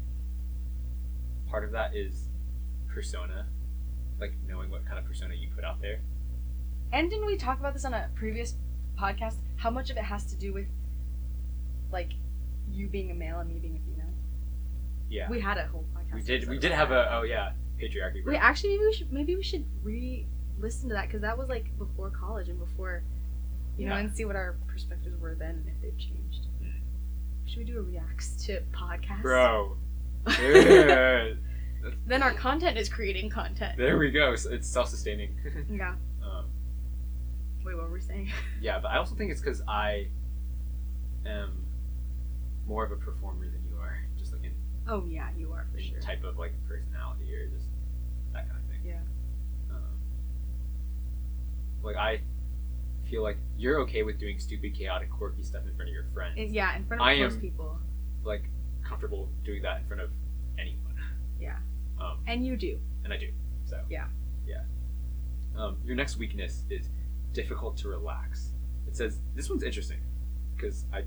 part 1.50 1.64
of 1.64 1.72
that 1.72 1.96
is 1.96 2.30
persona, 2.88 3.48
like 4.22 4.34
knowing 4.48 4.70
what 4.70 4.86
kind 4.86 4.98
of 5.00 5.06
persona 5.06 5.34
you 5.36 5.50
put 5.54 5.64
out 5.66 5.82
there. 5.82 6.00
And 6.94 7.10
didn't 7.10 7.26
we 7.26 7.36
talk 7.38 7.60
about 7.60 7.74
this 7.74 7.86
on 7.86 7.94
a 7.94 8.10
previous 8.16 8.56
podcast? 9.00 9.36
How 9.58 9.70
much 9.70 9.90
of 9.90 9.98
it 9.98 10.04
has 10.04 10.26
to 10.26 10.36
do 10.36 10.54
with 10.54 10.68
like 11.92 12.12
you 12.72 12.88
being 12.88 13.12
a 13.12 13.14
male 13.14 13.40
and 13.40 13.50
me 13.50 13.60
being 13.60 13.76
a 13.76 13.80
female? 13.90 14.14
Yeah, 15.10 15.30
We 15.30 15.42
had 15.42 15.58
a 15.58 15.66
whole 15.68 15.86
podcast. 15.96 16.14
we 16.14 16.22
did. 16.22 16.48
We 16.48 16.58
did 16.58 16.72
have 16.72 16.90
that. 16.90 17.08
a 17.12 17.18
oh 17.18 17.24
yeah 17.24 17.52
patriarchy. 17.82 18.24
bro. 18.24 18.34
Wait, 18.34 18.40
actually, 18.40 18.78
maybe 18.78 18.86
we 18.86 18.94
should 18.94 19.12
maybe 19.12 19.36
we 19.36 19.44
should 19.44 19.66
re-listen 19.84 20.88
to 20.90 20.96
that 20.96 21.08
because 21.08 21.22
that 21.22 21.38
was 21.38 21.50
like 21.50 21.78
before 21.78 22.10
college 22.12 22.48
and 22.48 22.60
before, 22.60 23.04
you 23.78 23.88
know, 23.88 23.96
and 23.96 24.16
see 24.16 24.24
what 24.26 24.36
our 24.36 24.56
perspectives 24.68 25.20
were 25.20 25.36
then 25.36 25.50
and 25.56 25.68
if 25.68 25.82
they've 25.82 25.98
changed. 25.98 26.46
Hmm. 26.62 26.70
Should 27.46 27.58
we 27.60 27.64
do 27.66 27.80
a 27.80 27.82
reacts 27.82 28.36
to 28.46 28.62
podcast? 28.72 29.22
bro. 29.22 29.76
Dude. 30.38 31.40
Then 32.06 32.22
our 32.24 32.34
content 32.34 32.78
is 32.78 32.88
creating 32.90 33.30
content. 33.30 33.78
There 33.78 33.98
we 33.98 34.12
go. 34.12 34.36
So 34.36 34.52
it's 34.52 34.68
self-sustaining. 34.68 35.36
Yeah. 35.72 35.96
um, 36.24 36.46
Wait, 37.66 37.76
what 37.76 37.86
were 37.88 37.94
we 37.94 38.02
saying? 38.02 38.32
yeah, 38.62 38.80
but 38.80 38.90
I 38.90 38.98
also 38.98 39.16
think 39.16 39.32
it's 39.32 39.42
because 39.42 39.62
I 39.68 40.08
am 41.26 41.64
more 42.68 42.84
of 42.84 42.92
a 42.92 42.96
performer 42.96 43.46
than 43.46 43.62
you 43.70 43.78
are. 43.80 43.98
Just 44.18 44.34
like 44.34 44.44
in, 44.44 44.54
Oh 44.88 45.06
yeah, 45.08 45.30
you 45.38 45.52
are 45.54 45.68
for 45.74 45.80
sure. 45.80 46.00
type 46.00 46.24
of 46.24 46.38
like 46.38 46.54
personality 46.68 47.34
or 47.36 47.48
just 47.48 47.66
that 48.34 48.48
kind 48.50 48.60
of 48.64 48.68
thing. 48.70 48.80
Yeah. 48.86 49.00
Um, 49.76 49.84
like 51.84 51.96
I 51.96 52.22
feel 53.10 53.24
like 53.24 53.38
you're 53.58 53.80
okay 53.82 54.04
with 54.04 54.20
doing 54.20 54.40
stupid, 54.40 54.74
chaotic, 54.76 55.10
quirky 55.12 55.44
stuff 55.44 55.64
in 55.68 55.76
front 55.76 55.90
of 55.90 55.94
your 55.94 56.06
friends. 56.14 56.36
In- 56.38 56.54
yeah, 56.54 56.76
in 56.76 56.86
front 56.86 57.02
of 57.02 57.08
I 57.08 57.18
close 57.18 57.34
am- 57.36 57.42
people. 57.42 57.78
like 58.24 58.44
comfortable 58.84 59.30
doing 59.46 59.62
that 59.64 59.82
in 59.82 59.88
front 59.88 60.02
of 60.02 60.10
anyone. 60.10 60.20
Yeah. 60.20 60.21
Um, 62.02 62.18
And 62.28 62.46
you 62.46 62.58
do. 62.58 62.80
and 63.04 63.14
I 63.14 63.18
do. 63.18 63.30
So 63.66 63.80
Yeah. 63.90 64.08
yeah. 64.48 64.64
Um, 65.56 65.78
your 65.86 65.96
next 65.96 66.18
weakness 66.18 66.64
is 66.70 66.90
difficult 67.34 67.78
to 67.78 67.90
relax. 67.90 68.50
It 68.88 68.96
says 68.96 69.20
this 69.36 69.50
one's 69.50 69.64
interesting 69.64 70.00
because 70.56 70.86
I, 70.94 71.04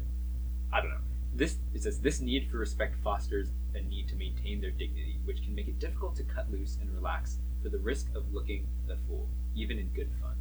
I 0.72 0.80
don't 0.80 0.90
know. 0.90 1.00
This 1.35 1.59
it 1.74 1.83
says 1.83 2.00
this 2.00 2.20
need 2.20 2.48
for 2.50 2.59
respect 2.59 2.94
fosters 3.02 3.48
a 3.74 3.80
need 3.80 4.09
to 4.09 4.16
maintain 4.16 4.61
their 4.61 4.70
dignity, 4.70 5.18
which 5.24 5.42
can 5.42 5.54
make 5.54 5.66
it 5.68 5.78
difficult 5.78 6.14
to 6.16 6.22
cut 6.24 6.50
loose 6.50 6.78
and 6.80 6.90
relax 6.94 7.38
for 7.62 7.68
the 7.70 7.78
risk 7.78 8.07
of 8.14 8.33
looking 8.33 8.68
the 8.87 8.96
fool, 9.09 9.28
even 9.54 9.78
in 9.78 9.88
good 9.88 10.11
fun. 10.20 10.37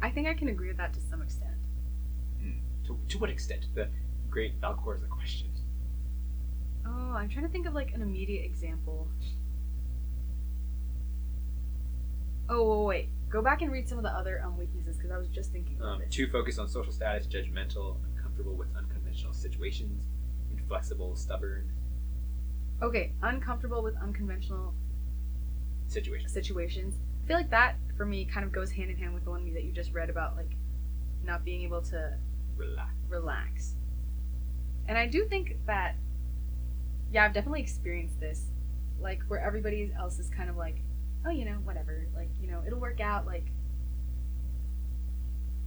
I 0.00 0.10
think 0.10 0.28
I 0.28 0.34
can 0.34 0.48
agree 0.48 0.68
with 0.68 0.76
that 0.76 0.92
to 0.94 1.00
some 1.00 1.22
extent. 1.22 1.50
To, 2.86 2.98
to 3.08 3.18
what 3.18 3.30
extent? 3.30 3.66
The 3.74 3.88
great 4.30 4.60
Valcor 4.60 4.94
is 4.94 5.02
a 5.02 5.06
question. 5.06 5.48
Oh, 6.86 7.14
I'm 7.16 7.28
trying 7.28 7.44
to 7.46 7.50
think 7.50 7.66
of 7.66 7.74
like 7.74 7.92
an 7.94 8.02
immediate 8.02 8.44
example. 8.44 9.08
Oh, 12.48 12.84
wait, 12.84 12.86
wait. 12.86 13.08
Go 13.30 13.42
back 13.42 13.62
and 13.62 13.72
read 13.72 13.88
some 13.88 13.98
of 13.98 14.04
the 14.04 14.10
other 14.10 14.42
um, 14.44 14.56
weaknesses 14.58 14.96
because 14.96 15.10
I 15.10 15.18
was 15.18 15.28
just 15.28 15.50
thinking 15.50 15.80
Um, 15.82 16.02
too 16.10 16.28
focused 16.28 16.58
on 16.58 16.68
social 16.68 16.92
status, 16.92 17.26
judgmental, 17.26 17.96
uncomfortable 18.04 18.54
with 18.54 18.68
unconventional 18.76 19.32
situations, 19.32 20.04
inflexible, 20.52 21.16
stubborn 21.16 21.70
Okay, 22.82 23.12
uncomfortable 23.22 23.82
with 23.82 23.94
unconventional 23.96 24.74
situations. 25.86 26.32
situations. 26.32 26.94
I 27.24 27.26
feel 27.26 27.36
like 27.36 27.50
that 27.50 27.76
for 27.96 28.04
me 28.04 28.24
kind 28.26 28.44
of 28.44 28.52
goes 28.52 28.70
hand 28.72 28.90
in 28.90 28.96
hand 28.96 29.14
with 29.14 29.24
the 29.24 29.30
one 29.30 29.52
that 29.54 29.64
you 29.64 29.72
just 29.72 29.92
read 29.92 30.10
about 30.10 30.36
like 30.36 30.50
not 31.24 31.44
being 31.44 31.62
able 31.62 31.80
to 31.82 32.18
Relax. 32.56 32.92
relax. 33.08 33.74
And 34.86 34.98
I 34.98 35.06
do 35.06 35.24
think 35.26 35.56
that 35.66 35.96
yeah, 37.14 37.24
I've 37.24 37.32
definitely 37.32 37.62
experienced 37.62 38.18
this. 38.18 38.46
Like 39.00 39.22
where 39.28 39.40
everybody 39.40 39.92
else 39.96 40.18
is 40.18 40.28
kind 40.28 40.50
of 40.50 40.56
like, 40.56 40.82
oh, 41.24 41.30
you 41.30 41.44
know, 41.44 41.58
whatever. 41.62 42.06
Like, 42.14 42.30
you 42.40 42.50
know, 42.50 42.62
it'll 42.66 42.80
work 42.80 43.00
out 43.00 43.24
like 43.24 43.46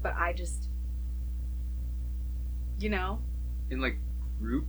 but 0.03 0.13
I 0.15 0.31
just 0.33 0.69
you 2.79 2.89
know? 2.89 3.19
In 3.71 3.79
like 3.81 3.97
group 4.39 4.67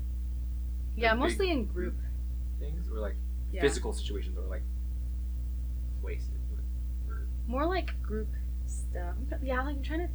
Yeah, 0.96 1.10
Like, 1.10 1.18
mostly 1.18 1.50
in 1.50 1.66
group. 1.66 1.96
things 2.60 2.88
or 2.88 2.98
like 3.00 3.16
Yeah. 3.52 3.60
physical 3.60 3.92
situations 3.92 4.38
or 4.38 4.42
like 4.46 4.62
places 6.00 6.30
or 7.08 7.26
More 7.46 7.66
like 7.66 8.00
group 8.02 8.28
stuff. 8.66 9.16
Yeah, 9.42 9.62
like 9.62 9.76
I'm 9.76 9.82
trying 9.82 10.06
to 10.06 10.12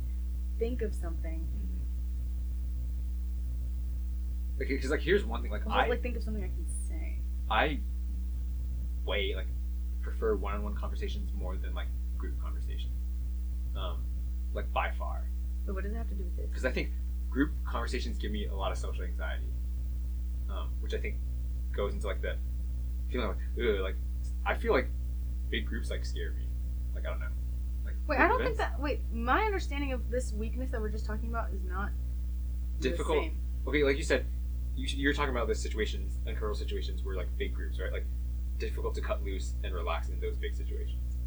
think 0.59 0.81
of 0.81 0.93
something. 0.93 1.45
Like 4.59 4.67
because 4.67 4.89
like 4.91 5.01
here's 5.01 5.25
one 5.25 5.41
thing 5.41 5.51
like 5.51 5.65
I'm 5.65 5.71
I 5.71 5.87
like 5.87 6.01
think 6.01 6.15
of 6.17 6.23
something 6.23 6.43
I 6.43 6.47
can 6.47 6.65
say. 6.87 7.19
I 7.49 7.79
way 9.05 9.33
like 9.35 9.47
prefer 10.01 10.35
one-on-one 10.35 10.75
conversations 10.75 11.31
more 11.33 11.55
than 11.57 11.73
like 11.73 11.87
group 12.17 12.41
conversations 12.41 12.93
um 13.75 14.03
like 14.53 14.71
by 14.73 14.91
far 14.97 15.27
But 15.65 15.75
what 15.75 15.83
does 15.83 15.93
it 15.93 15.97
have 15.97 16.09
to 16.09 16.15
do 16.15 16.23
with 16.23 16.37
this? 16.37 16.47
because 16.49 16.65
I 16.65 16.71
think 16.71 16.89
group 17.29 17.51
conversations 17.65 18.17
give 18.17 18.31
me 18.31 18.45
a 18.47 18.55
lot 18.55 18.71
of 18.71 18.77
social 18.77 19.03
anxiety, 19.03 19.49
um, 20.49 20.69
which 20.81 20.93
I 20.93 20.99
think 20.99 21.15
goes 21.75 21.93
into 21.93 22.05
like 22.07 22.21
the 22.21 22.35
feeling 23.11 23.27
like 23.29 23.37
Ugh, 23.57 23.81
like 23.81 23.95
I 24.45 24.53
feel 24.55 24.71
like 24.73 24.87
big 25.49 25.65
groups 25.65 25.89
like 25.89 26.05
scare 26.05 26.31
me. 26.31 26.47
Like 26.93 27.05
I 27.05 27.09
don't 27.09 27.19
know. 27.19 27.27
Like 27.85 27.95
Wait, 28.07 28.19
I 28.19 28.27
don't 28.27 28.43
think 28.43 28.57
that. 28.57 28.79
Wait, 28.79 29.01
my 29.11 29.41
understanding 29.41 29.93
of 29.93 30.09
this 30.11 30.31
weakness 30.31 30.69
that 30.71 30.79
we're 30.79 30.89
just 30.89 31.05
talking 31.05 31.29
about 31.29 31.51
is 31.51 31.63
not 31.63 31.89
Difficult. 32.79 33.29
Okay, 33.67 33.83
like 33.83 33.97
you 33.97 34.03
said, 34.03 34.25
you 34.75 34.87
you're 34.97 35.13
talking 35.13 35.35
about 35.35 35.47
the 35.47 35.55
situations, 35.55 36.17
uncomfortable 36.25 36.55
situations 36.55 37.03
where 37.03 37.15
like 37.15 37.27
big 37.37 37.53
groups, 37.53 37.79
right? 37.79 37.91
Like 37.91 38.05
difficult 38.57 38.95
to 38.95 39.01
cut 39.01 39.23
loose 39.23 39.53
and 39.63 39.73
relax 39.73 40.09
in 40.09 40.19
those 40.19 40.35
big 40.37 40.53
situations, 40.55 41.17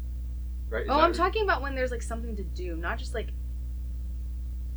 right? 0.69 0.83
Is 0.83 0.89
Oh, 0.89 0.99
I'm 0.99 1.13
talking 1.13 1.43
about 1.43 1.61
when 1.61 1.75
there's 1.75 1.91
like 1.91 2.01
something 2.01 2.35
to 2.35 2.43
do, 2.43 2.75
not 2.75 2.97
just 2.97 3.13
like 3.13 3.29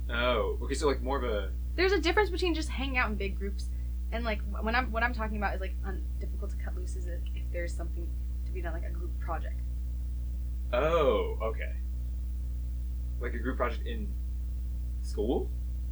Oh, 0.09 0.59
okay, 0.63 0.75
so 0.75 0.87
like 0.89 1.03
more 1.03 1.17
of 1.17 1.25
a 1.25 1.51
there's 1.77 1.93
a 1.93 2.01
difference 2.01 2.31
between 2.31 2.55
just 2.55 2.69
hanging 2.69 2.99
out 2.99 3.09
in 3.11 3.17
big 3.17 3.39
groups 3.39 3.69
and 4.13 4.25
like 4.25 4.41
when 4.61 4.75
I'm 4.75 4.91
what 4.91 5.03
I'm 5.05 5.15
talking 5.15 5.37
about 5.37 5.55
is 5.55 5.61
like 5.61 5.75
un, 5.85 6.05
difficult 6.19 6.51
to 6.51 6.57
cut 6.57 6.77
loose 6.77 6.97
is 6.97 7.07
like 7.07 7.23
if 7.35 7.45
there's 7.53 7.73
something 7.75 8.09
to 8.45 8.53
be 8.53 8.61
done 8.61 8.73
like 8.73 8.85
a 8.85 8.91
group 8.91 9.17
project. 9.21 9.61
oh, 10.73 11.39
okay, 11.43 11.75
like 13.21 13.35
a 13.35 13.39
group 13.39 13.57
project 13.57 13.87
in 13.87 14.13
school. 15.03 15.49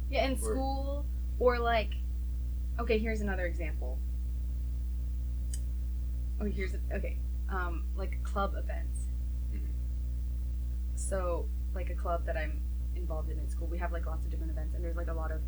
Yeah, 0.09 0.25
in 0.25 0.33
Or- 0.33 0.37
school 0.37 1.05
or 1.39 1.59
like 1.59 1.91
okay, 2.79 2.97
here's 2.97 3.21
another 3.21 3.45
example. 3.45 3.99
Oh, 6.41 6.45
here's 6.45 6.73
a, 6.73 6.79
okay. 6.95 7.17
Um 7.49 7.83
like 7.95 8.23
club 8.23 8.53
events. 8.55 8.99
So, 10.95 11.47
like 11.73 11.89
a 11.89 11.95
club 11.95 12.25
that 12.25 12.35
I'm 12.35 12.61
involved 12.95 13.29
in 13.31 13.39
in 13.39 13.49
school, 13.49 13.67
we 13.67 13.77
have 13.77 13.91
like 13.91 14.05
lots 14.05 14.25
of 14.25 14.31
different 14.31 14.51
events 14.51 14.75
and 14.75 14.83
there's 14.83 14.97
like 14.97 15.07
a 15.07 15.13
lot 15.13 15.31
of 15.31 15.41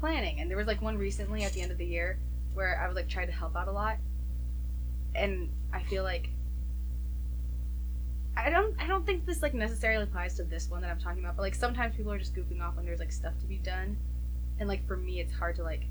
planning. 0.00 0.40
And 0.40 0.50
there 0.50 0.56
was 0.56 0.66
like 0.66 0.82
one 0.82 0.98
recently 0.98 1.44
at 1.44 1.52
the 1.52 1.62
end 1.62 1.72
of 1.72 1.78
the 1.78 1.86
year 1.86 2.18
where 2.54 2.80
I 2.80 2.86
was 2.86 2.94
like 2.94 3.08
trying 3.08 3.26
to 3.26 3.32
help 3.32 3.56
out 3.56 3.68
a 3.68 3.72
lot. 3.72 3.96
And 5.14 5.50
I 5.72 5.82
feel 5.82 6.04
like 6.04 6.28
I 8.36 8.50
don't 8.50 8.74
I 8.80 8.86
don't 8.86 9.04
think 9.04 9.26
this 9.26 9.42
like 9.42 9.54
necessarily 9.54 10.04
applies 10.04 10.34
to 10.36 10.44
this 10.44 10.68
one 10.68 10.82
that 10.82 10.90
I'm 10.90 11.00
talking 11.00 11.24
about, 11.24 11.36
but 11.36 11.42
like 11.42 11.54
sometimes 11.54 11.96
people 11.96 12.12
are 12.12 12.18
just 12.18 12.34
goofing 12.34 12.60
off 12.60 12.76
when 12.76 12.84
there's 12.84 13.00
like 13.00 13.12
stuff 13.12 13.36
to 13.40 13.46
be 13.46 13.58
done. 13.58 13.96
And 14.60 14.68
like 14.68 14.86
for 14.86 14.96
me 14.96 15.20
it's 15.20 15.32
hard 15.32 15.56
to 15.56 15.62
like 15.62 15.86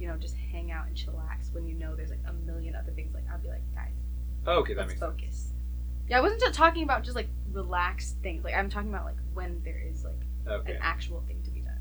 you 0.00 0.08
know, 0.08 0.16
just 0.16 0.34
hang 0.50 0.72
out 0.72 0.86
and 0.86 0.96
chillax 0.96 1.52
when 1.52 1.66
you 1.66 1.74
know 1.74 1.94
there's 1.94 2.10
like 2.10 2.22
a 2.26 2.32
million 2.32 2.74
other 2.74 2.90
things 2.92 3.12
like 3.14 3.24
I'd 3.32 3.42
be 3.42 3.48
like, 3.48 3.62
guys, 3.74 3.92
Oh, 4.46 4.60
okay, 4.60 4.72
that 4.74 4.88
makes 4.88 4.98
focus. 4.98 5.20
sense. 5.28 5.52
Yeah, 6.08 6.18
I 6.18 6.20
wasn't 6.22 6.40
just 6.40 6.54
talking 6.54 6.82
about 6.82 7.04
just 7.04 7.14
like 7.14 7.28
relaxed 7.52 8.16
things. 8.22 8.42
Like 8.42 8.54
I'm 8.54 8.70
talking 8.70 8.88
about 8.88 9.04
like 9.04 9.18
when 9.34 9.60
there 9.64 9.78
is 9.86 10.02
like 10.04 10.14
Okay. 10.48 10.72
an 10.72 10.78
actual 10.80 11.22
thing 11.28 11.40
to 11.44 11.50
be 11.50 11.60
done. 11.60 11.78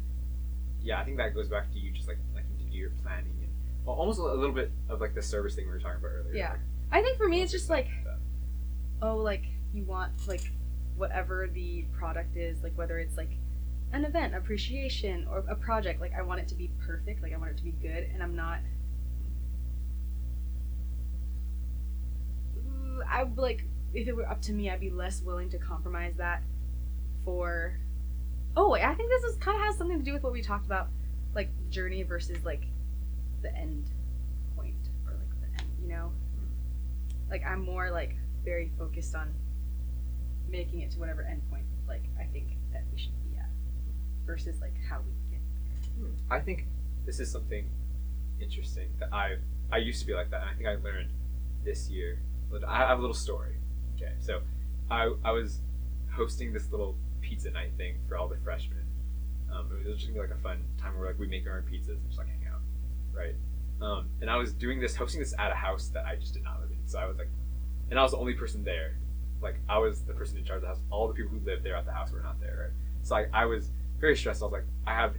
yeah, 0.81 0.99
I 0.99 1.05
think 1.05 1.17
that 1.17 1.33
goes 1.33 1.47
back 1.47 1.71
to 1.71 1.79
you 1.79 1.91
just 1.91 2.07
like 2.07 2.17
to 2.35 2.63
do 2.71 2.77
your 2.77 2.89
planning 3.01 3.33
and 3.41 3.49
well, 3.85 3.95
almost 3.95 4.19
a 4.19 4.23
little 4.23 4.51
bit 4.51 4.71
of 4.89 4.99
like 5.01 5.15
the 5.15 5.21
service 5.21 5.55
thing 5.55 5.65
we 5.65 5.71
were 5.71 5.79
talking 5.79 5.99
about 5.99 6.11
earlier. 6.11 6.35
Yeah. 6.35 6.49
like, 6.51 6.59
I 6.91 7.01
think 7.01 7.17
for 7.17 7.27
me 7.29 7.41
it's 7.41 7.51
just 7.53 7.69
like 7.69 7.87
stuff. 8.01 8.17
oh 9.01 9.15
like 9.15 9.45
you 9.73 9.83
want 9.85 10.11
like 10.27 10.51
whatever 10.97 11.47
the 11.53 11.85
product 11.97 12.35
is, 12.35 12.61
like 12.61 12.77
whether 12.77 12.99
it's 12.99 13.15
like 13.15 13.31
an 13.91 14.05
event, 14.05 14.35
appreciation, 14.35 15.27
or 15.29 15.43
a 15.49 15.55
project, 15.55 15.99
like 16.01 16.13
I 16.17 16.21
want 16.21 16.39
it 16.39 16.47
to 16.49 16.55
be 16.55 16.69
perfect, 16.85 17.21
like 17.21 17.33
I 17.33 17.37
want 17.37 17.51
it 17.51 17.57
to 17.57 17.63
be 17.63 17.71
good, 17.71 18.09
and 18.13 18.21
I'm 18.21 18.35
not 18.35 18.59
I 23.09 23.23
would 23.23 23.37
like 23.37 23.63
if 23.93 24.07
it 24.07 24.15
were 24.15 24.27
up 24.27 24.41
to 24.43 24.53
me, 24.53 24.69
I'd 24.69 24.79
be 24.79 24.89
less 24.89 25.21
willing 25.21 25.49
to 25.49 25.57
compromise 25.57 26.13
that 26.17 26.43
for. 27.25 27.79
Oh, 28.55 28.73
I 28.73 28.93
think 28.93 29.09
this 29.09 29.23
is 29.23 29.37
kind 29.37 29.55
of 29.55 29.63
has 29.63 29.77
something 29.77 29.97
to 29.99 30.03
do 30.03 30.13
with 30.13 30.23
what 30.23 30.33
we 30.33 30.41
talked 30.41 30.65
about, 30.65 30.87
like 31.33 31.49
journey 31.69 32.03
versus 32.03 32.43
like 32.43 32.65
the 33.41 33.55
end 33.55 33.89
point 34.55 34.75
or 35.07 35.13
like 35.13 35.29
the 35.41 35.61
end. 35.61 35.71
You 35.81 35.89
know, 35.89 36.11
like 37.29 37.43
I'm 37.45 37.63
more 37.63 37.89
like 37.89 38.15
very 38.43 38.71
focused 38.77 39.15
on 39.15 39.33
making 40.49 40.81
it 40.81 40.91
to 40.91 40.99
whatever 40.99 41.23
end 41.23 41.41
point. 41.49 41.65
Like 41.87 42.03
I 42.19 42.23
think 42.25 42.47
that 42.73 42.83
we 42.91 42.99
should 42.99 43.13
be 43.23 43.28
versus 44.29 44.61
like 44.61 44.75
how 44.87 44.99
we 44.99 45.11
get 45.31 45.41
there. 45.97 46.11
I 46.29 46.39
think 46.39 46.67
this 47.07 47.19
is 47.19 47.31
something 47.31 47.67
interesting 48.39 48.89
that 48.99 49.11
I 49.11 49.37
I 49.71 49.77
used 49.77 49.99
to 50.01 50.05
be 50.05 50.13
like 50.13 50.29
that, 50.29 50.41
and 50.41 50.49
I 50.51 50.53
think 50.53 50.67
I 50.69 50.75
learned 50.75 51.09
this 51.65 51.89
year. 51.89 52.19
I 52.67 52.77
have 52.77 52.99
a 52.99 53.01
little 53.01 53.15
story. 53.15 53.55
Okay, 53.95 54.13
so 54.19 54.41
I 54.91 55.11
I 55.25 55.31
was 55.31 55.61
hosting 56.11 56.53
this 56.53 56.71
little 56.71 56.95
pizza 57.21 57.49
night 57.49 57.71
thing 57.75 57.95
for 58.07 58.17
all 58.17 58.27
the 58.27 58.37
freshmen. 58.43 58.85
Um, 59.51 59.67
it 59.83 59.87
was 59.87 59.97
just 59.97 60.13
gonna 60.13 60.21
be 60.21 60.27
like 60.27 60.37
a 60.37 60.41
fun 60.43 60.63
time 60.77 60.95
where 60.97 61.07
like 61.07 61.19
we 61.19 61.27
make 61.27 61.47
our 61.47 61.57
own 61.57 61.63
pizzas 61.63 61.97
and 61.97 62.07
just 62.07 62.19
like 62.19 62.27
hang 62.27 62.45
out, 62.53 62.61
right? 63.11 63.33
Um, 63.81 64.09
and 64.21 64.29
I 64.29 64.35
was 64.35 64.53
doing 64.53 64.79
this, 64.79 64.95
hosting 64.95 65.21
this 65.21 65.33
at 65.39 65.51
a 65.51 65.55
house 65.55 65.87
that 65.95 66.05
I 66.05 66.15
just 66.17 66.35
did 66.35 66.43
not 66.43 66.59
live 66.61 66.69
in. 66.69 66.77
So 66.85 66.99
I 66.99 67.07
was 67.07 67.17
like, 67.17 67.29
and 67.89 67.97
I 67.97 68.03
was 68.03 68.11
the 68.11 68.17
only 68.17 68.33
person 68.33 68.63
there. 68.63 68.97
Like 69.41 69.55
I 69.67 69.79
was 69.79 70.01
the 70.03 70.13
person 70.13 70.37
in 70.37 70.45
charge 70.45 70.57
of 70.57 70.61
the 70.61 70.67
house. 70.67 70.81
All 70.91 71.07
the 71.07 71.15
people 71.15 71.31
who 71.31 71.43
lived 71.43 71.63
there 71.63 71.75
at 71.75 71.85
the 71.85 71.93
house 71.93 72.11
were 72.11 72.21
not 72.21 72.39
there, 72.39 72.57
right? 72.69 72.75
So 73.01 73.15
I 73.33 73.45
was 73.45 73.71
very 73.99 74.15
stressed. 74.15 74.41
I 74.41 74.45
was 74.45 74.53
like, 74.53 74.65
I 74.87 74.93
have, 74.93 75.15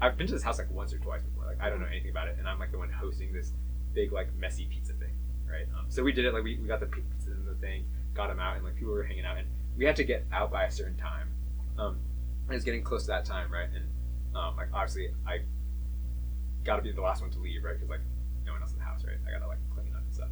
I've 0.00 0.16
been 0.16 0.26
to 0.26 0.32
this 0.32 0.42
house 0.42 0.58
like 0.58 0.70
once 0.70 0.92
or 0.92 0.98
twice 0.98 1.22
before. 1.22 1.46
Like 1.46 1.60
I 1.60 1.68
don't 1.68 1.80
know 1.80 1.86
anything 1.86 2.10
about 2.10 2.28
it, 2.28 2.36
and 2.38 2.48
I'm 2.48 2.58
like 2.58 2.72
the 2.72 2.78
one 2.78 2.90
hosting 2.90 3.32
this 3.32 3.52
big 3.94 4.12
like 4.12 4.34
messy 4.36 4.66
pizza 4.66 4.92
thing, 4.94 5.12
right? 5.48 5.66
Um, 5.76 5.86
so 5.88 6.02
we 6.02 6.12
did 6.12 6.24
it 6.24 6.32
like 6.32 6.44
we, 6.44 6.58
we 6.58 6.66
got 6.66 6.80
the 6.80 6.86
pizza 6.86 7.30
and 7.30 7.46
the 7.46 7.54
thing, 7.54 7.84
got 8.14 8.28
them 8.28 8.40
out, 8.40 8.56
and 8.56 8.64
like 8.64 8.76
people 8.76 8.92
were 8.92 9.02
hanging 9.02 9.24
out, 9.24 9.38
and 9.38 9.46
we 9.76 9.84
had 9.84 9.96
to 9.96 10.04
get 10.04 10.24
out 10.32 10.50
by 10.50 10.64
a 10.64 10.70
certain 10.70 10.96
time. 10.96 11.28
Um, 11.78 11.98
and 12.46 12.56
it's 12.56 12.64
getting 12.64 12.82
close 12.82 13.02
to 13.02 13.08
that 13.08 13.24
time, 13.24 13.52
right? 13.52 13.68
And 13.74 13.86
um, 14.34 14.56
like 14.56 14.68
obviously 14.72 15.10
I 15.26 15.40
got 16.64 16.76
to 16.76 16.82
be 16.82 16.92
the 16.92 17.00
last 17.00 17.22
one 17.22 17.30
to 17.30 17.38
leave, 17.38 17.64
right? 17.64 17.74
Because 17.74 17.90
like 17.90 18.00
no 18.44 18.52
one 18.52 18.62
else 18.62 18.72
in 18.72 18.78
the 18.78 18.84
house, 18.84 19.04
right? 19.04 19.16
I 19.26 19.32
gotta 19.32 19.46
like 19.46 19.58
clean 19.74 19.92
up 19.94 20.02
and 20.02 20.14
stuff. 20.14 20.28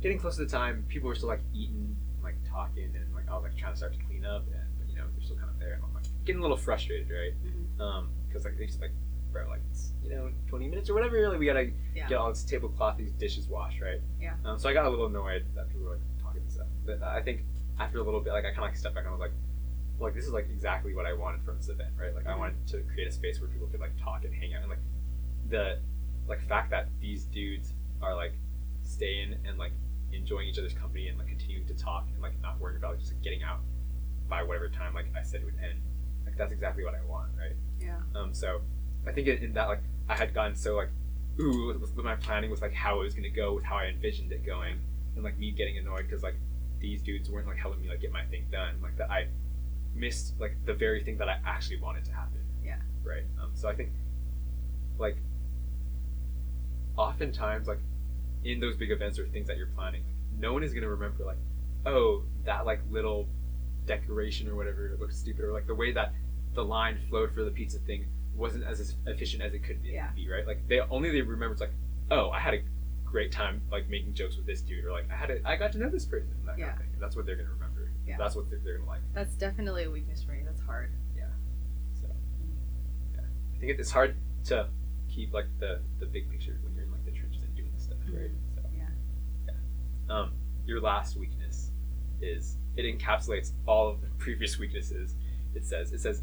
Getting 0.00 0.18
close 0.18 0.36
to 0.36 0.44
the 0.44 0.50
time, 0.50 0.84
people 0.88 1.08
were 1.08 1.14
still 1.14 1.28
like 1.28 1.42
eating, 1.54 1.96
like 2.22 2.36
talking, 2.48 2.90
and 2.94 3.14
like 3.14 3.28
I 3.28 3.34
was 3.34 3.44
like 3.44 3.56
trying 3.56 3.72
to 3.72 3.76
start 3.76 3.92
to 3.94 4.04
clean 4.04 4.24
up, 4.24 4.44
and 4.52 4.62
but 4.78 4.88
you 4.88 4.96
know 4.96 5.04
they're 5.14 5.24
still 5.24 5.36
kind 5.36 5.50
of 5.50 5.58
there, 5.58 5.74
and 5.74 5.82
I'm 5.82 5.94
like 5.94 6.07
getting 6.28 6.40
a 6.40 6.42
little 6.42 6.56
frustrated, 6.58 7.08
right? 7.10 7.32
Mhm. 7.42 7.80
Um, 7.80 8.10
because 8.28 8.44
like 8.44 8.58
they 8.58 8.66
just 8.66 8.80
like, 8.82 8.92
bro, 9.32 9.48
like 9.48 9.60
it's 9.70 9.94
you 10.04 10.10
know 10.10 10.30
20 10.48 10.68
minutes 10.68 10.90
or 10.90 10.94
whatever, 10.94 11.26
like 11.30 11.38
we 11.38 11.46
gotta 11.46 11.72
Yeah. 11.94 12.06
get 12.06 12.18
all 12.18 12.28
this 12.28 12.44
tablecloth, 12.44 12.98
these 12.98 13.12
dishes 13.12 13.48
washed, 13.48 13.80
right? 13.80 14.00
Yeah. 14.20 14.36
Um, 14.44 14.58
so 14.58 14.68
I 14.68 14.74
got 14.74 14.84
a 14.84 14.90
little 14.90 15.06
annoyed 15.06 15.46
that 15.54 15.68
people 15.70 15.84
were 15.86 15.92
like 15.96 16.04
talking 16.22 16.42
and 16.42 16.52
stuff, 16.52 16.66
but 16.84 17.02
I 17.02 17.22
think 17.22 17.44
after 17.78 17.98
a 17.98 18.02
little 18.02 18.20
bit, 18.20 18.34
like 18.34 18.44
I 18.44 18.48
kind 18.48 18.58
of 18.58 18.64
like 18.64 18.76
stepped 18.76 18.94
back 18.94 19.04
and 19.04 19.08
I 19.08 19.12
was 19.12 19.20
like, 19.20 19.32
like 19.98 20.14
this 20.14 20.26
is 20.26 20.32
like 20.32 20.48
exactly 20.50 20.94
what 20.94 21.06
I 21.06 21.14
wanted 21.14 21.42
from 21.44 21.56
this 21.56 21.70
event, 21.70 21.94
right? 21.98 22.14
Like 22.14 22.26
I 22.26 22.32
Mhm. 22.34 22.38
wanted 22.38 22.66
to 22.68 22.82
create 22.82 23.08
a 23.08 23.12
space 23.12 23.40
where 23.40 23.48
people 23.48 23.66
could 23.68 23.80
like 23.80 23.96
talk 23.98 24.24
and 24.26 24.34
hang 24.34 24.52
out, 24.54 24.60
and 24.60 24.70
like 24.70 24.82
the 25.48 25.78
like 26.28 26.42
fact 26.42 26.70
that 26.70 26.88
these 27.00 27.24
dudes 27.24 27.72
are 28.02 28.14
like 28.14 28.34
staying 28.82 29.34
and 29.46 29.56
like 29.58 29.72
enjoying 30.12 30.46
each 30.48 30.58
other's 30.58 30.74
company 30.74 31.08
and 31.08 31.16
like 31.18 31.28
continuing 31.28 31.66
to 31.66 31.74
talk 31.74 32.06
and 32.12 32.20
like 32.22 32.38
not 32.42 32.58
worrying 32.60 32.76
about 32.78 32.90
like, 32.92 33.00
just 33.00 33.12
like, 33.14 33.22
getting 33.22 33.42
out 33.42 33.60
by 34.28 34.42
whatever 34.42 34.68
time 34.68 34.92
like 34.94 35.06
I 35.16 35.22
said 35.22 35.40
it 35.40 35.44
would 35.46 35.58
end. 35.62 35.80
That's 36.38 36.52
exactly 36.52 36.84
what 36.84 36.94
I 36.94 37.04
want, 37.04 37.30
right? 37.36 37.56
Yeah. 37.80 37.98
Um, 38.14 38.32
so 38.32 38.60
I 39.06 39.12
think 39.12 39.28
in, 39.28 39.38
in 39.38 39.52
that 39.54 39.68
like 39.68 39.82
I 40.08 40.16
had 40.16 40.34
gotten 40.34 40.54
so 40.54 40.76
like 40.76 40.90
ooh 41.40 41.78
with, 41.78 41.94
with 41.94 42.04
my 42.04 42.16
planning 42.16 42.50
with 42.50 42.62
like 42.62 42.72
how 42.72 43.00
it 43.00 43.04
was 43.04 43.14
gonna 43.14 43.28
go 43.28 43.54
with 43.54 43.64
how 43.64 43.76
I 43.76 43.86
envisioned 43.86 44.32
it 44.32 44.44
going 44.44 44.78
and 45.14 45.24
like 45.24 45.38
me 45.38 45.50
getting 45.50 45.78
annoyed 45.78 46.06
because 46.08 46.22
like 46.22 46.36
these 46.80 47.02
dudes 47.02 47.30
weren't 47.30 47.46
like 47.46 47.56
helping 47.56 47.82
me 47.82 47.88
like 47.88 48.00
get 48.00 48.12
my 48.12 48.24
thing 48.26 48.46
done 48.50 48.76
like 48.82 48.96
that 48.96 49.10
I 49.10 49.26
missed 49.94 50.34
like 50.38 50.56
the 50.64 50.74
very 50.74 51.02
thing 51.02 51.18
that 51.18 51.28
I 51.28 51.38
actually 51.44 51.80
wanted 51.80 52.04
to 52.06 52.12
happen. 52.12 52.40
Yeah. 52.64 52.78
Right. 53.04 53.24
Um, 53.40 53.50
so 53.54 53.68
I 53.68 53.74
think 53.74 53.90
like 54.98 55.16
oftentimes 56.96 57.68
like 57.68 57.80
in 58.44 58.60
those 58.60 58.76
big 58.76 58.90
events 58.90 59.18
or 59.18 59.26
things 59.26 59.46
that 59.46 59.56
you're 59.56 59.68
planning 59.68 60.02
like 60.02 60.40
no 60.40 60.52
one 60.52 60.62
is 60.62 60.74
gonna 60.74 60.88
remember 60.88 61.24
like 61.24 61.38
oh 61.86 62.22
that 62.44 62.66
like 62.66 62.80
little 62.90 63.26
decoration 63.86 64.48
or 64.48 64.54
whatever 64.54 64.88
it 64.88 65.00
looks 65.00 65.16
stupid 65.16 65.44
or 65.44 65.52
like 65.52 65.66
the 65.66 65.74
way 65.74 65.92
that 65.92 66.12
the 66.54 66.64
line 66.64 66.98
flowed 67.08 67.32
for 67.32 67.44
the 67.44 67.50
pizza 67.50 67.78
thing 67.80 68.06
wasn't 68.34 68.64
as 68.64 68.94
efficient 69.06 69.42
as 69.42 69.52
it 69.54 69.60
could 69.64 69.82
be, 69.82 69.90
Yeah. 69.90 70.10
right 70.30 70.46
like 70.46 70.66
they 70.68 70.80
only 70.80 71.10
they 71.10 71.22
remember 71.22 71.52
it's 71.52 71.60
like 71.60 71.72
oh 72.10 72.30
i 72.30 72.38
had 72.38 72.54
a 72.54 72.60
great 73.04 73.32
time 73.32 73.60
like 73.72 73.88
making 73.88 74.14
jokes 74.14 74.36
with 74.36 74.46
this 74.46 74.60
dude 74.60 74.84
or 74.84 74.92
like 74.92 75.10
i 75.10 75.14
had 75.16 75.30
a, 75.30 75.48
i 75.48 75.56
got 75.56 75.72
to 75.72 75.78
know 75.78 75.88
this 75.88 76.04
person 76.04 76.28
that 76.44 76.50
kind 76.50 76.58
Yeah. 76.60 76.72
of 76.72 76.78
thing 76.78 76.88
and 76.92 77.02
that's 77.02 77.16
what 77.16 77.26
they're 77.26 77.36
gonna 77.36 77.48
remember 77.52 77.90
Yeah. 78.06 78.16
that's 78.18 78.36
what 78.36 78.48
they're, 78.50 78.60
they're 78.64 78.78
gonna 78.78 78.88
like 78.88 79.00
That's 79.14 79.34
definitely 79.34 79.84
a 79.84 79.90
weakness 79.90 80.22
for 80.22 80.32
me. 80.32 80.42
That's 80.44 80.60
hard. 80.60 80.92
Yeah. 81.16 81.24
so 82.00 82.06
yeah 83.14 83.20
i 83.56 83.58
think 83.58 83.78
it's 83.78 83.90
hard 83.90 84.16
to 84.44 84.68
keep 85.08 85.32
like 85.32 85.46
the 85.58 85.80
the 86.00 86.06
big 86.06 86.30
picture 86.30 86.58
when 86.62 86.74
you're 86.74 86.84
in 86.84 86.92
like 86.92 87.04
the 87.04 87.10
trenches 87.12 87.42
and 87.42 87.54
doing 87.56 87.70
this 87.74 87.84
stuff 87.84 87.98
right 88.12 88.30
so 88.54 88.60
Yeah. 88.76 88.84
yeah 89.46 90.14
um 90.14 90.32
your 90.66 90.80
last 90.80 91.16
weakness 91.16 91.70
is 92.20 92.56
it 92.76 92.82
encapsulates 92.84 93.52
all 93.66 93.88
of 93.88 94.00
the 94.02 94.08
previous 94.18 94.58
weaknesses 94.58 95.14
it 95.54 95.64
says 95.64 95.92
it 95.92 96.00
says 96.00 96.22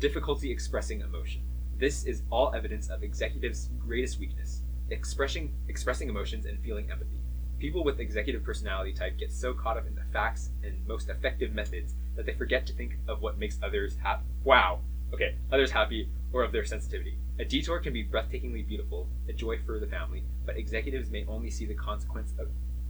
difficulty 0.00 0.50
expressing 0.50 1.02
emotion. 1.02 1.42
This 1.76 2.04
is 2.04 2.22
all 2.30 2.54
evidence 2.54 2.88
of 2.88 3.02
executives 3.02 3.68
greatest 3.78 4.18
weakness 4.18 4.62
expressing 4.88 5.54
expressing 5.68 6.08
emotions 6.08 6.46
and 6.46 6.58
feeling 6.64 6.90
empathy. 6.90 7.20
People 7.58 7.84
with 7.84 8.00
executive 8.00 8.42
personality 8.42 8.94
type 8.94 9.18
get 9.18 9.30
so 9.30 9.52
caught 9.52 9.76
up 9.76 9.86
in 9.86 9.94
the 9.94 10.02
facts 10.10 10.50
and 10.64 10.74
most 10.88 11.10
effective 11.10 11.52
methods 11.52 11.94
that 12.16 12.24
they 12.24 12.32
forget 12.32 12.66
to 12.66 12.72
think 12.72 12.96
of 13.06 13.20
what 13.20 13.38
makes 13.38 13.58
others 13.62 13.94
happy 14.02 14.24
wow 14.42 14.80
okay 15.12 15.36
others 15.52 15.70
happy 15.70 16.08
or 16.32 16.42
of 16.42 16.50
their 16.50 16.64
sensitivity. 16.64 17.18
A 17.38 17.44
detour 17.44 17.78
can 17.78 17.92
be 17.92 18.02
breathtakingly 18.02 18.66
beautiful 18.66 19.06
a 19.28 19.34
joy 19.34 19.58
for 19.66 19.78
the 19.78 19.86
family 19.86 20.24
but 20.46 20.56
executives 20.56 21.10
may 21.10 21.26
only 21.26 21.50
see 21.50 21.66
the 21.66 21.74
consequence 21.74 22.32
of 22.38 22.48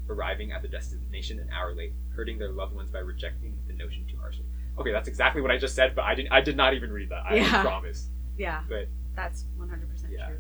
arriving 0.08 0.52
at 0.52 0.62
the 0.62 0.68
destination 0.68 1.40
an 1.40 1.50
hour 1.50 1.74
late, 1.74 1.92
hurting 2.14 2.38
their 2.38 2.52
loved 2.52 2.74
ones 2.74 2.90
by 2.90 3.00
rejecting 3.00 3.58
the 3.66 3.74
notion 3.74 4.06
too 4.08 4.16
harshly. 4.18 4.44
Okay, 4.79 4.93
that's 4.93 5.09
exactly 5.09 5.43
what 5.43 5.51
I 5.51 5.59
just 5.59 5.75
said, 5.75 5.95
but 5.95 6.05
I 6.05 6.14
didn't. 6.14 6.33
I 6.33 6.41
did 6.41 6.57
not 6.57 6.75
even 6.75 6.91
read 6.93 7.09
that. 7.11 7.25
I 7.29 7.35
Yeah. 7.37 7.62
promise. 7.62 8.09
Yeah. 8.39 8.62
But 8.71 8.89
That's 9.14 9.45
100% 9.59 10.11
Yeah. 10.11 10.29
true. 10.29 10.39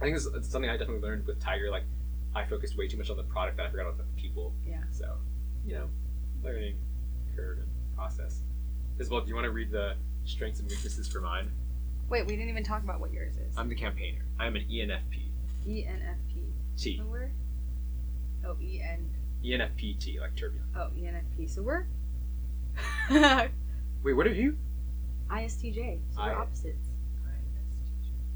I 0.00 0.04
think 0.04 0.16
it's, 0.16 0.24
it's 0.24 0.48
something 0.48 0.70
I 0.70 0.78
definitely 0.78 1.02
learned 1.06 1.26
with 1.26 1.38
Tiger. 1.40 1.70
Like, 1.70 1.82
I 2.34 2.46
focused 2.46 2.78
way 2.78 2.88
too 2.88 2.96
much 2.96 3.10
on 3.10 3.18
the 3.18 3.22
product 3.24 3.58
that 3.58 3.66
I 3.66 3.70
forgot 3.70 3.82
about 3.88 3.98
the 3.98 4.04
people. 4.20 4.54
Yeah. 4.66 4.82
So, 4.90 5.18
you 5.66 5.74
know, 5.74 5.88
learning 6.42 6.76
curve 7.36 7.58
and 7.58 7.68
process. 7.94 8.40
Isabel, 8.98 9.20
do 9.20 9.28
you 9.28 9.34
want 9.34 9.44
to 9.44 9.50
read 9.50 9.70
the 9.70 9.94
strengths 10.24 10.60
and 10.60 10.70
weaknesses 10.70 11.06
for 11.06 11.20
mine? 11.20 11.50
Wait, 12.08 12.24
we 12.26 12.34
didn't 12.34 12.48
even 12.48 12.64
talk 12.64 12.82
about 12.82 12.98
what 13.00 13.12
yours 13.12 13.36
is. 13.36 13.54
I'm 13.58 13.68
the 13.68 13.74
campaigner. 13.74 14.22
I'm 14.40 14.56
an 14.56 14.62
ENFP. 14.70 15.28
ENFP. 15.66 16.44
T. 16.78 16.96
So 16.96 17.04
we're. 17.04 17.30
Oh, 18.46 18.56
E 18.62 18.80
N. 18.80 19.10
ENFPT, 19.44 20.18
like 20.20 20.34
turbulent. 20.34 20.70
Oh, 20.74 20.88
ENFP. 20.96 21.50
So 21.50 21.62
we're. 21.62 21.86
Wait, 24.02 24.12
what 24.12 24.26
are 24.26 24.32
you? 24.32 24.56
ISTJ. 25.30 26.00
So 26.10 26.22
we're 26.22 26.30
I- 26.30 26.34
opposites. 26.34 26.88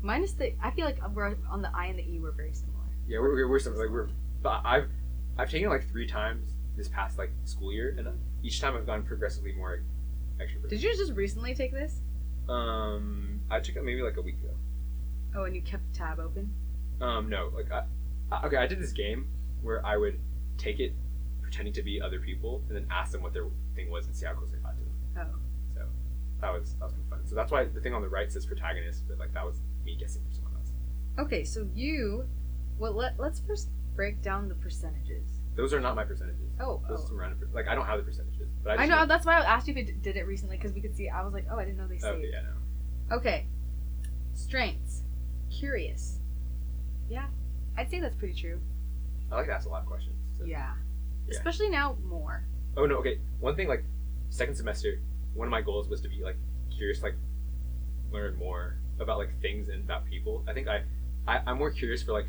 Minus 0.02 0.32
the. 0.32 0.52
I 0.60 0.72
feel 0.72 0.84
like 0.84 0.98
we're 1.14 1.36
on 1.48 1.62
the 1.62 1.70
I 1.74 1.86
and 1.86 1.98
the 1.98 2.02
E. 2.02 2.18
We're 2.18 2.32
very 2.32 2.52
similar. 2.52 2.78
Yeah, 3.06 3.20
we're, 3.20 3.34
we're, 3.34 3.48
we're 3.48 3.58
like 3.58 3.90
we're. 3.90 4.08
But 4.42 4.62
I've 4.64 4.88
I've 5.38 5.48
taken 5.48 5.68
it 5.68 5.70
like 5.70 5.88
three 5.88 6.08
times 6.08 6.50
this 6.76 6.88
past 6.88 7.18
like 7.18 7.30
school 7.44 7.72
year, 7.72 7.94
and 7.96 8.08
each 8.42 8.60
time 8.60 8.76
I've 8.76 8.84
gotten 8.84 9.04
progressively 9.04 9.52
more 9.52 9.82
extrovert. 10.40 10.70
Did 10.70 10.82
you 10.82 10.96
just 10.96 11.12
recently 11.12 11.54
take 11.54 11.72
this? 11.72 12.00
Um, 12.48 13.40
I 13.48 13.60
took 13.60 13.76
it 13.76 13.84
maybe 13.84 14.02
like 14.02 14.16
a 14.16 14.22
week 14.22 14.36
ago. 14.42 14.54
Oh, 15.36 15.44
and 15.44 15.54
you 15.54 15.62
kept 15.62 15.92
the 15.92 15.98
tab 15.98 16.18
open. 16.18 16.52
Um, 17.00 17.28
no, 17.28 17.50
like 17.54 17.70
I, 17.70 17.84
I 18.32 18.46
okay, 18.46 18.56
I 18.56 18.66
did 18.66 18.80
this 18.80 18.92
game 18.92 19.28
where 19.62 19.84
I 19.86 19.96
would 19.96 20.18
take 20.58 20.80
it 20.80 20.94
pretending 21.42 21.74
to 21.74 21.82
be 21.82 22.00
other 22.00 22.18
people 22.18 22.62
and 22.68 22.76
then 22.76 22.86
ask 22.90 23.12
them 23.12 23.22
what 23.22 23.32
their 23.32 23.46
thing 23.74 23.90
was 23.90 24.06
and 24.06 24.14
see 24.14 24.26
how 24.26 24.34
close 24.34 24.50
I 24.52 24.62
got 24.62 24.76
to. 24.76 24.82
Oh. 25.20 25.38
So 25.74 25.82
that 26.40 26.52
was 26.52 26.74
that 26.74 26.84
was 26.86 26.92
kind 26.92 27.04
of 27.04 27.10
fun. 27.10 27.26
So 27.26 27.34
that's 27.34 27.50
why 27.52 27.64
the 27.64 27.80
thing 27.80 27.94
on 27.94 28.02
the 28.02 28.08
right 28.08 28.30
says 28.30 28.46
protagonist, 28.46 29.04
but 29.08 29.18
like 29.18 29.32
that 29.34 29.44
was 29.44 29.60
me 29.84 29.96
guessing 29.96 30.22
for 30.28 30.34
someone 30.34 30.54
else. 30.54 30.72
Okay, 31.18 31.44
so 31.44 31.68
you. 31.74 32.24
Well, 32.78 32.92
let 32.94 33.18
let's 33.18 33.40
first 33.40 33.68
break 33.94 34.22
down 34.22 34.48
the 34.48 34.54
percentages. 34.54 35.40
Those 35.54 35.74
are 35.74 35.80
not 35.80 35.94
my 35.94 36.04
percentages. 36.04 36.48
Oh, 36.60 36.80
Those 36.88 37.00
oh. 37.00 37.02
are 37.02 37.04
oh. 37.04 37.08
some 37.08 37.20
random. 37.20 37.48
Like 37.52 37.68
I 37.68 37.74
don't 37.74 37.86
have 37.86 37.98
the 37.98 38.04
percentages, 38.04 38.48
but 38.64 38.78
I, 38.78 38.84
I 38.84 38.86
know. 38.86 39.06
That's 39.06 39.26
why 39.26 39.38
I 39.38 39.44
asked 39.44 39.68
you 39.68 39.74
if 39.74 39.88
it 39.88 40.02
did 40.02 40.16
it 40.16 40.26
recently 40.26 40.56
because 40.56 40.72
we 40.72 40.80
could 40.80 40.96
see. 40.96 41.08
I 41.08 41.22
was 41.22 41.32
like, 41.32 41.46
oh, 41.50 41.58
I 41.58 41.64
didn't 41.64 41.78
know 41.78 41.86
they 41.86 41.96
oh, 41.96 41.98
saved. 41.98 42.18
Okay, 42.18 42.30
yeah, 42.32 42.42
no. 42.42 43.16
Okay. 43.16 43.46
Strengths. 44.34 45.02
Curious. 45.50 46.18
Yeah. 47.08 47.26
I'd 47.76 47.90
say 47.90 48.00
that's 48.00 48.16
pretty 48.16 48.34
true. 48.34 48.60
I 49.30 49.36
like 49.36 49.46
to 49.46 49.52
ask 49.52 49.66
a 49.66 49.70
lot 49.70 49.82
of 49.82 49.86
questions. 49.86 50.16
so- 50.38 50.44
Yeah. 50.44 50.72
Yeah. 51.26 51.36
Especially 51.36 51.68
now 51.68 51.96
more. 52.04 52.44
Oh 52.76 52.86
no, 52.86 52.96
okay. 52.96 53.18
One 53.40 53.54
thing 53.54 53.68
like 53.68 53.84
second 54.30 54.54
semester, 54.54 55.00
one 55.34 55.46
of 55.46 55.50
my 55.50 55.60
goals 55.60 55.88
was 55.88 56.00
to 56.02 56.08
be 56.08 56.22
like 56.22 56.36
curious, 56.74 57.02
like 57.02 57.16
learn 58.10 58.36
more 58.36 58.78
about 59.00 59.18
like 59.18 59.40
things 59.40 59.68
and 59.68 59.84
about 59.84 60.04
people. 60.06 60.44
I 60.48 60.52
think 60.52 60.68
I, 60.68 60.82
I 61.26 61.40
I'm 61.46 61.58
more 61.58 61.70
curious 61.70 62.02
for 62.02 62.12
like 62.12 62.26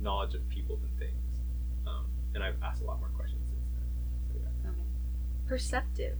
knowledge 0.00 0.34
of 0.34 0.48
people 0.48 0.76
than 0.76 0.90
things. 0.98 1.40
Um, 1.86 2.06
and 2.34 2.42
I've 2.42 2.60
asked 2.62 2.82
a 2.82 2.84
lot 2.84 2.98
more 2.98 3.10
questions 3.10 3.42
since 3.48 3.66
then. 3.74 3.84
So 4.28 4.40
yeah. 4.64 4.70
Okay. 4.70 4.88
Perceptive. 5.46 6.18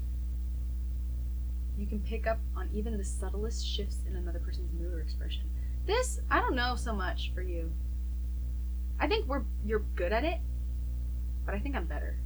You 1.77 1.87
can 1.87 2.01
pick 2.01 2.27
up 2.27 2.39
on 2.55 2.69
even 2.73 2.97
the 2.99 3.05
subtlest 3.05 3.67
shifts 3.67 4.05
in 4.07 4.15
another 4.15 4.39
person's 4.39 4.73
mood 4.73 4.93
or 4.93 5.01
expression. 5.01 5.45
This, 5.87 6.21
I 6.31 6.39
don't 6.39 6.55
know 6.55 6.77
so 6.77 6.95
much 6.95 7.33
for 7.35 7.43
you. 7.43 7.73
I 9.01 9.09
think 9.09 9.27
we're 9.27 9.43
you're 9.65 9.83
good 9.97 10.13
at 10.13 10.23
it, 10.23 10.39
but 11.45 11.55
I 11.55 11.59
think 11.59 11.75
I'm 11.75 11.87
better. 11.87 12.19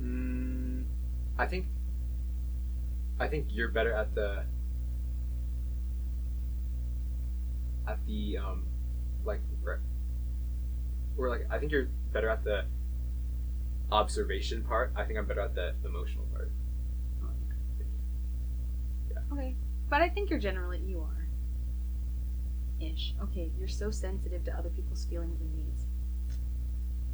Mm, 0.00 0.84
I 1.38 1.46
think. 1.46 1.66
I 3.20 3.26
think 3.28 3.48
you're 3.50 3.70
better 3.70 3.92
at 3.92 4.14
the. 4.14 4.44
At 7.86 8.04
the 8.06 8.38
um, 8.38 8.66
like, 9.24 9.40
or 11.16 11.28
like 11.28 11.46
I 11.50 11.58
think 11.58 11.72
you're 11.72 11.88
better 12.12 12.28
at 12.28 12.44
the 12.44 12.64
observation 13.90 14.62
part. 14.62 14.92
I 14.96 15.04
think 15.04 15.18
I'm 15.18 15.26
better 15.26 15.40
at 15.40 15.54
the 15.54 15.74
emotional 15.84 16.26
part. 16.32 16.50
Oh, 17.22 17.28
Okay. 19.32 19.56
But 19.90 20.02
I 20.02 20.08
think 20.08 20.30
you're 20.30 20.38
generally 20.38 20.80
you 20.80 21.00
are. 21.00 21.28
Ish. 22.80 23.14
Okay, 23.24 23.50
you're 23.58 23.68
so 23.68 23.90
sensitive 23.90 24.44
to 24.44 24.56
other 24.56 24.68
people's 24.68 25.04
feelings 25.04 25.40
and 25.40 25.54
needs. 25.54 25.86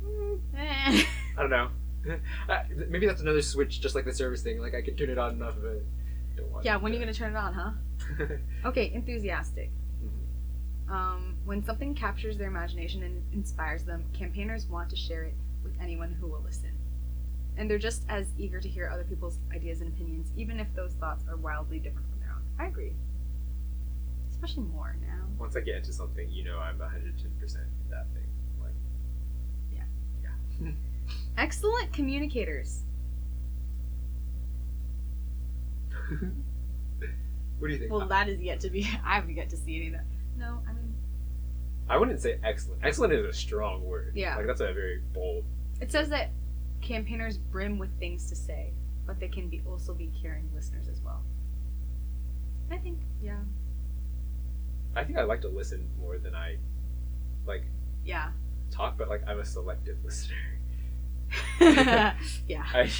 Mm. 0.04 0.40
I 1.38 1.40
don't 1.40 1.50
know. 1.50 1.70
Uh, 2.48 2.62
Maybe 2.88 3.06
that's 3.06 3.20
another 3.22 3.40
switch, 3.42 3.80
just 3.80 3.94
like 3.94 4.04
the 4.04 4.12
service 4.14 4.42
thing. 4.42 4.60
Like 4.60 4.74
I 4.74 4.82
can 4.82 4.96
turn 4.96 5.10
it 5.10 5.18
on 5.18 5.32
enough 5.34 5.56
of 5.56 5.64
it. 5.64 5.84
Don't 6.36 6.50
want 6.50 6.64
yeah, 6.64 6.76
when 6.76 6.92
are 6.92 6.94
you 6.94 7.00
gonna 7.00 7.14
turn 7.14 7.30
it 7.32 7.36
on, 7.36 7.54
huh? 7.54 7.70
Okay, 8.66 8.92
enthusiastic. 8.92 9.70
Mhm. 10.04 10.90
Um, 10.92 11.36
when 11.44 11.64
something 11.64 11.94
captures 11.94 12.36
their 12.36 12.48
imagination 12.48 13.02
and 13.02 13.22
inspires 13.32 13.84
them, 13.84 14.04
campaigners 14.12 14.66
want 14.66 14.90
to 14.90 14.96
share 14.96 15.24
it 15.24 15.34
with 15.62 15.72
anyone 15.80 16.12
who 16.12 16.26
will 16.26 16.42
listen. 16.42 16.72
And 17.56 17.70
they're 17.70 17.78
just 17.78 18.04
as 18.08 18.26
eager 18.36 18.60
to 18.60 18.68
hear 18.68 18.90
other 18.92 19.04
people's 19.04 19.38
ideas 19.54 19.80
and 19.80 19.92
opinions, 19.92 20.30
even 20.36 20.58
if 20.60 20.66
those 20.74 20.92
thoughts 20.94 21.24
are 21.28 21.36
wildly 21.36 21.78
different 21.78 22.08
from 22.10 22.20
their 22.20 22.32
own. 22.32 22.42
I 22.58 22.66
agree. 22.66 22.92
Especially 24.30 24.64
more 24.64 24.96
now. 25.00 25.24
Once 25.38 25.56
I 25.56 25.60
get 25.60 25.76
into 25.76 25.92
something, 25.92 26.28
you 26.30 26.44
know 26.44 26.58
I'm 26.58 26.78
110% 26.78 27.54
that 27.90 28.06
thing. 28.12 28.26
Like, 28.60 28.72
Yeah. 29.72 29.84
Yeah. 30.22 30.70
Excellent 31.36 31.92
communicators. 31.92 32.84
what 37.58 37.68
do 37.68 37.72
you 37.72 37.78
think? 37.78 37.90
Well, 37.90 38.06
that 38.06 38.28
is 38.28 38.40
yet 38.40 38.60
to 38.60 38.70
be. 38.70 38.82
I 39.04 39.16
haven't 39.16 39.36
yet 39.36 39.50
to 39.50 39.56
see 39.56 39.76
any 39.76 39.86
of 39.88 39.92
that. 39.94 40.04
No, 40.36 40.60
I 40.68 40.72
mean, 40.72 40.94
I 41.88 41.96
wouldn't 41.98 42.20
say 42.20 42.38
excellent. 42.42 42.84
Excellent 42.84 43.12
is 43.12 43.24
a 43.24 43.32
strong 43.32 43.84
word. 43.84 44.12
Yeah. 44.14 44.36
Like, 44.36 44.46
that's 44.46 44.60
a 44.60 44.72
very 44.72 45.02
bold. 45.12 45.44
it 45.80 45.90
says 45.90 46.08
that 46.10 46.30
campaigners 46.80 47.38
brim 47.38 47.78
with 47.78 47.98
things 47.98 48.28
to 48.30 48.36
say, 48.36 48.72
but 49.06 49.18
they 49.20 49.28
can 49.28 49.48
be 49.48 49.62
also 49.66 49.94
be 49.94 50.10
caring 50.20 50.48
listeners 50.54 50.88
as 50.88 51.00
well. 51.00 51.22
I 52.70 52.78
think, 52.78 53.00
yeah, 53.22 53.38
I 54.96 55.04
think 55.04 55.18
I 55.18 55.22
like 55.22 55.40
to 55.42 55.48
listen 55.48 55.88
more 55.98 56.18
than 56.18 56.34
I, 56.34 56.56
like, 57.46 57.64
yeah, 58.04 58.30
talk, 58.70 58.96
but, 58.96 59.08
like, 59.08 59.22
I'm 59.26 59.38
a 59.40 59.44
selective 59.44 59.98
listener. 60.04 60.53
yeah. 61.60 62.64
I, 62.72 62.90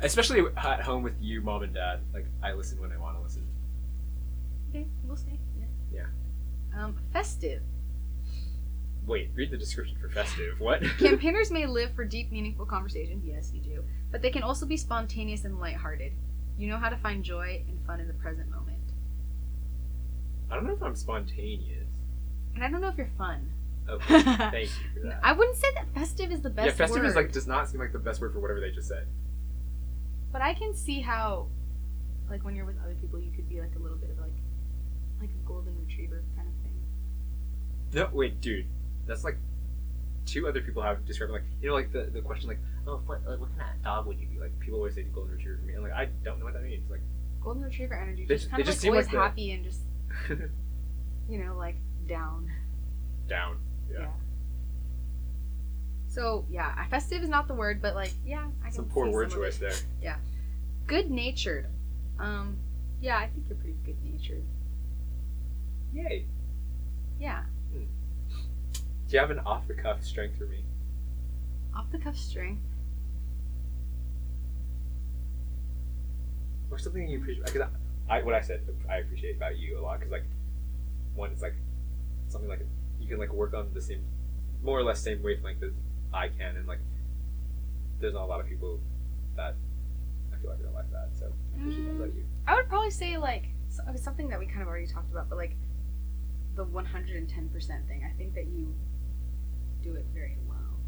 especially 0.00 0.42
at 0.56 0.82
home 0.82 1.02
with 1.02 1.14
you, 1.20 1.40
mom 1.40 1.62
and 1.62 1.74
dad. 1.74 2.00
Like, 2.12 2.26
I 2.42 2.52
listen 2.52 2.80
when 2.80 2.92
I 2.92 2.96
want 2.96 3.16
to 3.16 3.22
listen. 3.22 3.46
Okay, 4.70 4.86
we'll 5.04 5.16
see. 5.16 5.38
Yeah. 5.58 5.66
Yeah. 5.92 6.82
Um, 6.82 6.98
festive. 7.12 7.62
Wait, 9.06 9.30
read 9.34 9.50
the 9.50 9.56
description 9.56 9.96
for 10.00 10.08
festive. 10.08 10.58
What? 10.58 10.82
Campaigners 10.98 11.50
may 11.50 11.66
live 11.66 11.94
for 11.94 12.04
deep, 12.04 12.32
meaningful 12.32 12.64
conversation. 12.64 13.20
Yes, 13.24 13.52
you 13.52 13.60
do. 13.60 13.84
But 14.10 14.22
they 14.22 14.30
can 14.30 14.42
also 14.42 14.64
be 14.64 14.76
spontaneous 14.76 15.44
and 15.44 15.60
lighthearted. 15.60 16.12
You 16.56 16.68
know 16.68 16.78
how 16.78 16.88
to 16.88 16.96
find 16.96 17.22
joy 17.22 17.62
and 17.68 17.78
fun 17.86 18.00
in 18.00 18.08
the 18.08 18.14
present 18.14 18.50
moment. 18.50 18.78
I 20.50 20.54
don't 20.54 20.66
know 20.66 20.72
if 20.72 20.82
I'm 20.82 20.94
spontaneous. 20.94 21.88
And 22.54 22.64
I 22.64 22.70
don't 22.70 22.80
know 22.80 22.88
if 22.88 22.96
you're 22.96 23.10
fun. 23.18 23.50
Okay, 23.88 24.22
thank 24.22 24.54
you 24.68 24.68
for 25.02 25.08
that. 25.08 25.20
I 25.22 25.32
wouldn't 25.32 25.56
say 25.56 25.68
that 25.74 25.92
festive 25.94 26.32
is 26.32 26.40
the 26.40 26.50
best 26.50 26.66
yeah, 26.66 26.72
festive 26.72 27.02
word. 27.02 27.08
is 27.08 27.14
like 27.16 27.32
does 27.32 27.46
not 27.46 27.68
seem 27.68 27.80
like 27.80 27.92
the 27.92 27.98
best 27.98 28.20
word 28.20 28.32
for 28.32 28.40
whatever 28.40 28.60
they 28.60 28.70
just 28.70 28.88
said. 28.88 29.06
But 30.32 30.42
I 30.42 30.54
can 30.54 30.74
see 30.74 31.00
how, 31.00 31.48
like, 32.28 32.44
when 32.44 32.56
you're 32.56 32.64
with 32.64 32.78
other 32.82 32.94
people, 33.00 33.20
you 33.20 33.30
could 33.30 33.48
be 33.48 33.60
like 33.60 33.76
a 33.76 33.78
little 33.78 33.98
bit 33.98 34.10
of 34.10 34.18
like, 34.18 34.32
like 35.20 35.30
a 35.30 35.46
golden 35.46 35.76
retriever 35.78 36.24
kind 36.34 36.48
of 36.48 36.54
thing. 36.62 36.72
No, 37.92 38.08
wait, 38.12 38.40
dude, 38.40 38.66
that's 39.06 39.22
like 39.22 39.36
two 40.26 40.48
other 40.48 40.60
people 40.62 40.82
have 40.82 41.04
described 41.04 41.30
like 41.32 41.42
you 41.60 41.68
know 41.68 41.74
like 41.74 41.92
the, 41.92 42.04
the 42.04 42.20
question 42.22 42.48
like 42.48 42.58
oh 42.86 42.98
what 43.04 43.20
like, 43.26 43.38
what 43.38 43.58
kind 43.58 43.76
of 43.76 43.84
dog 43.84 44.06
would 44.06 44.18
you 44.18 44.26
be 44.26 44.38
like 44.38 44.58
people 44.58 44.78
always 44.78 44.94
say 44.94 45.02
golden 45.02 45.34
retriever 45.36 45.58
for 45.58 45.64
me 45.66 45.74
and 45.74 45.82
like 45.82 45.92
I 45.92 46.06
don't 46.24 46.38
know 46.38 46.46
what 46.46 46.54
that 46.54 46.62
means 46.62 46.90
like 46.90 47.02
Golden 47.42 47.62
retriever 47.62 47.92
energy, 47.94 48.24
They 48.26 48.36
just 48.36 48.44
just- 48.44 48.50
kind 48.50 48.58
they 48.58 48.62
of 48.62 48.66
just 48.74 48.82
like 48.82 48.90
always 48.90 49.04
like 49.04 49.12
the- 49.12 49.18
happy 49.20 49.50
and 49.52 49.64
just, 49.64 49.80
you 51.28 51.44
know, 51.44 51.54
like 51.58 51.76
down. 52.06 52.50
down 53.28 53.58
yeah, 53.90 54.00
Yeah. 54.00 54.06
So 56.08 56.46
yeah, 56.50 56.84
festive 56.86 57.22
is 57.22 57.28
not 57.28 57.48
the 57.48 57.54
word, 57.54 57.82
but 57.82 57.94
like 57.94 58.12
yeah, 58.24 58.46
I 58.62 58.66
can 58.66 58.72
some 58.72 58.84
poor 58.86 59.10
word 59.10 59.30
some 59.30 59.40
choice 59.40 59.58
there. 59.58 59.74
Good 60.86 61.10
natured. 61.10 61.66
Um, 62.18 62.56
yeah, 63.00 63.16
I 63.18 63.26
think 63.28 63.46
you're 63.48 63.58
pretty 63.58 63.76
good 63.84 63.96
natured. 64.04 64.44
Yay! 65.92 66.26
Yeah, 67.18 67.44
Do 67.72 67.86
you 69.08 69.18
have 69.18 69.30
an 69.30 69.38
off 69.40 69.66
the 69.68 69.74
cuff 69.74 70.04
strength 70.04 70.36
for 70.38 70.44
me? 70.44 70.64
off 71.74 71.90
the 71.90 71.98
cuff 71.98 72.16
strength. 72.16 72.62
or 76.74 76.78
something 76.78 77.08
you 77.08 77.18
appreciate? 77.18 77.46
Because 77.46 77.68
I, 78.08 78.18
I, 78.18 78.22
what 78.22 78.34
I 78.34 78.40
said, 78.40 78.62
I 78.90 78.98
appreciate 78.98 79.36
about 79.36 79.58
you 79.58 79.78
a 79.78 79.80
lot. 79.80 79.98
Because 80.00 80.10
like, 80.12 80.24
one, 81.14 81.30
it's 81.30 81.42
like 81.42 81.54
something 82.28 82.48
like 82.48 82.60
you 83.04 83.10
can 83.10 83.18
like 83.18 83.32
work 83.32 83.52
on 83.54 83.68
the 83.74 83.80
same, 83.82 84.02
more 84.62 84.78
or 84.78 84.82
less 84.82 85.00
same 85.00 85.22
wavelength 85.22 85.62
as 85.62 85.72
I 86.12 86.28
can, 86.28 86.56
and 86.56 86.66
like, 86.66 86.80
there's 88.00 88.14
not 88.14 88.22
a 88.24 88.26
lot 88.26 88.40
of 88.40 88.46
people 88.46 88.80
that 89.36 89.54
I 90.32 90.36
feel 90.40 90.50
like 90.50 90.60
are 90.60 90.70
like 90.74 90.90
that. 90.90 91.08
So 91.18 91.26
I 91.54 91.60
appreciate 91.60 91.84
that 91.84 91.92
Mm. 91.92 91.96
about 91.96 92.14
you. 92.14 92.24
I 92.46 92.54
would 92.56 92.68
probably 92.68 92.90
say 92.90 93.16
like 93.18 93.46
something 93.96 94.28
that 94.28 94.38
we 94.38 94.46
kind 94.46 94.62
of 94.62 94.68
already 94.68 94.86
talked 94.86 95.10
about, 95.10 95.28
but 95.28 95.36
like 95.36 95.56
the 96.54 96.64
110% 96.64 97.86
thing. 97.88 98.04
I 98.04 98.16
think 98.16 98.34
that 98.34 98.46
you 98.46 98.74
do 99.82 99.94
it 99.96 100.06
very 100.14 100.38
well. 100.48 100.78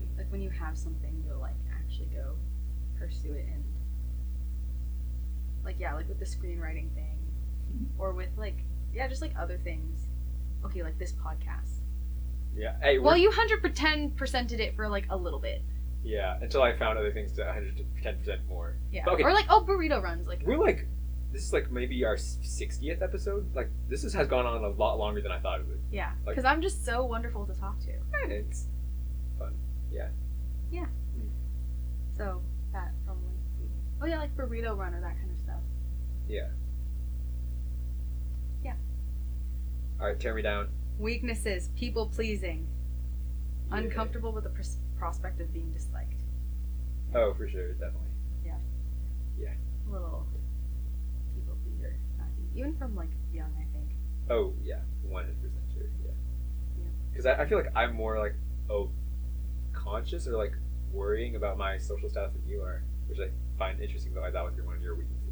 Mm. 0.00 0.18
Like 0.18 0.30
when 0.30 0.42
you 0.42 0.50
have 0.50 0.76
something, 0.76 1.22
you'll 1.26 1.38
like 1.40 1.54
actually 1.72 2.06
go 2.06 2.36
pursue 2.98 3.32
it 3.32 3.46
and 3.54 3.64
like 5.64 5.76
yeah, 5.78 5.94
like 5.94 6.08
with 6.08 6.18
the 6.18 6.24
screenwriting 6.24 6.92
thing 6.94 7.18
or 7.98 8.12
with 8.12 8.30
like 8.36 8.58
yeah, 8.92 9.06
just 9.08 9.22
like 9.22 9.32
other 9.38 9.58
things. 9.58 10.07
Okay, 10.64 10.82
like 10.82 10.98
this 10.98 11.12
podcast. 11.12 11.78
Yeah. 12.54 12.76
Hey. 12.82 12.98
Well, 12.98 13.12
we're- 13.14 13.22
you 13.22 13.28
110 13.28 14.10
percented 14.12 14.58
it 14.60 14.74
for 14.76 14.88
like 14.88 15.06
a 15.10 15.16
little 15.16 15.38
bit. 15.38 15.62
yeah. 16.02 16.38
Until 16.40 16.62
I 16.62 16.76
found 16.76 16.98
other 16.98 17.12
things 17.12 17.32
to 17.32 17.42
110 17.44 18.18
percent 18.18 18.40
more. 18.48 18.76
Yeah. 18.92 19.04
Okay. 19.08 19.22
Or 19.22 19.32
like 19.32 19.46
oh, 19.50 19.64
burrito 19.66 20.02
runs 20.02 20.26
like 20.26 20.42
We're 20.44 20.58
like, 20.58 20.86
this 21.32 21.42
is 21.44 21.52
like 21.52 21.70
maybe 21.70 22.04
our 22.04 22.16
60th 22.16 23.02
episode. 23.02 23.54
Like 23.54 23.70
this 23.88 24.02
is, 24.04 24.12
has 24.14 24.26
gone 24.28 24.46
on 24.46 24.64
a 24.64 24.68
lot 24.70 24.98
longer 24.98 25.20
than 25.20 25.30
I 25.32 25.38
thought 25.40 25.60
it 25.60 25.66
would. 25.68 25.80
yeah, 25.90 26.12
like- 26.26 26.34
because 26.36 26.44
I'm 26.44 26.62
just 26.62 26.84
so 26.84 27.04
wonderful 27.04 27.46
to 27.46 27.54
talk 27.54 27.78
to. 27.80 27.92
And 28.22 28.32
it's 28.32 28.66
fun. 29.38 29.54
Yeah. 29.92 30.08
Yeah. 30.70 30.86
Mm. 31.16 31.28
So 32.16 32.42
that 32.72 32.92
probably. 33.04 33.24
Oh 34.00 34.06
yeah, 34.06 34.18
like 34.18 34.34
burrito 34.36 34.76
run 34.76 34.94
or 34.94 35.00
that 35.00 35.16
kind 35.18 35.30
of 35.30 35.38
stuff. 35.38 35.60
Yeah. 36.28 36.42
Yeah. 36.42 36.48
All 40.00 40.06
right, 40.06 40.18
tear 40.18 40.34
me 40.34 40.42
down. 40.42 40.68
Weaknesses: 40.98 41.70
people 41.76 42.06
pleasing, 42.06 42.66
Yeah. 43.70 43.78
uncomfortable 43.78 44.32
with 44.32 44.44
the 44.44 44.50
pros- 44.50 44.78
prospect 44.96 45.40
of 45.40 45.52
being 45.52 45.72
disliked. 45.72 46.22
Oh, 47.14 47.34
for 47.34 47.48
sure, 47.48 47.72
definitely. 47.74 48.10
Yeah. 48.44 48.58
Yeah. 49.38 49.54
A 49.88 49.90
little 49.90 50.26
people 51.34 51.56
pleaser, 51.64 51.96
Even 52.54 52.76
from 52.76 52.94
like 52.94 53.10
young, 53.32 53.52
I 53.58 53.64
think. 53.72 53.90
Oh 54.30 54.54
yeah, 54.62 54.80
one 55.02 55.24
hundred 55.24 55.40
percent 55.42 55.64
sure. 55.72 55.90
Yeah. 56.04 56.10
Yeah. 56.78 56.90
Because 57.10 57.26
I, 57.26 57.42
I 57.42 57.46
feel 57.46 57.58
like 57.58 57.72
I'm 57.74 57.94
more 57.94 58.18
like 58.18 58.34
oh, 58.70 58.90
conscious 59.72 60.26
or 60.28 60.36
like 60.36 60.52
worrying 60.92 61.36
about 61.36 61.58
my 61.58 61.78
social 61.78 62.08
status 62.08 62.32
than 62.34 62.46
you 62.46 62.60
are, 62.62 62.82
which 63.08 63.18
I 63.18 63.30
find 63.58 63.80
interesting. 63.80 64.14
Though 64.14 64.24
I 64.24 64.30
that 64.30 64.44
was 64.44 64.54
your 64.56 64.66
one 64.66 64.76
of 64.76 64.82
your 64.82 64.94
weaknesses. 64.94 65.24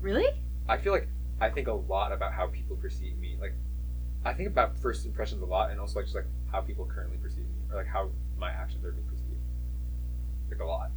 Really? 0.00 0.28
I 0.68 0.78
feel 0.78 0.92
like 0.92 1.08
I 1.40 1.48
think 1.50 1.68
a 1.68 1.72
lot 1.72 2.12
about 2.12 2.32
how 2.32 2.48
people 2.48 2.76
perceive 2.76 3.16
me. 3.18 3.36
Like, 3.40 3.54
I 4.24 4.32
think 4.34 4.48
about 4.48 4.76
first 4.78 5.06
impressions 5.06 5.42
a 5.42 5.46
lot, 5.46 5.70
and 5.70 5.80
also 5.80 5.98
like 6.00 6.06
just 6.06 6.16
like 6.16 6.26
how 6.50 6.60
people 6.60 6.84
currently 6.86 7.16
perceive 7.18 7.44
me, 7.44 7.54
or 7.70 7.76
like 7.76 7.86
how 7.86 8.10
my 8.36 8.50
actions 8.50 8.84
are 8.84 8.92
being 8.92 9.06
perceived. 9.06 9.24
Like 10.50 10.60
a 10.60 10.64
lot. 10.64 10.90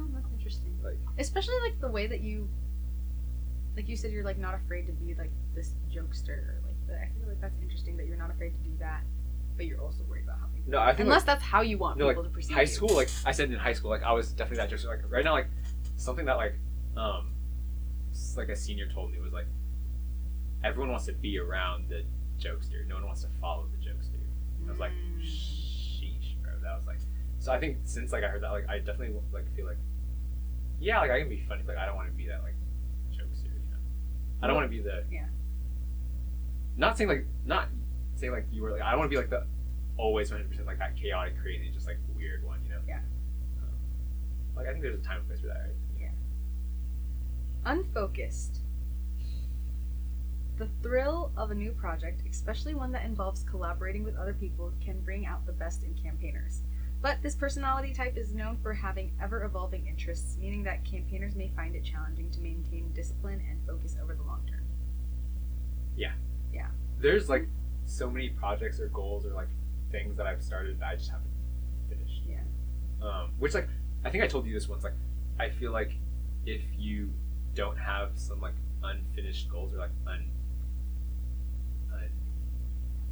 Oh, 0.00 0.06
that's 0.14 0.26
interesting. 0.36 0.78
Like 0.82 0.98
Especially 1.18 1.54
like 1.64 1.80
the 1.80 1.88
way 1.88 2.06
that 2.06 2.20
you, 2.20 2.48
like 3.76 3.88
you 3.88 3.96
said, 3.96 4.10
you're 4.12 4.24
like 4.24 4.38
not 4.38 4.54
afraid 4.54 4.86
to 4.86 4.92
be 4.92 5.14
like 5.14 5.30
this 5.54 5.74
jokester. 5.92 6.30
Or, 6.38 6.60
like 6.66 6.76
the, 6.86 6.94
I 6.94 7.08
feel 7.18 7.28
like 7.28 7.40
that's 7.40 7.56
interesting 7.62 7.96
that 7.96 8.06
you're 8.06 8.16
not 8.16 8.30
afraid 8.30 8.50
to 8.50 8.68
do 8.70 8.76
that, 8.78 9.02
but 9.56 9.66
you're 9.66 9.80
also 9.80 10.02
worried 10.08 10.24
about 10.24 10.38
how 10.40 10.46
people. 10.46 10.70
no, 10.72 10.78
I 10.80 10.88
think 10.94 11.00
Unless 11.06 11.20
like, 11.20 11.26
that's 11.26 11.42
how 11.42 11.60
you 11.62 11.78
want 11.78 11.98
No, 11.98 12.06
like, 12.06 12.16
people 12.16 12.24
to 12.24 12.30
perceive 12.34 12.54
high 12.54 12.62
you. 12.62 12.66
school. 12.68 12.94
Like 12.94 13.08
I 13.24 13.32
said 13.32 13.50
in 13.50 13.58
high 13.58 13.72
school, 13.72 13.90
like 13.90 14.02
I 14.02 14.12
was 14.12 14.32
definitely 14.32 14.58
that 14.66 14.70
jokester. 14.70 14.86
Like 14.88 15.10
right 15.10 15.24
now, 15.24 15.32
like 15.32 15.48
something 15.96 16.24
that 16.26 16.36
like 16.36 16.54
um, 16.96 17.32
like 18.36 18.48
a 18.48 18.56
senior 18.56 18.86
told 18.92 19.12
me 19.12 19.18
was 19.20 19.32
like 19.32 19.46
everyone 20.64 20.90
wants 20.90 21.06
to 21.06 21.12
be 21.12 21.38
around 21.38 21.88
the 21.88 22.04
jokester. 22.38 22.86
No 22.86 22.96
one 22.96 23.06
wants 23.06 23.22
to 23.22 23.28
follow 23.40 23.66
the 23.72 23.78
jokester. 23.78 24.18
I 24.66 24.70
was 24.70 24.78
like, 24.78 24.92
Mm. 24.92 25.20
sheesh, 25.22 26.40
bro. 26.42 26.52
That 26.62 26.76
was 26.76 26.86
like, 26.86 26.98
so 27.38 27.52
I 27.52 27.58
think 27.58 27.78
since 27.84 28.12
like 28.12 28.22
I 28.24 28.28
heard 28.28 28.42
that, 28.42 28.50
like 28.52 28.68
I 28.68 28.78
definitely 28.78 29.16
like 29.32 29.52
feel 29.56 29.66
like, 29.66 29.78
yeah, 30.80 31.00
like 31.00 31.10
I 31.10 31.18
can 31.20 31.28
be 31.28 31.44
funny, 31.48 31.62
but 31.66 31.74
like, 31.74 31.82
I 31.82 31.86
don't 31.86 31.96
want 31.96 32.08
to 32.08 32.14
be 32.14 32.26
that 32.28 32.42
like 32.42 32.54
jokester, 33.10 33.44
you 33.44 33.70
know. 33.70 33.78
I 34.42 34.46
don't 34.46 34.54
want 34.56 34.70
to 34.70 34.76
be 34.76 34.82
the 34.82 35.04
Yeah. 35.10 35.26
Not 36.76 36.96
saying 36.96 37.08
like 37.08 37.26
not 37.44 37.68
saying 38.14 38.32
like 38.32 38.46
you 38.52 38.62
were 38.62 38.70
like 38.70 38.82
I 38.82 38.90
don't 38.90 39.00
want 39.00 39.10
to 39.10 39.14
be 39.14 39.20
like 39.20 39.30
the 39.30 39.46
always 39.96 40.30
100 40.30 40.48
percent 40.48 40.66
like 40.66 40.78
that 40.78 40.96
chaotic, 40.96 41.34
crazy, 41.40 41.70
just 41.72 41.86
like 41.86 41.98
weird 42.16 42.44
one, 42.44 42.60
you 42.64 42.70
know. 42.70 42.78
Yeah. 42.86 43.00
Like 44.62 44.68
I 44.68 44.72
think 44.72 44.84
there's 44.84 45.00
a 45.00 45.02
time 45.02 45.18
and 45.18 45.26
place 45.26 45.40
for 45.40 45.48
that, 45.48 45.54
right? 45.54 45.74
Yeah. 46.00 46.10
Unfocused. 47.64 48.60
The 50.58 50.68
thrill 50.82 51.32
of 51.36 51.50
a 51.50 51.54
new 51.54 51.72
project, 51.72 52.22
especially 52.30 52.74
one 52.74 52.92
that 52.92 53.04
involves 53.04 53.42
collaborating 53.42 54.04
with 54.04 54.16
other 54.16 54.34
people, 54.34 54.72
can 54.80 55.00
bring 55.00 55.26
out 55.26 55.44
the 55.46 55.52
best 55.52 55.82
in 55.82 55.94
campaigners. 55.94 56.62
But 57.00 57.20
this 57.22 57.34
personality 57.34 57.92
type 57.92 58.16
is 58.16 58.32
known 58.32 58.58
for 58.62 58.72
having 58.72 59.10
ever 59.20 59.42
evolving 59.42 59.88
interests, 59.88 60.36
meaning 60.38 60.62
that 60.62 60.84
campaigners 60.84 61.34
may 61.34 61.50
find 61.56 61.74
it 61.74 61.82
challenging 61.82 62.30
to 62.30 62.40
maintain 62.40 62.92
discipline 62.94 63.42
and 63.50 63.58
focus 63.66 63.96
over 64.00 64.14
the 64.14 64.22
long 64.22 64.42
term. 64.48 64.62
Yeah. 65.96 66.12
Yeah. 66.54 66.68
There's 67.00 67.28
like 67.28 67.48
so 67.84 68.08
many 68.08 68.28
projects 68.28 68.78
or 68.78 68.86
goals 68.88 69.26
or 69.26 69.32
like 69.32 69.48
things 69.90 70.16
that 70.18 70.26
I've 70.26 70.40
started 70.40 70.78
that 70.78 70.86
I 70.86 70.94
just 70.94 71.10
haven't 71.10 71.26
finished. 71.88 72.22
Yeah. 72.28 72.42
Um, 73.02 73.32
which 73.40 73.54
like 73.54 73.68
I 74.04 74.10
think 74.10 74.24
I 74.24 74.26
told 74.26 74.46
you 74.46 74.54
this 74.54 74.68
once. 74.68 74.84
Like 74.84 74.94
I 75.38 75.50
feel 75.50 75.72
like 75.72 75.92
if 76.46 76.62
you 76.76 77.10
don't 77.54 77.76
have 77.76 78.10
some 78.14 78.40
like 78.40 78.54
unfinished 78.82 79.48
goals 79.48 79.72
or 79.74 79.78
like 79.78 79.90
un 80.06 80.28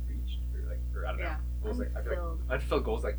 unreached 0.09 0.41
or 0.55 0.69
like 0.69 0.79
or 0.95 1.07
I 1.07 1.11
don't 1.13 1.21
Yeah. 1.21 1.37
know 1.37 1.41
goals 1.63 1.79
like 1.79 1.97
I 1.97 2.03
feel 2.03 2.39
like 2.49 2.51
unfulfilled 2.53 2.85
goals 2.85 3.05
like 3.05 3.19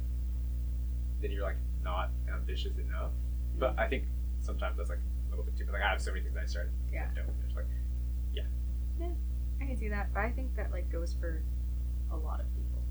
then 1.22 1.32
you're 1.32 1.44
like 1.44 1.58
not 1.84 2.10
ambitious 2.34 2.78
enough. 2.78 3.12
But 3.58 3.76
mm. 3.76 3.80
I 3.80 3.88
think 3.88 4.06
sometimes 4.40 4.78
that's 4.78 4.90
like 4.90 5.00
a 5.00 5.30
little 5.30 5.46
bit 5.46 5.56
too. 5.56 5.66
But 5.66 5.74
like 5.74 5.84
I 5.84 5.90
have 5.90 6.02
so 6.02 6.12
many 6.12 6.24
things 6.24 6.36
I 6.36 6.46
started 6.46 6.72
Yeah. 6.92 7.08
that 7.14 7.16
don't 7.28 7.36
finish. 7.40 7.56
Like 7.56 7.66
I 9.62 9.66
can 9.66 9.78
see 9.78 9.90
that, 9.90 10.12
but 10.14 10.22
I 10.22 10.32
think 10.32 10.56
that 10.56 10.72
like 10.72 10.92
goes 10.92 11.14
for 11.20 11.44
a 12.12 12.18
lot 12.18 12.40
of 12.40 12.48
people, 12.56 12.82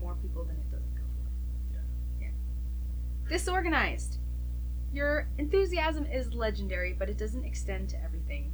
more 0.00 0.16
people 0.16 0.42
than 0.44 0.56
it 0.56 0.70
doesn't 0.72 0.94
go 0.96 1.02
for. 1.02 1.30
Yeah. 1.72 1.80
Yeah. 2.20 3.28
Disorganized. 3.28 4.18
Your 4.96 5.28
enthusiasm 5.36 6.06
is 6.06 6.32
legendary, 6.32 6.94
but 6.94 7.10
it 7.10 7.18
doesn't 7.18 7.44
extend 7.44 7.90
to 7.90 8.02
everything. 8.02 8.50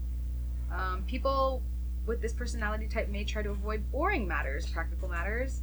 Um, 0.72 1.04
people 1.06 1.62
with 2.04 2.20
this 2.20 2.32
personality 2.32 2.88
type 2.88 3.08
may 3.08 3.22
try 3.22 3.44
to 3.44 3.50
avoid 3.50 3.88
boring 3.92 4.26
matters, 4.26 4.66
practical 4.66 5.08
matters, 5.08 5.62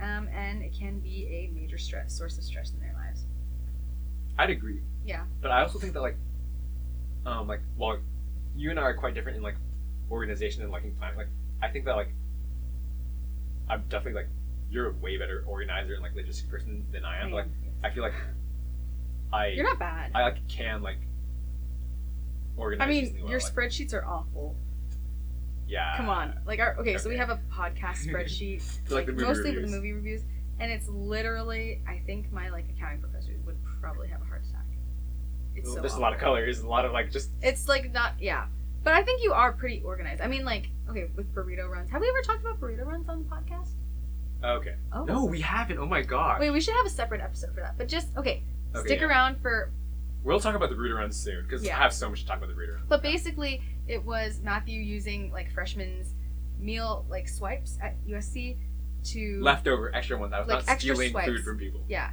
um, 0.00 0.28
and 0.28 0.62
it 0.62 0.72
can 0.72 0.98
be 1.00 1.26
a 1.26 1.54
major 1.54 1.76
stress 1.76 2.16
source 2.16 2.38
of 2.38 2.44
stress 2.44 2.72
in 2.72 2.80
their 2.80 2.94
lives. 2.94 3.24
I'd 4.38 4.48
agree. 4.48 4.80
Yeah. 5.04 5.24
But 5.42 5.50
I 5.50 5.60
also 5.60 5.78
think 5.78 5.92
that 5.92 6.00
like, 6.00 6.16
um, 7.26 7.46
like 7.46 7.60
while 7.76 7.98
you 8.56 8.70
and 8.70 8.80
I 8.80 8.84
are 8.84 8.94
quite 8.94 9.12
different 9.12 9.36
in 9.36 9.42
like 9.42 9.56
organization 10.10 10.62
and 10.62 10.72
liking 10.72 10.94
planning, 10.94 11.18
like 11.18 11.28
I 11.62 11.68
think 11.68 11.84
that 11.84 11.96
like 11.96 12.14
I'm 13.68 13.82
definitely 13.90 14.22
like 14.22 14.30
you're 14.70 14.88
a 14.88 14.92
way 14.94 15.18
better 15.18 15.44
organizer 15.46 15.92
and 15.92 16.02
like 16.02 16.14
logistic 16.14 16.48
person 16.48 16.86
than 16.92 17.04
I 17.04 17.20
am. 17.20 17.30
But, 17.30 17.36
like 17.36 17.48
I 17.82 17.90
feel 17.90 18.02
like 18.02 18.14
I 19.32 19.48
You're 19.48 19.64
not 19.64 19.78
bad. 19.78 20.10
I 20.14 20.22
like 20.22 20.46
can 20.48 20.82
like 20.82 20.98
organize. 22.56 22.86
I 22.86 22.88
mean, 22.88 23.16
well, 23.20 23.30
your 23.30 23.40
like, 23.40 23.52
spreadsheets 23.54 23.92
are 23.92 24.04
awful. 24.04 24.56
yeah. 25.66 25.96
Come 25.96 26.08
on, 26.08 26.38
like 26.46 26.60
our 26.60 26.76
okay, 26.78 26.98
so 26.98 27.08
we 27.08 27.16
have 27.16 27.30
a 27.30 27.40
podcast 27.52 28.06
spreadsheet, 28.06 28.62
like, 28.90 29.06
the 29.06 29.12
movie 29.12 29.24
mostly 29.24 29.44
reviews. 29.50 29.62
with 29.62 29.70
the 29.70 29.76
movie 29.76 29.92
reviews, 29.92 30.22
and 30.60 30.70
it's 30.70 30.88
literally, 30.88 31.82
I 31.88 32.00
think 32.06 32.32
my 32.32 32.48
like 32.50 32.66
accounting 32.76 33.00
professor 33.00 33.32
would 33.44 33.56
probably 33.80 34.08
have 34.08 34.22
a 34.22 34.24
heart 34.24 34.42
attack. 34.48 34.64
It's 35.56 35.72
so 35.72 35.80
There's 35.80 35.94
a 35.94 36.00
lot 36.00 36.12
of 36.12 36.18
colors, 36.18 36.60
a 36.60 36.68
lot 36.68 36.84
of 36.84 36.92
like 36.92 37.10
just 37.10 37.30
It's 37.42 37.68
like 37.68 37.92
not 37.92 38.14
yeah, 38.20 38.46
but 38.82 38.92
I 38.92 39.02
think 39.02 39.22
you 39.22 39.32
are 39.32 39.52
pretty 39.52 39.82
organized. 39.84 40.20
I 40.20 40.26
mean, 40.26 40.44
like 40.44 40.68
okay, 40.90 41.08
with 41.16 41.34
burrito 41.34 41.68
runs. 41.68 41.90
Have 41.90 42.00
we 42.00 42.08
ever 42.08 42.22
talked 42.22 42.40
about 42.40 42.60
burrito 42.60 42.84
runs 42.84 43.08
on 43.08 43.24
the 43.24 43.28
podcast? 43.28 43.70
okay. 44.44 44.74
Oh 44.92 45.04
No, 45.04 45.24
we 45.24 45.40
haven't. 45.40 45.78
Oh 45.78 45.86
my 45.86 46.02
god. 46.02 46.40
Wait, 46.40 46.50
we 46.50 46.60
should 46.60 46.74
have 46.74 46.86
a 46.86 46.90
separate 46.90 47.20
episode 47.22 47.54
for 47.54 47.60
that. 47.60 47.78
But 47.78 47.88
just 47.88 48.14
okay, 48.16 48.42
Okay, 48.76 48.86
stick 48.88 49.00
yeah. 49.00 49.06
around 49.06 49.40
for. 49.40 49.70
We'll 50.22 50.40
talk 50.40 50.54
about 50.54 50.70
the 50.70 50.74
burrito 50.74 50.96
runs 50.96 51.16
soon 51.16 51.42
because 51.42 51.62
Yeah. 51.64 51.76
I 51.76 51.82
have 51.82 51.92
so 51.92 52.08
much 52.08 52.20
to 52.22 52.26
talk 52.26 52.38
about 52.38 52.48
the 52.48 52.54
burrito 52.54 52.74
runs. 52.74 52.86
But 52.88 53.02
basically, 53.02 53.60
it 53.86 54.02
was 54.04 54.40
Matthew 54.42 54.80
using 54.80 55.30
like 55.32 55.50
freshman's 55.52 56.14
meal 56.58 57.04
like 57.10 57.28
swipes 57.28 57.78
at 57.82 57.94
USC 58.06 58.56
to 59.04 59.40
leftover 59.42 59.94
extra 59.94 60.16
ones. 60.16 60.32
I 60.32 60.38
was 60.40 60.48
Like, 60.48 60.66
not 60.66 60.72
extra 60.72 60.94
stealing 60.94 61.10
swipes. 61.10 61.28
food 61.28 61.44
from 61.44 61.58
people. 61.58 61.82
Yeah. 61.88 62.10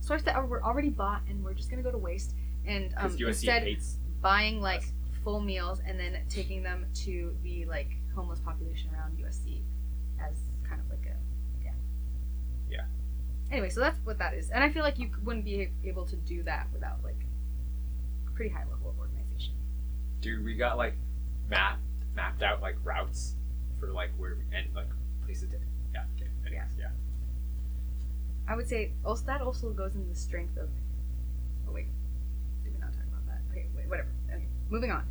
Swipes 0.00 0.22
that 0.24 0.48
were 0.48 0.62
already 0.62 0.90
bought 0.90 1.22
and 1.28 1.42
we're 1.42 1.54
just 1.54 1.70
gonna 1.70 1.82
go 1.82 1.90
to 1.90 1.98
waste. 1.98 2.34
And 2.64 2.94
um, 2.96 3.10
USC 3.16 3.26
instead 3.28 3.62
hates. 3.64 3.98
buying 4.20 4.60
like 4.60 4.82
us. 4.82 4.92
full 5.24 5.40
meals 5.40 5.80
and 5.84 5.98
then 5.98 6.18
taking 6.28 6.62
them 6.62 6.86
to 7.04 7.34
the 7.42 7.64
like 7.64 7.90
homeless 8.14 8.38
population 8.40 8.90
around 8.94 9.18
USC 9.18 9.62
as 10.20 10.36
kind 10.68 10.80
of 10.80 10.88
like 10.88 11.04
a 11.06 11.16
yeah. 11.64 11.72
Yeah. 12.70 12.84
Anyway, 13.50 13.70
so 13.70 13.80
that's 13.80 13.98
what 14.04 14.18
that 14.18 14.34
is, 14.34 14.50
and 14.50 14.64
I 14.64 14.70
feel 14.70 14.82
like 14.82 14.98
you 14.98 15.10
wouldn't 15.24 15.44
be 15.44 15.68
able 15.84 16.04
to 16.06 16.16
do 16.16 16.42
that 16.42 16.66
without 16.72 17.02
like 17.04 17.24
a 18.26 18.30
pretty 18.32 18.52
high 18.52 18.64
level 18.70 18.90
of 18.90 18.98
organization. 18.98 19.54
Dude, 20.20 20.44
we 20.44 20.54
got 20.54 20.76
like 20.76 20.94
mapped 21.48 21.80
mapped 22.16 22.42
out 22.42 22.60
like 22.60 22.76
routes 22.82 23.36
for 23.78 23.92
like 23.92 24.10
where 24.16 24.34
we, 24.34 24.56
and 24.56 24.66
like 24.74 24.88
places 25.24 25.48
to. 25.50 25.56
Yeah. 25.94 26.04
Okay. 26.16 26.28
Anyways, 26.46 26.70
yeah. 26.78 26.88
I 28.48 28.56
would 28.56 28.68
say 28.68 28.92
also 29.04 29.24
that 29.26 29.40
also 29.40 29.70
goes 29.70 29.94
in 29.94 30.08
the 30.08 30.14
strength 30.14 30.56
of. 30.56 30.68
Oh 31.68 31.72
wait, 31.72 31.86
did 32.64 32.72
we 32.72 32.80
not 32.80 32.92
talk 32.92 33.04
about 33.06 33.26
that? 33.26 33.40
Okay, 33.52 33.66
wait, 33.76 33.88
whatever. 33.88 34.08
Okay, 34.28 34.46
moving 34.70 34.90
on. 34.90 35.04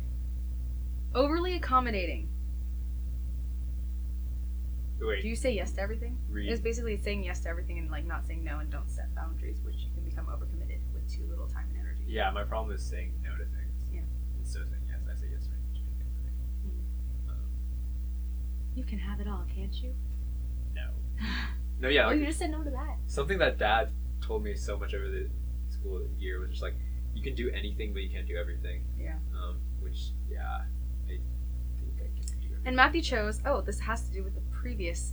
Overly 1.14 1.54
accommodating. 1.54 2.28
Wait. 5.00 5.22
Do 5.22 5.28
you 5.28 5.36
say 5.36 5.52
yes 5.52 5.72
to 5.72 5.80
everything? 5.80 6.16
read. 6.30 6.50
It's 6.50 6.60
basically 6.60 6.96
saying 6.96 7.24
yes 7.24 7.40
to 7.40 7.48
everything 7.48 7.78
and 7.78 7.90
like 7.90 8.06
not 8.06 8.26
saying 8.26 8.42
no 8.42 8.58
and 8.60 8.70
don't 8.70 8.88
set 8.90 9.14
boundaries, 9.14 9.58
which 9.64 9.76
you 9.76 9.90
can 9.94 10.02
become 10.04 10.26
overcommitted 10.26 10.78
with 10.94 11.06
too 11.12 11.26
little 11.28 11.46
time 11.46 11.66
and 11.70 11.78
energy. 11.78 12.02
Yeah, 12.06 12.30
my 12.30 12.44
problem 12.44 12.74
is 12.74 12.82
saying 12.82 13.12
no 13.22 13.30
to 13.36 13.44
things. 13.44 13.74
Yeah. 13.92 14.00
Instead 14.40 14.62
of 14.62 14.68
saying 14.70 14.82
yes, 14.88 15.00
I 15.10 15.14
say 15.20 15.26
yes 15.32 15.44
to 15.44 15.50
many, 15.50 15.62
too 15.74 15.84
many 15.84 15.96
things. 15.98 16.16
I 16.24 17.28
think. 17.28 17.30
Um, 17.30 17.44
You 18.74 18.84
can 18.84 18.98
have 18.98 19.20
it 19.20 19.28
all, 19.28 19.44
can't 19.54 19.74
you? 19.82 19.94
no. 20.74 20.90
No, 21.78 21.88
yeah. 21.90 22.04
oh, 22.04 22.08
Like, 22.08 22.20
you 22.20 22.26
just 22.26 22.38
said 22.38 22.50
no 22.50 22.64
to 22.64 22.70
that. 22.70 22.96
something 23.06 23.36
that 23.38 23.58
Dad 23.58 23.90
told 24.22 24.42
me 24.42 24.54
so 24.54 24.78
much 24.78 24.94
over 24.94 25.08
the 25.10 25.28
school 25.68 26.00
year 26.18 26.40
was 26.40 26.48
just 26.48 26.62
like, 26.62 26.72
you 27.14 27.22
can 27.22 27.34
do 27.34 27.50
anything, 27.50 27.92
but 27.92 28.00
you 28.02 28.08
can't 28.08 28.26
do 28.26 28.34
everything. 28.36 28.82
Yeah. 28.98 29.16
Um, 29.38 29.58
which 29.80 30.12
yeah, 30.30 30.40
I 30.40 31.06
think 31.06 31.20
I 32.00 32.04
can 32.04 32.14
do 32.40 32.46
everything. 32.46 32.62
And 32.64 32.76
Matthew 32.76 33.02
chose. 33.02 33.42
Oh, 33.44 33.60
this 33.60 33.78
has 33.80 34.06
to 34.08 34.10
do 34.12 34.24
with 34.24 34.34
the 34.34 34.40
previous 34.66 35.12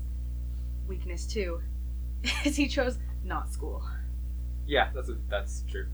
weakness 0.87 1.27
too. 1.27 1.61
Is 2.43 2.55
he 2.55 2.67
chose 2.67 2.97
not 3.23 3.51
school. 3.53 3.83
Yeah, 4.65 4.89
that's 4.95 5.09
a, 5.09 5.17
that's 5.29 5.63
true. 5.69 5.85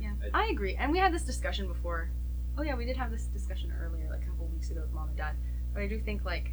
Yeah, 0.00 0.10
I- 0.34 0.46
I 0.46 0.48
agree. 0.48 0.74
And 0.74 0.90
we 0.90 0.98
had 0.98 1.14
this 1.14 1.22
discussion 1.22 1.68
before. 1.68 2.10
Oh 2.58 2.62
yeah, 2.62 2.74
we 2.74 2.84
did 2.84 2.96
have 2.96 3.12
this 3.12 3.26
discussion 3.26 3.72
earlier, 3.80 4.08
like 4.10 4.24
a 4.24 4.26
couple 4.26 4.46
weeks 4.48 4.70
ago 4.70 4.80
with 4.80 4.90
mom 4.92 5.08
and 5.10 5.16
dad. 5.16 5.36
But 5.72 5.82
I 5.82 5.86
do 5.86 6.00
think 6.00 6.24
like 6.24 6.50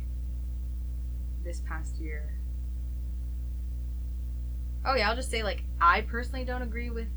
this 1.44 1.62
past 1.62 1.96
year. 1.98 2.36
Oh 4.86 4.94
yeah, 4.94 5.10
I'll 5.10 5.16
just 5.16 5.32
say 5.32 5.42
like 5.42 5.64
I 5.82 6.02
personally 6.02 6.46
don't 6.46 6.62
agree 6.62 6.92
with 6.92 7.08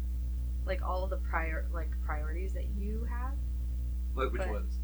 like 0.64 0.80
all 0.82 1.04
of 1.04 1.10
the 1.10 1.16
prior 1.18 1.66
like 1.74 1.90
priorities 2.06 2.54
that 2.54 2.68
you 2.78 3.06
have. 3.10 3.34
Like 4.14 4.32
which 4.32 4.40
But- 4.40 4.48
ones? 4.50 4.78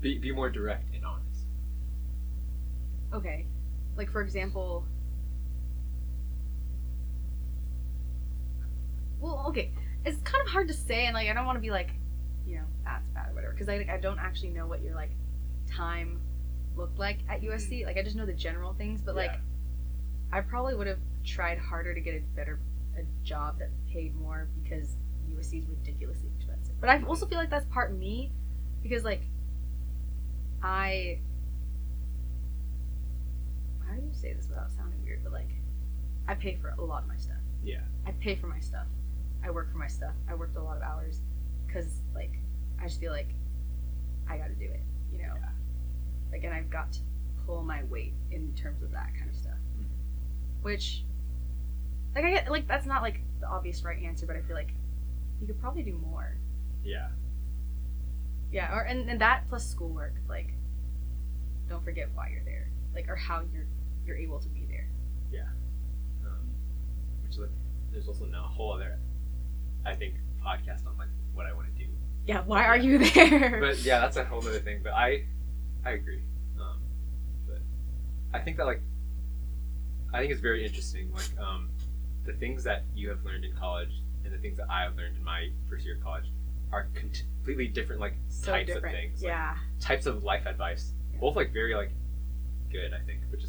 Be 0.00 0.18
be 0.18 0.32
more 0.32 0.50
direct 0.50 0.92
and 0.94 1.04
honest. 1.04 1.44
Okay, 3.12 3.46
like 3.96 4.10
for 4.10 4.22
example. 4.22 4.84
Well, 9.20 9.46
okay, 9.48 9.72
it's 10.04 10.20
kind 10.22 10.44
of 10.44 10.52
hard 10.52 10.68
to 10.68 10.74
say, 10.74 11.06
and 11.06 11.14
like 11.14 11.28
I 11.28 11.32
don't 11.32 11.46
want 11.46 11.56
to 11.56 11.62
be 11.62 11.70
like, 11.70 11.90
you 12.46 12.56
know, 12.56 12.64
that's 12.84 13.08
bad 13.10 13.30
or 13.30 13.34
whatever, 13.34 13.52
because 13.52 13.68
I 13.68 13.78
like 13.78 13.88
I 13.88 13.96
don't 13.98 14.18
actually 14.18 14.50
know 14.50 14.66
what 14.66 14.82
your 14.82 14.94
like 14.94 15.12
time 15.70 16.20
looked 16.76 16.98
like 16.98 17.20
at 17.28 17.40
mm-hmm. 17.40 17.52
USC. 17.52 17.86
Like 17.86 17.96
I 17.96 18.02
just 18.02 18.16
know 18.16 18.26
the 18.26 18.32
general 18.32 18.74
things, 18.74 19.00
but 19.00 19.14
like 19.14 19.32
Yeah. 19.32 20.38
I 20.38 20.40
probably 20.40 20.74
would 20.74 20.86
have 20.86 20.98
tried 21.24 21.58
harder 21.58 21.94
to 21.94 22.00
get 22.00 22.14
a 22.14 22.20
better 22.34 22.60
a 22.98 23.02
job 23.24 23.58
that 23.58 23.70
paid 23.90 24.14
more 24.14 24.48
because 24.62 24.96
USC 25.30 25.60
is 25.60 25.66
ridiculously 25.68 26.28
expensive. 26.36 26.74
But 26.80 26.90
I 26.90 27.02
also 27.02 27.26
feel 27.26 27.38
like 27.38 27.50
that's 27.50 27.66
part 27.66 27.96
me 27.96 28.32
because 28.82 29.04
like 29.04 29.22
I 30.62 31.20
how 33.94 34.00
do 34.00 34.06
you 34.06 34.12
say 34.14 34.32
this 34.32 34.48
without 34.48 34.72
sounding 34.72 35.02
weird? 35.04 35.22
But 35.22 35.32
like 35.32 35.50
I 36.26 36.34
pay 36.34 36.56
for 36.60 36.70
a 36.70 36.84
lot 36.84 37.02
of 37.02 37.08
my 37.08 37.16
stuff. 37.16 37.36
Yeah. 37.62 37.80
I 38.06 38.12
pay 38.12 38.34
for 38.34 38.46
my 38.48 38.60
stuff. 38.60 38.86
I 39.44 39.50
work 39.50 39.70
for 39.70 39.78
my 39.78 39.86
stuff. 39.86 40.14
I 40.28 40.34
worked 40.34 40.56
a 40.56 40.62
lot 40.62 40.76
of 40.76 40.82
hours 40.82 41.20
because 41.66 42.00
like 42.14 42.32
I 42.80 42.84
just 42.86 42.98
feel 43.00 43.12
like 43.12 43.28
I 44.28 44.36
got 44.38 44.48
to 44.48 44.54
do 44.54 44.64
it. 44.64 44.82
You 45.12 45.18
know, 45.18 45.34
Yeah. 45.36 45.48
like 46.32 46.44
and 46.44 46.52
I've 46.52 46.70
got 46.70 46.92
to 46.94 47.00
pull 47.46 47.62
my 47.62 47.84
weight 47.84 48.14
in 48.30 48.52
terms 48.54 48.82
of 48.82 48.90
that 48.92 49.14
kind 49.16 49.30
of 49.30 49.36
stuff, 49.36 49.58
Mhm. 49.78 49.86
which 50.62 51.04
like 52.14 52.24
I 52.24 52.30
get 52.30 52.50
like 52.50 52.66
that's 52.66 52.86
not 52.86 53.02
like 53.02 53.20
the 53.40 53.46
obvious 53.48 53.84
right 53.84 54.02
answer, 54.02 54.26
but 54.26 54.34
I 54.36 54.40
feel 54.42 54.56
like 54.56 54.74
you 55.40 55.46
could 55.46 55.60
probably 55.60 55.82
do 55.82 55.94
more. 55.98 56.36
Yeah. 56.82 57.10
Yeah, 58.50 58.72
or 58.74 58.82
and, 58.82 59.08
and 59.10 59.20
that 59.20 59.46
plus 59.48 59.68
schoolwork, 59.68 60.14
like 60.28 60.54
don't 61.68 61.84
forget 61.84 62.08
why 62.14 62.28
you're 62.30 62.44
there, 62.44 62.68
like 62.94 63.08
or 63.08 63.16
how 63.16 63.42
you're 63.52 63.66
you're 64.06 64.16
able 64.16 64.38
to 64.40 64.48
be 64.48 64.66
there. 64.70 64.88
Yeah. 65.32 65.42
Um, 66.26 66.48
which 67.22 67.38
like, 67.38 67.48
there's 67.92 68.08
also 68.08 68.26
now 68.26 68.44
a 68.44 68.48
whole 68.48 68.72
other, 68.72 68.98
I 69.86 69.94
think, 69.94 70.14
podcast 70.44 70.86
on 70.86 70.96
like 70.98 71.08
what 71.34 71.46
I 71.46 71.52
want 71.52 71.66
to 71.68 71.84
do. 71.84 71.90
Yeah, 72.26 72.42
why 72.46 72.64
are 72.64 72.76
you 72.76 72.98
there? 72.98 73.58
But 73.60 73.78
yeah, 73.84 74.00
that's 74.00 74.16
a 74.16 74.24
whole 74.24 74.38
other 74.40 74.58
thing. 74.60 74.80
But 74.82 74.92
I, 74.94 75.24
I 75.84 75.90
agree. 75.92 76.22
Um, 76.58 76.78
but 77.46 77.58
I 78.32 78.38
think 78.40 78.56
that 78.56 78.66
like, 78.66 78.80
I 80.12 80.20
think 80.20 80.32
it's 80.32 80.40
very 80.40 80.64
interesting. 80.64 81.10
Like, 81.12 81.30
um, 81.38 81.68
the 82.24 82.32
things 82.34 82.64
that 82.64 82.84
you 82.94 83.08
have 83.10 83.22
learned 83.24 83.44
in 83.44 83.54
college 83.54 83.90
and 84.24 84.32
the 84.32 84.38
things 84.38 84.56
that 84.56 84.66
I 84.70 84.82
have 84.82 84.96
learned 84.96 85.16
in 85.16 85.24
my 85.24 85.50
first 85.68 85.84
year 85.84 85.96
of 85.96 86.02
college 86.02 86.24
are 86.72 86.88
completely 86.94 87.68
different. 87.68 88.00
Like 88.00 88.14
so 88.28 88.52
types 88.52 88.66
different. 88.72 88.94
of 88.96 89.00
things. 89.00 89.22
like, 89.22 89.28
Yeah. 89.30 89.56
types 89.80 90.06
of 90.06 90.24
life 90.24 90.46
advice. 90.46 90.92
Yeah. 91.12 91.20
Both 91.20 91.36
like 91.36 91.52
very 91.52 91.74
like 91.74 91.90
good, 92.72 92.94
I 92.94 93.04
think, 93.04 93.20
which 93.30 93.43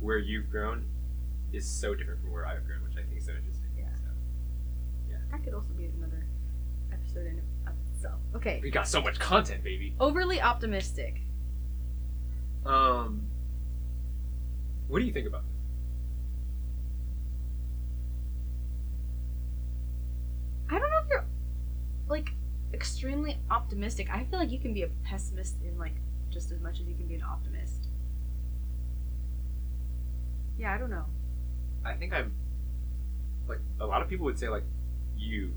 where 0.00 0.18
you've 0.18 0.50
grown 0.50 0.84
is 1.52 1.66
so 1.66 1.94
different 1.94 2.20
from 2.20 2.32
where 2.32 2.46
I've 2.46 2.64
grown, 2.66 2.82
which 2.84 2.94
I 2.96 3.02
think 3.06 3.18
is 3.18 3.26
so 3.26 3.32
interesting. 3.32 3.70
Yeah. 3.76 3.84
So, 3.96 5.14
That 5.30 5.44
could 5.44 5.54
also 5.54 5.72
be 5.74 5.86
another 5.86 6.26
episode 6.92 7.26
in 7.26 7.42
of 7.66 7.74
itself. 7.94 8.20
Okay. 8.34 8.60
we 8.62 8.70
got 8.70 8.88
so 8.88 9.00
much 9.02 9.18
content, 9.18 9.62
baby. 9.62 9.94
Overly 10.00 10.40
optimistic. 10.40 11.20
Um, 12.64 13.22
what 14.88 14.98
do 15.00 15.04
you 15.04 15.12
think 15.12 15.26
about 15.26 15.42
this? 15.42 15.50
I 20.68 20.78
don't 20.78 20.90
know 20.90 21.00
if 21.04 21.08
you're 21.10 21.24
like 22.08 22.30
extremely 22.72 23.38
optimistic. 23.50 24.08
I 24.10 24.24
feel 24.24 24.38
like 24.38 24.50
you 24.50 24.60
can 24.60 24.72
be 24.72 24.82
a 24.82 24.88
pessimist 25.04 25.56
in 25.62 25.76
like 25.78 25.94
just 26.30 26.52
as 26.52 26.60
much 26.60 26.80
as 26.80 26.86
you 26.86 26.94
can 26.94 27.06
be 27.06 27.14
an 27.16 27.22
optimist. 27.22 27.79
Yeah, 30.60 30.74
I 30.74 30.78
don't 30.78 30.90
know. 30.90 31.06
I 31.86 31.94
think 31.94 32.12
I'm 32.12 32.32
like 33.48 33.60
a 33.80 33.86
lot 33.86 34.02
of 34.02 34.08
people 34.08 34.26
would 34.26 34.38
say 34.38 34.50
like 34.50 34.64
you 35.16 35.54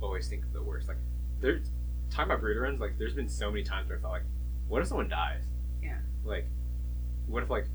always 0.00 0.28
think 0.28 0.50
the 0.54 0.62
worst. 0.62 0.88
Like 0.88 0.96
there's 1.42 1.68
talking 2.08 2.32
about 2.32 2.42
burrito 2.42 2.62
runs, 2.62 2.80
like 2.80 2.98
there's 2.98 3.12
been 3.12 3.28
so 3.28 3.50
many 3.50 3.62
times 3.62 3.90
where 3.90 3.98
I 3.98 4.00
thought 4.00 4.12
like, 4.12 4.22
what 4.66 4.80
if 4.80 4.88
someone 4.88 5.10
dies? 5.10 5.42
Yeah. 5.82 5.98
Like, 6.24 6.46
what 7.26 7.42
if 7.42 7.50
like 7.50 7.66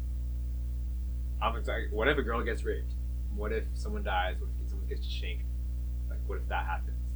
I'm 1.39 1.53
like, 1.53 1.91
what 1.91 2.07
if 2.07 2.17
a 2.17 2.23
girl 2.23 2.41
gets 2.41 2.63
raped? 2.63 2.93
What 3.35 3.51
if 3.51 3.65
someone 3.75 4.01
dies? 4.01 4.37
What 4.39 4.49
if 4.63 4.69
someone 4.71 4.87
gets 4.87 5.05
shanked? 5.05 5.45
Like, 6.09 6.17
what 6.25 6.39
if 6.39 6.47
that 6.49 6.65
happens? 6.65 7.11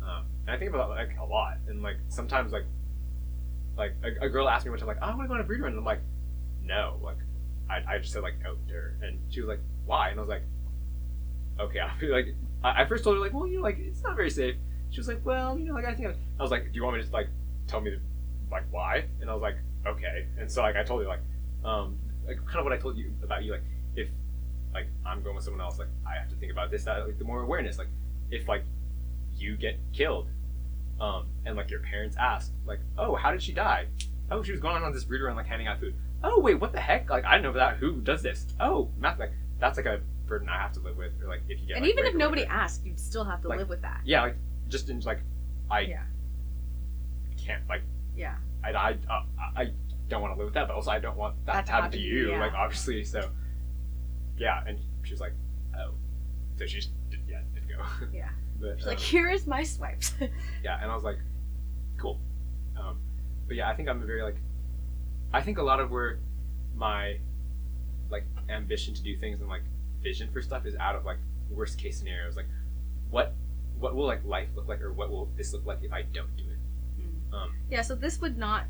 Um, 0.00 0.26
and 0.46 0.54
I 0.54 0.58
think 0.60 0.70
about 0.72 0.90
like 0.90 1.10
a 1.18 1.24
lot, 1.24 1.56
and 1.66 1.82
like 1.82 1.96
sometimes 2.06 2.52
like 2.52 2.66
like 3.76 3.96
a, 4.04 4.26
a 4.26 4.28
girl 4.28 4.48
asked 4.48 4.64
me 4.64 4.70
one 4.70 4.78
time 4.78 4.86
like, 4.86 4.98
oh, 5.02 5.06
I 5.06 5.16
want 5.16 5.22
to 5.22 5.28
go 5.28 5.34
on 5.34 5.40
a 5.40 5.44
burrito 5.44 5.62
run, 5.62 5.72
and 5.72 5.78
I'm 5.80 5.84
like, 5.84 6.02
no, 6.62 7.00
like 7.02 7.16
I, 7.68 7.94
I 7.94 7.98
just 7.98 8.12
said 8.12 8.22
like 8.22 8.34
her, 8.42 8.96
and 9.02 9.18
she 9.28 9.40
was 9.40 9.48
like, 9.48 9.60
why? 9.84 10.10
And 10.10 10.18
I 10.18 10.22
was 10.22 10.28
like, 10.28 10.42
okay, 11.58 11.80
I'll 11.80 11.98
be 11.98 12.08
like, 12.08 12.34
I, 12.62 12.82
I 12.82 12.86
first 12.86 13.04
told 13.04 13.16
her 13.16 13.20
like, 13.20 13.32
well, 13.32 13.46
you 13.46 13.56
know, 13.56 13.62
like 13.62 13.78
it's 13.78 14.02
not 14.02 14.16
very 14.16 14.30
safe. 14.30 14.56
She 14.90 15.00
was 15.00 15.08
like, 15.08 15.24
well, 15.24 15.58
you 15.58 15.64
know, 15.64 15.74
like 15.74 15.84
I 15.84 15.94
think 15.94 16.08
I, 16.08 16.14
I 16.38 16.42
was 16.42 16.50
like, 16.50 16.64
do 16.64 16.70
you 16.74 16.84
want 16.84 16.96
me 16.96 17.02
to 17.02 17.10
like 17.12 17.28
tell 17.66 17.80
me 17.80 17.90
the, 17.90 18.00
like 18.50 18.64
why? 18.70 19.04
And 19.20 19.28
I 19.28 19.34
was 19.34 19.42
like, 19.42 19.56
okay. 19.86 20.26
And 20.38 20.50
so 20.50 20.62
like 20.62 20.76
I 20.76 20.84
told 20.84 21.02
her 21.02 21.08
like, 21.08 21.20
um, 21.64 21.98
like 22.26 22.38
kind 22.44 22.58
of 22.58 22.64
what 22.64 22.72
I 22.72 22.78
told 22.78 22.96
you 22.96 23.12
about 23.22 23.44
you, 23.44 23.52
like 23.52 23.64
if 23.94 24.08
like 24.72 24.86
I'm 25.04 25.22
going 25.22 25.34
with 25.34 25.44
someone 25.44 25.60
else, 25.60 25.78
like 25.78 25.88
I 26.06 26.18
have 26.18 26.28
to 26.30 26.36
think 26.36 26.52
about 26.52 26.70
this, 26.70 26.84
that, 26.84 27.06
like 27.06 27.18
the 27.18 27.24
more 27.24 27.42
awareness, 27.42 27.78
like 27.78 27.88
if 28.30 28.48
like 28.48 28.64
you 29.34 29.56
get 29.56 29.78
killed, 29.92 30.28
um, 31.00 31.26
and 31.44 31.56
like 31.56 31.70
your 31.70 31.80
parents 31.80 32.16
ask, 32.18 32.52
like, 32.64 32.80
oh, 32.96 33.14
how 33.14 33.30
did 33.30 33.42
she 33.42 33.52
die? 33.52 33.86
Oh, 34.30 34.42
she 34.42 34.52
was 34.52 34.60
going 34.60 34.82
on 34.82 34.92
this 34.92 35.04
breeder 35.04 35.28
and 35.28 35.36
like 35.36 35.46
handing 35.46 35.66
out 35.66 35.78
food. 35.78 35.94
Oh, 36.28 36.40
wait, 36.40 36.54
what 36.60 36.72
the 36.72 36.80
heck? 36.80 37.08
Like 37.08 37.24
I 37.24 37.36
didn't 37.36 37.52
know 37.52 37.58
that. 37.58 37.76
Who 37.76 38.00
does 38.00 38.22
this? 38.22 38.46
Oh, 38.58 38.90
math, 38.98 39.18
like 39.18 39.32
that's 39.60 39.76
like 39.76 39.86
a 39.86 40.00
burden 40.26 40.48
I 40.48 40.58
have 40.58 40.72
to 40.72 40.80
live 40.80 40.96
with, 40.96 41.12
or 41.22 41.28
like 41.28 41.42
if 41.48 41.60
you 41.60 41.66
get 41.68 41.76
and 41.76 41.84
like, 41.86 41.92
even 41.92 42.04
if 42.04 42.14
nobody 42.14 42.44
asked, 42.46 42.84
you'd 42.84 42.98
still 42.98 43.24
have 43.24 43.40
to 43.42 43.48
Like- 43.48 43.58
live 43.60 43.68
with 43.68 43.82
that. 43.82 44.00
yeah, 44.04 44.22
like 44.22 44.36
just 44.68 44.90
in 44.90 45.00
like 45.00 45.20
I 45.70 45.80
Yeah. 45.80 46.02
can't 47.36 47.62
like 47.68 47.82
Yeah. 48.16 48.36
I 48.64 48.70
I 48.72 48.90
uh, 49.08 49.22
I 49.56 49.72
don't 50.08 50.20
want 50.22 50.34
to 50.34 50.38
live 50.38 50.46
with 50.46 50.54
that, 50.54 50.66
but 50.68 50.74
also 50.74 50.90
I 50.90 50.98
don't 50.98 51.16
want 51.16 51.34
that, 51.46 51.66
to 51.66 51.72
happen 51.72 51.90
to 51.92 51.98
you. 51.98 52.30
yeah. 52.32 52.40
Like 52.40 52.52
obviously, 52.54 53.04
so 53.04 53.30
yeah. 54.36 54.62
And 54.66 54.78
she 55.04 55.12
was 55.12 55.20
like, 55.20 55.32
oh, 55.78 55.92
so 56.58 56.66
she's 56.66 56.88
yeah, 57.28 57.42
did 57.54 57.68
go. 57.68 57.82
Yeah. 58.12 58.28
but 58.60 58.76
She's 58.78 58.86
um, 58.86 58.90
like, 58.90 58.98
here 58.98 59.28
is 59.30 59.46
my 59.46 59.62
swipes. 59.62 60.12
yeah, 60.64 60.78
and 60.82 60.90
I 60.90 60.94
was 60.94 61.04
like, 61.04 61.18
cool. 61.98 62.20
Um, 62.76 62.98
but 63.46 63.56
yeah, 63.56 63.68
I 63.68 63.74
think 63.76 63.88
I'm 63.88 64.02
a 64.02 64.06
very 64.06 64.22
like, 64.22 64.36
I 65.32 65.42
think 65.42 65.58
a 65.58 65.62
lot 65.62 65.80
of 65.80 65.90
where 65.90 66.18
my 66.74 67.18
like 68.10 68.24
ambition 68.48 68.94
to 68.94 69.02
do 69.02 69.16
things 69.16 69.40
and 69.40 69.48
like 69.48 69.62
vision 70.02 70.28
for 70.32 70.40
stuff 70.42 70.66
is 70.66 70.76
out 70.76 70.94
of 70.94 71.04
like 71.04 71.18
worst 71.50 71.78
case 71.78 71.98
scenarios. 71.98 72.36
Like, 72.36 72.46
what 73.10 73.34
what 73.78 73.94
will 73.94 74.06
like 74.06 74.24
life 74.24 74.48
look 74.54 74.68
like, 74.68 74.80
or 74.80 74.92
what 74.92 75.10
will 75.10 75.28
this 75.36 75.52
look 75.52 75.66
like 75.66 75.78
if 75.82 75.92
I 75.92 76.02
don't 76.02 76.34
do 76.36 76.44
it? 76.44 77.02
Mm. 77.02 77.34
Um, 77.34 77.54
Yeah, 77.70 77.82
so 77.82 77.94
this 77.94 78.20
would 78.20 78.38
not, 78.38 78.64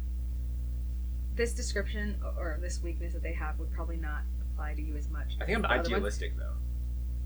this 1.35 1.53
description 1.53 2.17
or 2.37 2.59
this 2.61 2.83
weakness 2.83 3.13
that 3.13 3.23
they 3.23 3.35
have 3.35 3.59
would 3.59 3.73
probably 3.73 3.97
not 3.99 4.23
apply 4.51 4.75
to 4.75 4.83
you 4.83 4.97
as 4.97 5.09
much. 5.09 5.37
I 5.41 5.45
think 5.45 5.59
I'm 5.59 5.65
as 5.65 5.77
ones. 5.77 5.87
idealistic 5.87 6.37
though. 6.37 6.55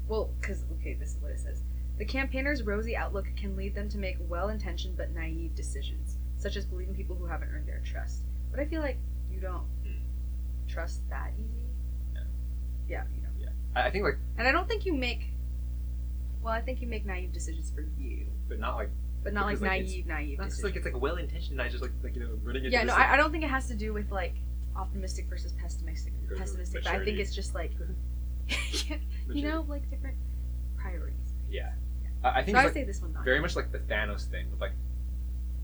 Well, 0.09 0.31
because, 0.41 0.64
okay, 0.74 0.95
this 0.95 1.11
is 1.11 1.22
what 1.22 1.31
it 1.31 1.39
says. 1.39 1.62
The 1.97 2.05
campaigner's 2.05 2.62
rosy 2.62 2.97
outlook 2.97 3.26
can 3.37 3.57
lead 3.57 3.74
them 3.74 3.89
to 3.91 3.99
make 3.99 4.16
well 4.28 4.49
intentioned 4.49 4.97
but 4.97 5.14
naive 5.14 5.55
decisions, 5.55 6.16
such 6.37 6.57
as 6.57 6.64
believing 6.66 6.95
people 6.95 7.14
who 7.16 7.26
haven't 7.26 7.49
earned 7.51 7.68
their 7.68 7.81
trust. 7.85 8.24
But 8.51 8.61
I 8.61 8.66
feel 8.66 8.83
like 8.83 8.99
you 9.41 9.49
don't 9.49 9.66
Hmm. 9.84 10.68
trust 10.68 11.09
that 11.09 11.32
easy. 11.38 11.66
Yeah. 12.14 12.20
Yeah, 12.88 13.05
you 13.14 13.22
know. 13.22 13.28
I, 13.74 13.86
I 13.86 13.91
think 13.91 14.05
like, 14.05 14.18
And 14.36 14.47
I 14.49 14.53
don't 14.53 14.68
think 14.68 14.84
you 14.84 14.95
make, 14.95 15.30
well, 16.43 16.53
I 16.53 16.61
think 16.61 16.80
you 16.80 16.88
make 16.88 17.07
naive 17.07 17.32
decisions 17.32 17.70
for 17.74 17.82
you, 17.99 18.26
but 18.49 18.59
not 18.59 18.76
like 18.76 18.91
but 19.22 19.34
not 19.34 19.49
Because, 19.49 19.61
like 19.61 19.70
like, 19.70 19.82
naive, 19.82 20.07
naive 20.07 20.38
not 20.38 20.49
just 20.49 20.64
like 20.64 20.76
it's 20.76 20.84
like 20.86 20.99
well 21.01 21.16
intentioned. 21.16 21.61
I 21.61 21.68
just 21.68 21.82
like 21.82 21.93
like 22.03 22.14
you 22.16 22.22
know 22.22 22.38
running 22.43 22.64
into 22.64 22.76
yeah, 22.76 22.84
no, 22.84 22.95
I, 22.95 23.12
I 23.14 23.16
don't 23.18 23.30
think 23.30 23.45
it 23.45 23.51
has 23.51 23.68
to 23.68 23.74
do 23.74 23.93
with 23.93 24.11
like 24.11 24.34
optimistic 24.76 25.26
versus 25.28 25.53
pessimistic. 25.53 26.12
Pessimistic, 26.36 26.84
but 26.84 26.93
I 26.95 27.05
think 27.05 27.18
it's 27.18 27.34
just 27.34 27.55
like, 27.55 27.72
yeah, 28.88 28.97
you 29.32 29.47
know, 29.47 29.64
like 29.68 29.88
different 29.91 30.16
priorities. 30.78 31.34
Yeah. 31.51 31.72
Yeah. 32.03 32.30
I, 32.30 32.38
I 32.41 32.43
think 32.45 32.57
So 32.57 32.61
I 32.61 32.64
would 32.64 32.68
like, 32.68 32.74
say 32.74 32.84
this 32.84 33.03
one 33.03 33.12
not. 33.12 33.24
very 33.24 33.41
much 33.41 33.57
like 33.57 33.70
the 33.72 33.78
Thanos 33.80 34.24
thing. 34.24 34.51
With 34.51 34.61
like, 34.61 34.72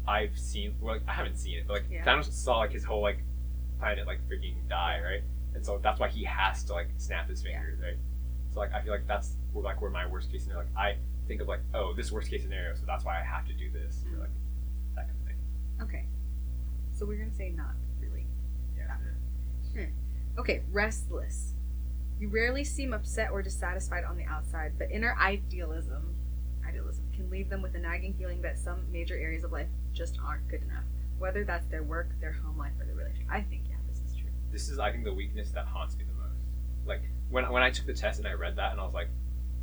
I've 0.06 0.38
seen. 0.38 0.74
Well, 0.80 0.94
like, 0.96 1.02
I 1.08 1.12
haven't 1.14 1.36
seen 1.38 1.56
it, 1.58 1.64
but 1.66 1.72
like 1.74 1.84
Yeah. 1.90 2.04
Thanos 2.04 2.30
saw 2.30 2.58
like 2.58 2.72
his 2.72 2.84
whole 2.84 3.00
like 3.00 3.20
planet 3.78 4.06
like 4.06 4.20
freaking 4.28 4.56
die, 4.68 5.00
right? 5.04 5.22
And 5.54 5.64
so 5.64 5.78
that's 5.82 5.98
why 6.00 6.08
he 6.08 6.24
has 6.24 6.62
to 6.64 6.72
like 6.72 6.88
snap 6.98 7.28
his 7.28 7.42
Yeah. 7.44 7.58
fingers, 7.60 7.80
right? 7.80 7.96
So 8.52 8.60
like 8.60 8.72
I 8.72 8.82
feel 8.82 8.92
like 8.92 9.06
that's 9.06 9.36
where, 9.52 9.64
like 9.64 9.80
where 9.80 9.90
my 9.90 10.06
worst 10.06 10.30
case 10.30 10.44
scenario. 10.44 10.64
Like 10.64 10.76
I 10.76 10.96
think 11.28 11.40
of 11.40 11.48
like, 11.48 11.60
oh, 11.74 11.92
this 11.94 12.12
worst 12.12 12.30
case 12.30 12.42
scenario, 12.42 12.74
so 12.74 12.82
that's 12.86 13.04
why 13.04 13.18
I 13.20 13.24
have 13.24 13.46
to 13.46 13.52
do 13.54 13.70
this, 13.70 14.04
Mm. 14.06 14.14
or 14.16 14.20
like 14.20 14.30
that 14.94 15.06
kind 15.08 15.18
of 15.20 15.26
thing. 15.26 15.36
Okay. 15.82 16.06
So 16.92 17.04
we're 17.06 17.16
gonna 17.18 17.32
say 17.34 17.50
not 17.50 17.74
really. 18.00 18.26
Yeah. 18.76 18.96
Okay, 20.38 20.62
restless. 20.70 21.54
You 22.18 22.28
rarely 22.28 22.64
seem 22.64 22.92
upset 22.94 23.30
or 23.30 23.42
dissatisfied 23.42 24.04
on 24.04 24.16
the 24.16 24.24
outside, 24.24 24.72
but 24.78 24.90
inner 24.90 25.14
idealism, 25.20 26.14
idealism 26.66 27.04
can 27.14 27.28
leave 27.30 27.48
them 27.50 27.60
with 27.62 27.74
a 27.74 27.78
nagging 27.78 28.14
feeling 28.14 28.40
that 28.42 28.58
some 28.58 28.90
major 28.90 29.14
areas 29.16 29.44
of 29.44 29.52
life 29.52 29.68
just 29.92 30.18
aren't 30.24 30.46
good 30.48 30.62
enough. 30.62 30.84
Whether 31.18 31.44
that's 31.44 31.66
their 31.66 31.82
work, 31.82 32.08
their 32.20 32.32
home 32.32 32.56
life, 32.58 32.72
or 32.78 32.84
their 32.86 32.94
relationship. 32.94 33.26
I 33.30 33.40
think 33.42 33.64
yeah, 33.65 33.65
this 34.56 34.62
is 34.62 34.68
true. 34.68 34.72
This 34.72 34.72
is 34.72 34.78
I 34.78 34.92
think 34.92 35.04
the 35.04 35.14
weakness 35.14 35.50
that 35.50 35.66
haunts 35.66 35.96
me 35.96 36.04
the 36.04 36.12
most. 36.14 36.40
Like 36.86 37.02
when 37.30 37.50
when 37.52 37.62
I 37.62 37.70
took 37.70 37.86
the 37.86 37.94
test 37.94 38.18
and 38.18 38.26
I 38.28 38.32
read 38.32 38.56
that 38.56 38.72
and 38.72 38.80
I 38.80 38.84
was 38.84 38.94
like, 38.94 39.08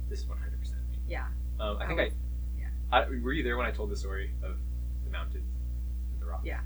this 0.10 0.20
is 0.20 0.26
one 0.28 0.38
hundred 0.38 0.60
percent 0.60 0.82
me. 0.92 1.00
Yeah. 1.08 1.26
Um, 1.60 1.78
I 1.78 1.84
I 1.84 1.88
think 1.88 2.00
was- 2.00 2.12
I, 2.12 2.60
yeah. 2.60 2.68
I. 2.92 3.06
Were 3.10 3.34
you 3.34 3.44
there 3.44 3.58
when 3.58 3.66
I 3.66 3.72
told 3.72 3.90
the 3.90 3.96
story 3.98 4.32
of 4.44 4.58
the 5.06 5.10
mountains 5.12 5.50
and 6.14 6.22
the 6.22 6.26
rocks? 6.26 6.46
Yeah. 6.46 6.60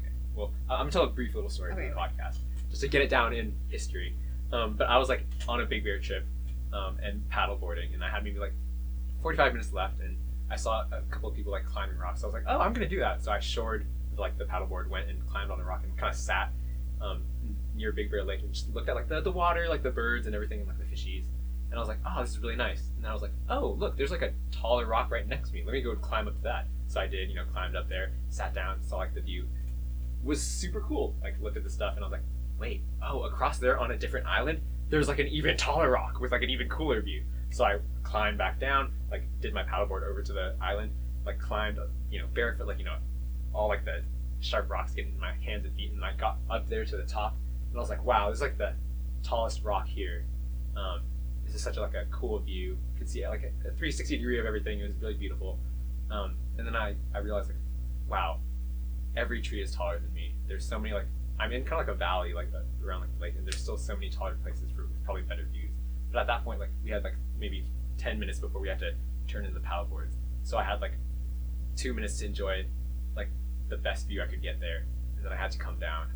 Okay. 0.00 0.12
Well, 0.34 0.52
I'm 0.70 0.78
gonna 0.78 0.90
tell 0.90 1.04
a 1.04 1.08
brief 1.08 1.34
little 1.34 1.50
story 1.50 1.72
Okay, 1.72 1.88
for 1.88 1.94
the 1.94 2.00
okay. 2.00 2.12
podcast, 2.22 2.38
just 2.70 2.82
to 2.82 2.88
get 2.88 3.02
it 3.02 3.08
down 3.08 3.32
in 3.32 3.54
history. 3.68 4.16
Um, 4.52 4.74
but 4.74 4.88
I 4.88 4.98
was 4.98 5.08
like 5.08 5.24
on 5.48 5.60
a 5.60 5.64
big 5.66 5.82
bear 5.84 5.98
trip, 5.98 6.26
um, 6.72 6.98
and 7.02 7.26
paddle 7.30 7.56
boarding, 7.56 7.94
and 7.94 8.04
I 8.04 8.08
had 8.10 8.22
maybe 8.24 8.38
like 8.38 8.52
45 9.22 9.52
minutes 9.54 9.72
left, 9.72 10.00
and 10.00 10.16
I 10.50 10.56
saw 10.56 10.84
a 10.92 11.00
couple 11.10 11.28
of 11.30 11.34
people 11.34 11.52
like 11.52 11.64
climbing 11.64 11.96
rocks. 11.98 12.20
So 12.20 12.26
I 12.26 12.28
was 12.28 12.34
like, 12.34 12.44
oh, 12.46 12.58
I'm 12.60 12.72
gonna 12.74 12.88
do 12.88 13.00
that. 13.00 13.24
So 13.24 13.32
I 13.32 13.40
shored 13.40 13.86
like 14.18 14.36
the 14.36 14.44
paddleboard, 14.44 14.88
went 14.88 15.08
and 15.08 15.26
climbed 15.28 15.50
on 15.50 15.58
a 15.60 15.64
rock, 15.64 15.80
and 15.84 15.96
kind 15.96 16.10
of 16.12 16.18
sat 16.18 16.50
um, 17.00 17.22
near 17.74 17.92
Big 17.92 18.10
Bear 18.10 18.24
Lake 18.24 18.40
and 18.40 18.52
just 18.52 18.72
looked 18.74 18.88
at 18.88 18.94
like 18.94 19.08
the, 19.08 19.20
the 19.20 19.30
water, 19.30 19.68
like 19.68 19.82
the 19.82 19.90
birds 19.90 20.26
and 20.26 20.34
everything, 20.34 20.60
and 20.60 20.68
like 20.68 20.78
the 20.78 20.84
fishies. 20.84 21.24
And 21.70 21.78
I 21.78 21.78
was 21.78 21.88
like, 21.88 21.98
oh, 22.04 22.20
this 22.20 22.30
is 22.30 22.38
really 22.38 22.56
nice. 22.56 22.90
And 22.96 23.04
then 23.04 23.10
I 23.10 23.14
was 23.14 23.22
like, 23.22 23.32
oh, 23.48 23.70
look, 23.78 23.96
there's 23.96 24.10
like 24.10 24.22
a 24.22 24.32
taller 24.50 24.86
rock 24.86 25.10
right 25.10 25.26
next 25.26 25.48
to 25.48 25.54
me. 25.54 25.62
Let 25.64 25.72
me 25.72 25.80
go 25.80 25.94
climb 25.96 26.28
up 26.28 26.36
to 26.36 26.42
that. 26.42 26.66
So 26.86 27.00
I 27.00 27.06
did, 27.06 27.30
you 27.30 27.36
know, 27.36 27.44
climbed 27.50 27.76
up 27.76 27.88
there, 27.88 28.12
sat 28.28 28.54
down, 28.54 28.82
saw 28.82 28.98
like 28.98 29.14
the 29.14 29.22
view. 29.22 29.48
Was 30.22 30.42
super 30.42 30.82
cool. 30.82 31.16
Like 31.22 31.40
looked 31.40 31.56
at 31.56 31.64
the 31.64 31.70
stuff 31.70 31.94
and 31.94 32.04
I 32.04 32.08
was 32.08 32.12
like, 32.12 32.24
wait, 32.58 32.82
oh, 33.02 33.22
across 33.22 33.58
there 33.58 33.78
on 33.78 33.90
a 33.90 33.96
different 33.96 34.26
island, 34.26 34.60
there's 34.90 35.08
like 35.08 35.18
an 35.18 35.28
even 35.28 35.56
taller 35.56 35.90
rock 35.90 36.20
with 36.20 36.30
like 36.30 36.42
an 36.42 36.50
even 36.50 36.68
cooler 36.68 37.00
view. 37.00 37.24
So 37.50 37.64
I 37.64 37.78
climbed 38.02 38.38
back 38.38 38.60
down, 38.60 38.92
like 39.10 39.22
did 39.40 39.54
my 39.54 39.62
paddleboard 39.62 40.08
over 40.08 40.22
to 40.22 40.32
the 40.32 40.54
island, 40.60 40.92
like 41.24 41.38
climbed, 41.38 41.78
you 42.10 42.20
know, 42.20 42.26
barefoot, 42.34 42.66
like 42.66 42.78
you 42.78 42.84
know, 42.84 42.98
all 43.54 43.68
like 43.68 43.84
the 43.84 44.02
sharp 44.40 44.70
rocks 44.70 44.92
getting 44.92 45.12
in 45.12 45.20
my 45.20 45.32
hands 45.44 45.64
and 45.64 45.74
feet, 45.74 45.92
and 45.92 46.04
I 46.04 46.12
got 46.14 46.38
up 46.50 46.68
there 46.68 46.84
to 46.84 46.96
the 46.96 47.04
top, 47.04 47.36
and 47.72 47.78
I 47.78 47.80
was 47.80 47.88
like, 47.88 48.04
wow, 48.04 48.28
this 48.28 48.36
is 48.36 48.42
like 48.42 48.58
the 48.58 48.74
tallest 49.22 49.64
rock 49.64 49.88
here. 49.88 50.26
Um, 50.76 51.00
this 51.46 51.54
is 51.54 51.62
such 51.62 51.78
a, 51.78 51.80
like 51.80 51.94
a 51.94 52.04
cool 52.10 52.38
view. 52.38 52.76
You 52.92 52.98
could 52.98 53.08
see 53.08 53.26
like 53.26 53.42
a, 53.42 53.68
a 53.68 53.72
360 53.72 54.18
degree 54.18 54.38
of 54.38 54.44
everything. 54.44 54.80
It 54.80 54.84
was 54.84 54.94
really 55.00 55.14
beautiful. 55.14 55.58
Um, 56.10 56.36
and 56.58 56.66
then 56.66 56.76
I, 56.76 56.96
I 57.14 57.18
realized 57.20 57.48
like, 57.48 57.56
wow, 58.06 58.40
every 59.16 59.40
tree 59.40 59.62
is 59.62 59.74
taller 59.74 59.98
than 59.98 60.12
me. 60.12 60.34
There's 60.46 60.66
so 60.66 60.78
many 60.78 60.92
like 60.92 61.06
I'm 61.40 61.50
in 61.50 61.62
kind 61.64 61.80
of 61.80 61.88
like 61.88 61.96
a 61.96 61.98
valley 61.98 62.34
like 62.34 62.48
uh, 62.54 62.86
around 62.86 63.00
like 63.00 63.14
the 63.16 63.22
lake, 63.22 63.34
and 63.38 63.46
there's 63.46 63.56
still 63.56 63.78
so 63.78 63.94
many 63.94 64.10
taller 64.10 64.36
places 64.42 64.70
for 64.76 64.88
probably 65.04 65.22
better 65.22 65.48
views. 65.50 65.70
But 66.12 66.20
at 66.20 66.26
that 66.26 66.44
point, 66.44 66.60
like 66.60 66.68
we 66.84 66.90
had 66.90 67.02
like 67.04 67.16
maybe 67.38 67.64
10 67.96 68.18
minutes 68.18 68.38
before 68.38 68.60
we 68.60 68.68
had 68.68 68.78
to 68.80 68.92
turn 69.26 69.46
in 69.46 69.54
the 69.54 69.60
paddle 69.60 69.86
boards, 69.86 70.16
so 70.42 70.58
I 70.58 70.62
had 70.62 70.82
like 70.82 70.92
two 71.74 71.94
minutes 71.94 72.18
to 72.18 72.26
enjoy 72.26 72.66
like 73.16 73.30
the 73.70 73.78
best 73.78 74.08
view 74.08 74.22
I 74.22 74.26
could 74.26 74.42
get 74.42 74.60
there, 74.60 74.84
and 75.16 75.24
then 75.24 75.32
I 75.32 75.36
had 75.36 75.50
to 75.52 75.58
come 75.58 75.78
down 75.78 76.08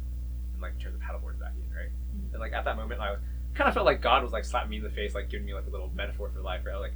and 0.57 0.63
like 0.63 0.79
turn 0.81 0.93
the 0.93 0.99
paddle 0.99 1.21
boards 1.21 1.39
back 1.39 1.53
in, 1.55 1.69
right? 1.75 1.93
Mhm. 2.17 2.33
And 2.33 2.41
like 2.41 2.53
at 2.53 2.65
that 2.65 2.77
moment, 2.77 3.01
I 3.01 3.13
was 3.13 3.21
kind 3.55 3.69
of 3.69 3.75
felt 3.75 3.87
like 3.87 4.01
God 4.01 4.23
was 4.23 4.33
like 4.33 4.45
slapping 4.45 4.71
me 4.71 4.79
in 4.79 4.83
the 4.83 4.91
face, 4.91 5.15
like 5.15 5.29
giving 5.29 5.47
me 5.47 5.55
like 5.55 5.67
a 5.67 5.71
little 5.71 5.91
metaphor 5.95 6.31
for 6.33 6.41
life, 6.41 6.65
right? 6.67 6.77
Like, 6.77 6.95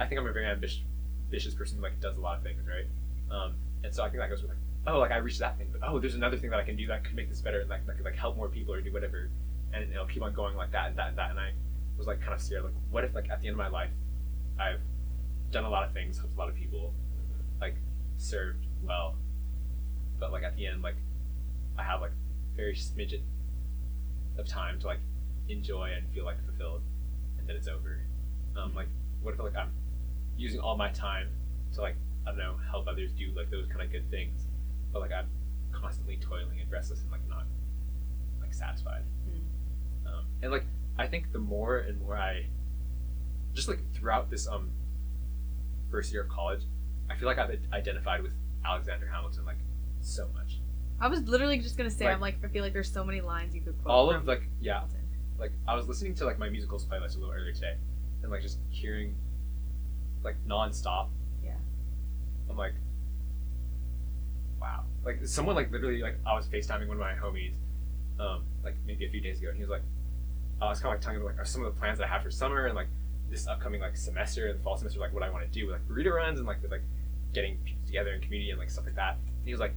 I 0.00 0.06
think 0.06 0.20
I'm 0.20 0.26
a 0.26 0.32
very 0.32 0.46
ambitious, 0.46 0.82
ambitious 1.26 1.54
person 1.54 1.78
who 1.78 1.82
like 1.82 2.00
does 2.00 2.16
a 2.16 2.20
lot 2.20 2.38
of 2.38 2.42
things, 2.42 2.62
right? 2.66 2.86
Um, 3.30 3.54
and 3.84 3.94
so 3.94 4.02
I 4.02 4.08
think 4.08 4.18
that 4.20 4.30
goes 4.30 4.42
with 4.42 4.50
like, 4.50 4.58
oh, 4.86 4.98
like 4.98 5.10
I 5.10 5.18
reached 5.18 5.38
that 5.40 5.58
thing, 5.58 5.68
but 5.72 5.80
oh, 5.86 5.98
there's 5.98 6.14
another 6.14 6.36
thing 6.36 6.50
that 6.50 6.58
I 6.58 6.64
can 6.64 6.76
do 6.76 6.86
that 6.88 7.04
could 7.04 7.14
make 7.14 7.28
this 7.28 7.40
better, 7.40 7.60
and 7.60 7.70
like 7.70 7.86
that 7.86 7.96
could 7.96 8.04
like 8.04 8.16
help 8.16 8.36
more 8.36 8.48
people 8.48 8.74
or 8.74 8.80
do 8.80 8.92
whatever, 8.92 9.30
and 9.72 9.90
it'll 9.90 10.06
keep 10.06 10.22
on 10.22 10.32
going 10.32 10.56
like 10.56 10.72
that 10.72 10.88
and 10.88 10.98
that 10.98 11.08
and 11.10 11.18
that. 11.18 11.30
And 11.30 11.38
I 11.40 11.50
was 11.98 12.06
like 12.06 12.20
kind 12.20 12.34
of 12.34 12.40
scared, 12.40 12.64
like, 12.64 12.74
what 12.90 13.04
if 13.04 13.14
like 13.14 13.30
at 13.30 13.40
the 13.40 13.48
end 13.48 13.54
of 13.54 13.58
my 13.58 13.68
life, 13.68 13.90
I've 14.58 14.80
done 15.50 15.64
a 15.64 15.70
lot 15.70 15.86
of 15.86 15.92
things, 15.92 16.18
helped 16.18 16.34
a 16.34 16.38
lot 16.38 16.48
of 16.48 16.54
people, 16.54 16.92
like 17.60 17.76
served 18.18 18.66
well, 18.82 19.16
but 20.18 20.30
like 20.32 20.42
at 20.44 20.56
the 20.56 20.66
end, 20.66 20.82
like 20.82 20.96
I 21.78 21.82
have 21.82 22.00
like 22.00 22.12
very 22.56 22.74
smidget 22.74 23.22
of 24.38 24.46
time 24.48 24.80
to 24.80 24.86
like 24.86 25.00
enjoy 25.48 25.90
and 25.96 26.08
feel 26.12 26.24
like 26.24 26.44
fulfilled, 26.44 26.82
and 27.38 27.48
then 27.48 27.56
it's 27.56 27.68
over. 27.68 28.00
Um, 28.56 28.74
like 28.74 28.88
what 29.22 29.34
if 29.34 29.40
like 29.40 29.56
I'm 29.56 29.72
using 30.36 30.60
all 30.60 30.76
my 30.76 30.90
time 30.90 31.28
to 31.74 31.80
like 31.80 31.96
I 32.26 32.30
don't 32.30 32.38
know 32.38 32.56
help 32.70 32.88
others 32.88 33.12
do 33.12 33.32
like 33.36 33.50
those 33.50 33.66
kind 33.66 33.82
of 33.82 33.90
good 33.90 34.10
things, 34.10 34.46
but 34.92 35.00
like 35.00 35.12
I'm 35.12 35.28
constantly 35.72 36.16
toiling 36.16 36.60
and 36.60 36.70
restless 36.70 37.02
and 37.02 37.10
like 37.10 37.26
not 37.28 37.44
like 38.40 38.54
satisfied. 38.54 39.02
Mm. 39.28 40.08
Um, 40.08 40.24
and 40.42 40.52
like 40.52 40.64
I 40.98 41.06
think 41.06 41.32
the 41.32 41.38
more 41.38 41.78
and 41.78 42.00
more 42.00 42.16
I 42.16 42.46
just 43.54 43.68
like 43.68 43.80
throughout 43.94 44.30
this 44.30 44.46
um 44.46 44.70
first 45.90 46.12
year 46.12 46.22
of 46.22 46.28
college, 46.28 46.62
I 47.10 47.16
feel 47.16 47.28
like 47.28 47.38
I've 47.38 47.58
identified 47.72 48.22
with 48.22 48.32
Alexander 48.64 49.06
Hamilton 49.06 49.44
like 49.44 49.58
so 50.00 50.28
much. 50.34 50.60
I 51.00 51.08
was 51.08 51.22
literally 51.24 51.58
just 51.58 51.76
gonna 51.76 51.90
say, 51.90 52.06
Like- 52.06 52.14
I'm 52.14 52.20
like, 52.20 52.38
I 52.44 52.48
feel 52.48 52.62
like 52.62 52.72
there's 52.72 52.90
so 52.90 53.04
many 53.04 53.20
lines 53.20 53.54
you 53.54 53.60
could 53.60 53.76
quote. 53.82 53.92
All 53.92 54.10
of 54.10 54.26
like 54.26 54.48
yeah, 54.60 54.74
Hamilton. 54.80 55.00
like 55.38 55.52
I 55.68 55.74
was 55.74 55.86
listening 55.88 56.14
to 56.16 56.24
like 56.24 56.38
my 56.38 56.48
musicals 56.48 56.84
playlist 56.86 57.16
a 57.16 57.18
little 57.18 57.34
earlier 57.34 57.52
today, 57.52 57.74
and 58.22 58.30
like 58.30 58.42
just 58.42 58.58
hearing 58.70 59.14
like 60.24 60.36
nonstop. 60.48 61.08
Yeah. 61.44 61.52
I'm 62.48 62.56
like, 62.56 62.72
wow. 64.60 64.84
Like 65.04 65.24
someone 65.26 65.54
like 65.54 65.70
literally 65.70 66.00
like 66.00 66.16
I 66.26 66.34
was 66.34 66.46
FaceTiming 66.48 66.88
one 66.88 66.96
of 66.96 67.00
my 67.00 67.12
homies, 67.14 67.52
um, 68.18 68.42
like 68.64 68.74
maybe 68.86 69.06
a 69.06 69.10
few 69.10 69.20
days 69.20 69.38
ago, 69.38 69.48
and 69.48 69.56
he 69.56 69.62
was 69.62 69.70
like, 69.70 69.82
I 70.60 70.68
was 70.68 70.80
kind 70.80 70.94
of 70.94 70.98
like 70.98 71.02
telling 71.02 71.20
him 71.20 71.26
like 71.26 71.38
are 71.38 71.44
some 71.44 71.64
of 71.64 71.74
the 71.74 71.78
plans 71.78 71.98
that 71.98 72.04
I 72.04 72.08
have 72.08 72.22
for 72.22 72.30
summer 72.30 72.66
and 72.66 72.74
like 72.74 72.88
this 73.28 73.46
upcoming 73.46 73.80
like 73.80 73.96
semester 73.96 74.46
and 74.48 74.60
fall 74.62 74.76
semester, 74.76 75.00
like 75.00 75.12
what 75.12 75.22
I 75.22 75.30
want 75.30 75.44
to 75.44 75.50
do 75.50 75.66
with 75.66 75.74
like 75.74 75.86
burrito 75.88 76.14
runs 76.14 76.38
and 76.38 76.46
like 76.46 76.62
with 76.62 76.70
like 76.70 76.82
getting 77.34 77.58
people 77.58 77.82
together 77.86 78.10
in 78.14 78.20
community 78.20 78.50
and 78.50 78.58
like 78.58 78.70
stuff 78.70 78.86
like 78.86 78.94
that. 78.96 79.14
And 79.16 79.44
he 79.44 79.50
was 79.50 79.60
like, 79.60 79.74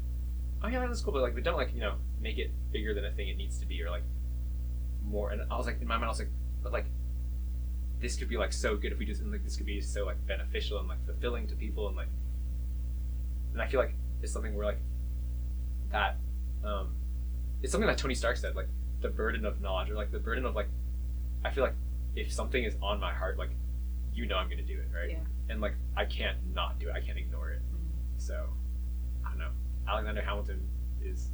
oh 0.64 0.68
yeah, 0.68 0.86
that's 0.86 1.02
cool, 1.02 1.14
but 1.14 1.22
like 1.22 1.36
we 1.36 1.42
don't 1.42 1.58
like 1.58 1.74
you 1.74 1.82
know 1.82 1.96
make 2.22 2.38
it 2.38 2.52
bigger 2.72 2.94
than 2.94 3.06
a 3.06 3.12
thing 3.12 3.30
it 3.30 3.38
needs 3.38 3.58
to 3.60 3.66
be 3.66 3.82
or 3.84 3.90
like 3.90 4.04
more. 5.04 5.32
And 5.32 5.42
I 5.52 5.58
was 5.58 5.66
like 5.66 5.82
in 5.82 5.88
my 5.88 5.96
mind, 5.96 6.06
I 6.06 6.10
was 6.10 6.20
like, 6.20 6.30
but 6.64 6.72
like 6.74 6.86
this 8.00 8.16
could 8.16 8.30
be 8.30 8.38
like 8.38 8.54
so 8.54 8.78
good 8.78 8.92
if 8.94 9.00
we 9.00 9.06
just 9.06 9.22
and 9.22 9.32
like 9.32 9.44
this 9.44 9.56
could 9.58 9.66
be 9.66 9.82
so 9.82 10.06
like 10.06 10.26
beneficial 10.28 10.80
and 10.80 10.88
like 10.88 11.04
fulfilling 11.06 11.48
to 11.48 11.56
people 11.56 11.88
and 11.88 11.98
like 11.98 12.08
and 13.54 13.62
I 13.62 13.68
feel 13.68 13.80
like 13.80 13.94
it's 14.22 14.32
something 14.32 14.56
where 14.56 14.66
like 14.66 14.80
that 15.92 16.18
um 16.64 16.94
it's 17.62 17.72
something 17.72 17.88
that 17.88 17.98
Tony 17.98 18.16
Stark 18.16 18.38
said 18.38 18.56
like 18.56 18.68
the 19.02 19.10
burden 19.10 19.46
of 19.46 19.60
knowledge 19.62 19.90
or 19.90 19.96
like 19.96 20.12
the 20.12 20.20
burden 20.20 20.46
of 20.46 20.56
like 20.56 20.70
I 21.44 21.50
feel 21.52 21.64
like 21.64 21.76
if 22.16 22.32
something 22.32 22.64
is 22.64 22.76
on 22.82 23.00
my 23.00 23.14
heart 23.14 23.38
like 23.38 23.50
you 24.14 24.26
know 24.26 24.38
I'm 24.38 24.50
gonna 24.50 24.62
do 24.62 24.80
it 24.80 24.88
right 24.96 25.12
Yeah. 25.12 25.18
and 25.50 25.60
like 25.62 25.76
I 25.98 26.06
can't 26.06 26.38
not 26.54 26.80
do 26.80 26.90
it 26.90 26.94
I 26.94 27.02
can't 27.02 27.18
ignore 27.18 27.50
it 27.52 27.62
Mm. 27.70 28.22
so 28.22 28.46
I 29.26 29.30
don't 29.30 29.40
know 29.40 29.52
Alexander 29.90 30.22
Hamilton 30.22 30.62
is 31.04 31.30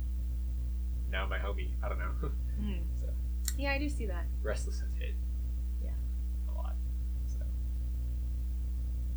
now 1.12 1.28
my 1.28 1.38
homie 1.38 1.70
I 1.84 1.90
don't 1.90 2.00
know 2.00 2.30
Mm. 2.62 2.80
so 3.00 3.08
Yeah, 3.58 3.72
I 3.72 3.78
do 3.78 3.90
see 3.90 4.06
that. 4.06 4.26
Restless 4.42 4.80
has 4.80 4.94
hit. 4.94 5.14
Yeah. 5.84 5.90
A 6.50 6.54
lot. 6.56 6.76
So. 7.28 7.40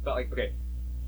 But 0.04 0.14
like, 0.16 0.32
okay, 0.32 0.52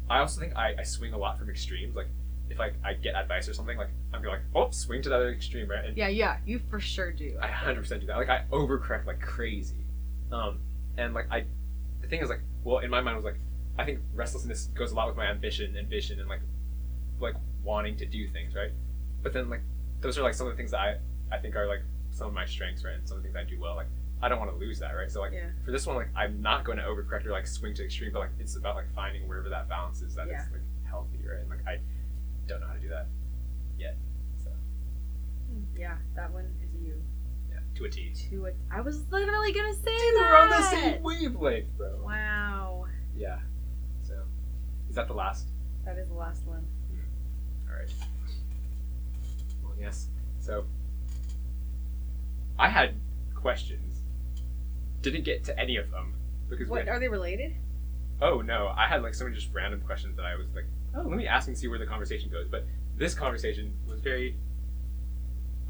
I 0.08 0.18
also 0.20 0.40
think 0.40 0.56
I, 0.56 0.74
I 0.78 0.82
swing 0.84 1.12
a 1.12 1.18
lot 1.18 1.38
from 1.38 1.50
extremes. 1.50 1.94
Like, 1.96 2.08
if 2.48 2.58
like 2.58 2.74
I 2.84 2.94
get 2.94 3.14
advice 3.14 3.48
or 3.48 3.54
something, 3.54 3.76
like 3.76 3.88
I'm 4.12 4.22
gonna 4.22 4.34
like, 4.34 4.44
oh, 4.54 4.70
swing 4.70 5.02
to 5.02 5.08
the 5.08 5.16
other 5.16 5.30
extreme, 5.30 5.68
right? 5.70 5.84
And 5.84 5.96
Yeah, 5.96 6.08
yeah, 6.08 6.38
you 6.46 6.60
for 6.70 6.80
sure 6.80 7.12
do. 7.12 7.36
I 7.40 7.48
100% 7.48 8.00
do 8.00 8.06
that. 8.06 8.16
Like 8.16 8.28
I 8.28 8.44
overcorrect 8.52 9.06
like 9.06 9.20
crazy. 9.20 9.84
Um, 10.32 10.58
and 10.96 11.14
like 11.14 11.26
I, 11.30 11.44
the 12.00 12.08
thing 12.08 12.20
is 12.20 12.28
like, 12.28 12.42
well, 12.64 12.78
in 12.78 12.90
my 12.90 13.00
mind 13.00 13.14
I 13.14 13.16
was 13.16 13.24
like, 13.24 13.38
I 13.78 13.84
think 13.84 14.00
restlessness 14.14 14.66
goes 14.74 14.92
a 14.92 14.94
lot 14.94 15.08
with 15.08 15.16
my 15.16 15.26
ambition 15.26 15.76
and 15.76 15.88
vision 15.88 16.18
and 16.20 16.28
like, 16.28 16.42
like 17.20 17.34
wanting 17.62 17.96
to 17.98 18.06
do 18.06 18.26
things, 18.28 18.54
right? 18.54 18.72
But 19.22 19.32
then 19.32 19.48
like, 19.50 19.62
those 20.00 20.18
are 20.18 20.22
like 20.22 20.34
some 20.34 20.46
of 20.46 20.52
the 20.52 20.56
things 20.56 20.70
that 20.72 20.80
I, 20.80 20.96
I 21.32 21.38
think 21.38 21.54
are 21.56 21.66
like 21.66 21.82
some 22.10 22.26
of 22.28 22.32
my 22.34 22.46
strengths, 22.46 22.84
right? 22.84 22.94
And 22.94 23.06
some 23.08 23.16
of 23.18 23.22
the 23.22 23.28
things 23.28 23.36
I 23.36 23.48
do 23.48 23.60
well. 23.60 23.76
Like 23.76 23.86
I 24.22 24.28
don't 24.28 24.38
want 24.38 24.50
to 24.50 24.56
lose 24.56 24.78
that, 24.80 24.92
right? 24.92 25.10
So 25.10 25.20
like 25.20 25.32
Yeah. 25.32 25.50
for 25.64 25.70
this 25.70 25.86
one, 25.86 25.96
like 25.96 26.08
I'm 26.16 26.40
not 26.42 26.64
going 26.64 26.78
to 26.78 26.84
overcorrect 26.84 27.26
or 27.26 27.30
like 27.32 27.46
swing 27.46 27.74
to 27.74 27.84
extreme, 27.84 28.12
but 28.12 28.20
like 28.20 28.30
it's 28.38 28.56
about 28.56 28.76
like 28.76 28.92
finding 28.94 29.26
wherever 29.28 29.48
that 29.48 29.68
balance 29.68 30.02
is 30.02 30.14
that 30.14 30.26
is 30.26 30.32
Yeah. 30.32 30.44
like 30.52 30.62
healthy, 30.88 31.18
right? 31.26 31.40
And 31.40 31.48
like 31.50 31.66
I 31.66 31.78
don't 32.46 32.60
know 32.60 32.66
how 32.66 32.74
to 32.74 32.80
do 32.80 32.88
that 32.88 33.06
yet. 33.78 33.96
So 34.42 34.50
Mm. 35.52 35.64
Yeah, 35.78 35.96
that 36.16 36.30
one 36.32 36.44
is 36.62 36.74
you. 36.82 36.94
yeah, 37.50 37.58
to 37.76 37.84
a 37.84 37.88
T. 37.90 38.12
To 38.30 38.46
a, 38.46 38.52
I 38.70 38.80
was 38.80 39.02
literally 39.10 39.52
gonna 39.52 39.74
say 39.74 39.82
Dude, 39.84 40.14
that. 40.16 40.28
we're 40.30 40.36
on 40.38 40.48
the 40.50 40.62
same 40.62 41.02
wavelength, 41.02 41.76
bro. 41.76 42.00
Wow, 42.04 42.86
Yeah. 43.16 43.38
So, 44.02 44.14
is 44.88 44.94
that 44.96 45.08
the 45.08 45.14
last? 45.14 45.48
that 45.84 45.96
is 45.98 46.08
the 46.08 46.14
last 46.14 46.44
one. 46.46 46.66
Well, 49.62 49.74
yes. 49.78 50.08
So, 50.40 50.64
I 52.58 52.68
had 52.68 52.94
questions. 53.34 54.02
Didn't 55.02 55.24
get 55.24 55.44
to 55.44 55.58
any 55.58 55.76
of 55.76 55.90
them 55.90 56.14
because 56.48 56.68
What 56.68 56.80
had- 56.80 56.88
are 56.88 56.98
they 57.00 57.08
related? 57.08 57.54
oh 58.22 58.42
no, 58.42 58.68
I 58.76 58.86
had 58.86 59.02
like 59.02 59.14
so 59.14 59.24
many 59.24 59.34
just 59.36 59.52
random 59.54 59.80
questions 59.80 60.16
that 60.16 60.26
I 60.26 60.34
was 60.34 60.46
like, 60.54 60.66
oh, 60.94 61.02
let 61.02 61.16
me 61.16 61.26
ask 61.26 61.48
and 61.48 61.56
see 61.56 61.68
where 61.68 61.78
the 61.78 61.86
conversation 61.86 62.30
goes. 62.30 62.48
But 62.48 62.66
this 62.96 63.14
conversation 63.14 63.72
was 63.88 64.00
very, 64.00 64.36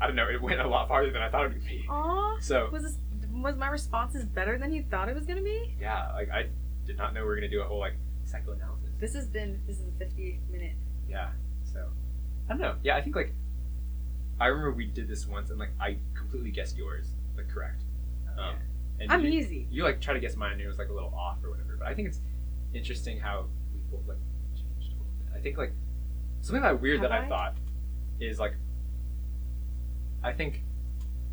I 0.01 0.07
don't 0.09 0.17
know, 0.17 0.29
it 0.29 0.41
went 0.43 0.61
a 0.61 0.67
lot 0.67 0.89
farther 0.89 1.11
than 1.13 1.23
I 1.23 1.29
thought 1.31 1.47
it 1.47 1.53
would 1.53 1.65
be. 1.65 1.87
Aw, 1.89 2.39
So 2.41 2.69
was 2.71 2.83
this 2.83 2.99
was 3.33 3.57
my 3.57 3.69
responses 3.69 4.25
better 4.25 4.59
than 4.59 4.73
you 4.73 4.83
thought 4.91 5.09
it 5.09 5.15
was 5.15 5.27
gonna 5.27 5.43
be? 5.43 5.77
yeah, 5.81 6.11
like 6.13 6.31
I 6.31 6.49
did 6.87 6.99
not 6.99 7.15
know 7.15 7.21
we 7.21 7.29
were 7.29 7.35
gonna 7.37 7.49
do 7.49 7.61
a 7.61 7.65
whole 7.65 7.79
like 7.79 7.95
psychoanalysis. 8.25 8.91
This 8.99 9.15
has 9.15 9.29
been 9.29 9.61
this 9.69 9.79
is 9.79 9.87
a 9.87 9.93
50 9.93 10.41
minute. 10.51 10.75
Yeah. 11.09 11.31
I 12.51 12.55
don't 12.55 12.61
know. 12.63 12.75
Yeah, 12.83 12.97
I 12.97 13.01
think 13.01 13.15
like 13.15 13.33
I 14.41 14.47
remember 14.47 14.73
we 14.73 14.87
did 14.87 15.07
this 15.07 15.27
once 15.27 15.51
and 15.51 15.59
like 15.59 15.71
I 15.81 15.99
completely 16.17 16.51
guessed 16.51 16.77
yours 16.77 17.07
like 17.37 17.49
correct. 17.49 17.83
Um, 18.37 18.57
and 18.99 19.13
I'm 19.13 19.25
you, 19.25 19.31
easy. 19.31 19.69
you 19.71 19.85
like 19.85 20.01
try 20.01 20.15
to 20.15 20.21
guess 20.21 20.37
mine 20.37 20.53
and 20.53 20.61
it 20.61 20.67
was 20.67 20.79
like 20.79 20.89
a 20.89 20.93
little 20.93 21.15
off 21.15 21.39
or 21.45 21.51
whatever. 21.51 21.77
But 21.79 21.87
I 21.89 21.95
think 21.95 22.09
it's 22.09 22.21
interesting 22.75 23.21
how 23.21 23.47
we 23.73 23.79
both 23.97 24.07
like 24.09 24.19
changed 24.55 24.93
a 24.93 24.97
little 24.97 25.13
bit. 25.25 25.37
I 25.37 25.41
think 25.41 25.59
like 25.59 25.73
something 26.41 26.63
that 26.63 26.81
weird 26.81 27.03
that 27.03 27.13
I 27.13 27.25
I? 27.25 27.29
thought 27.29 27.57
is 28.19 28.41
like 28.41 28.55
I 30.25 30.33
think 30.33 30.65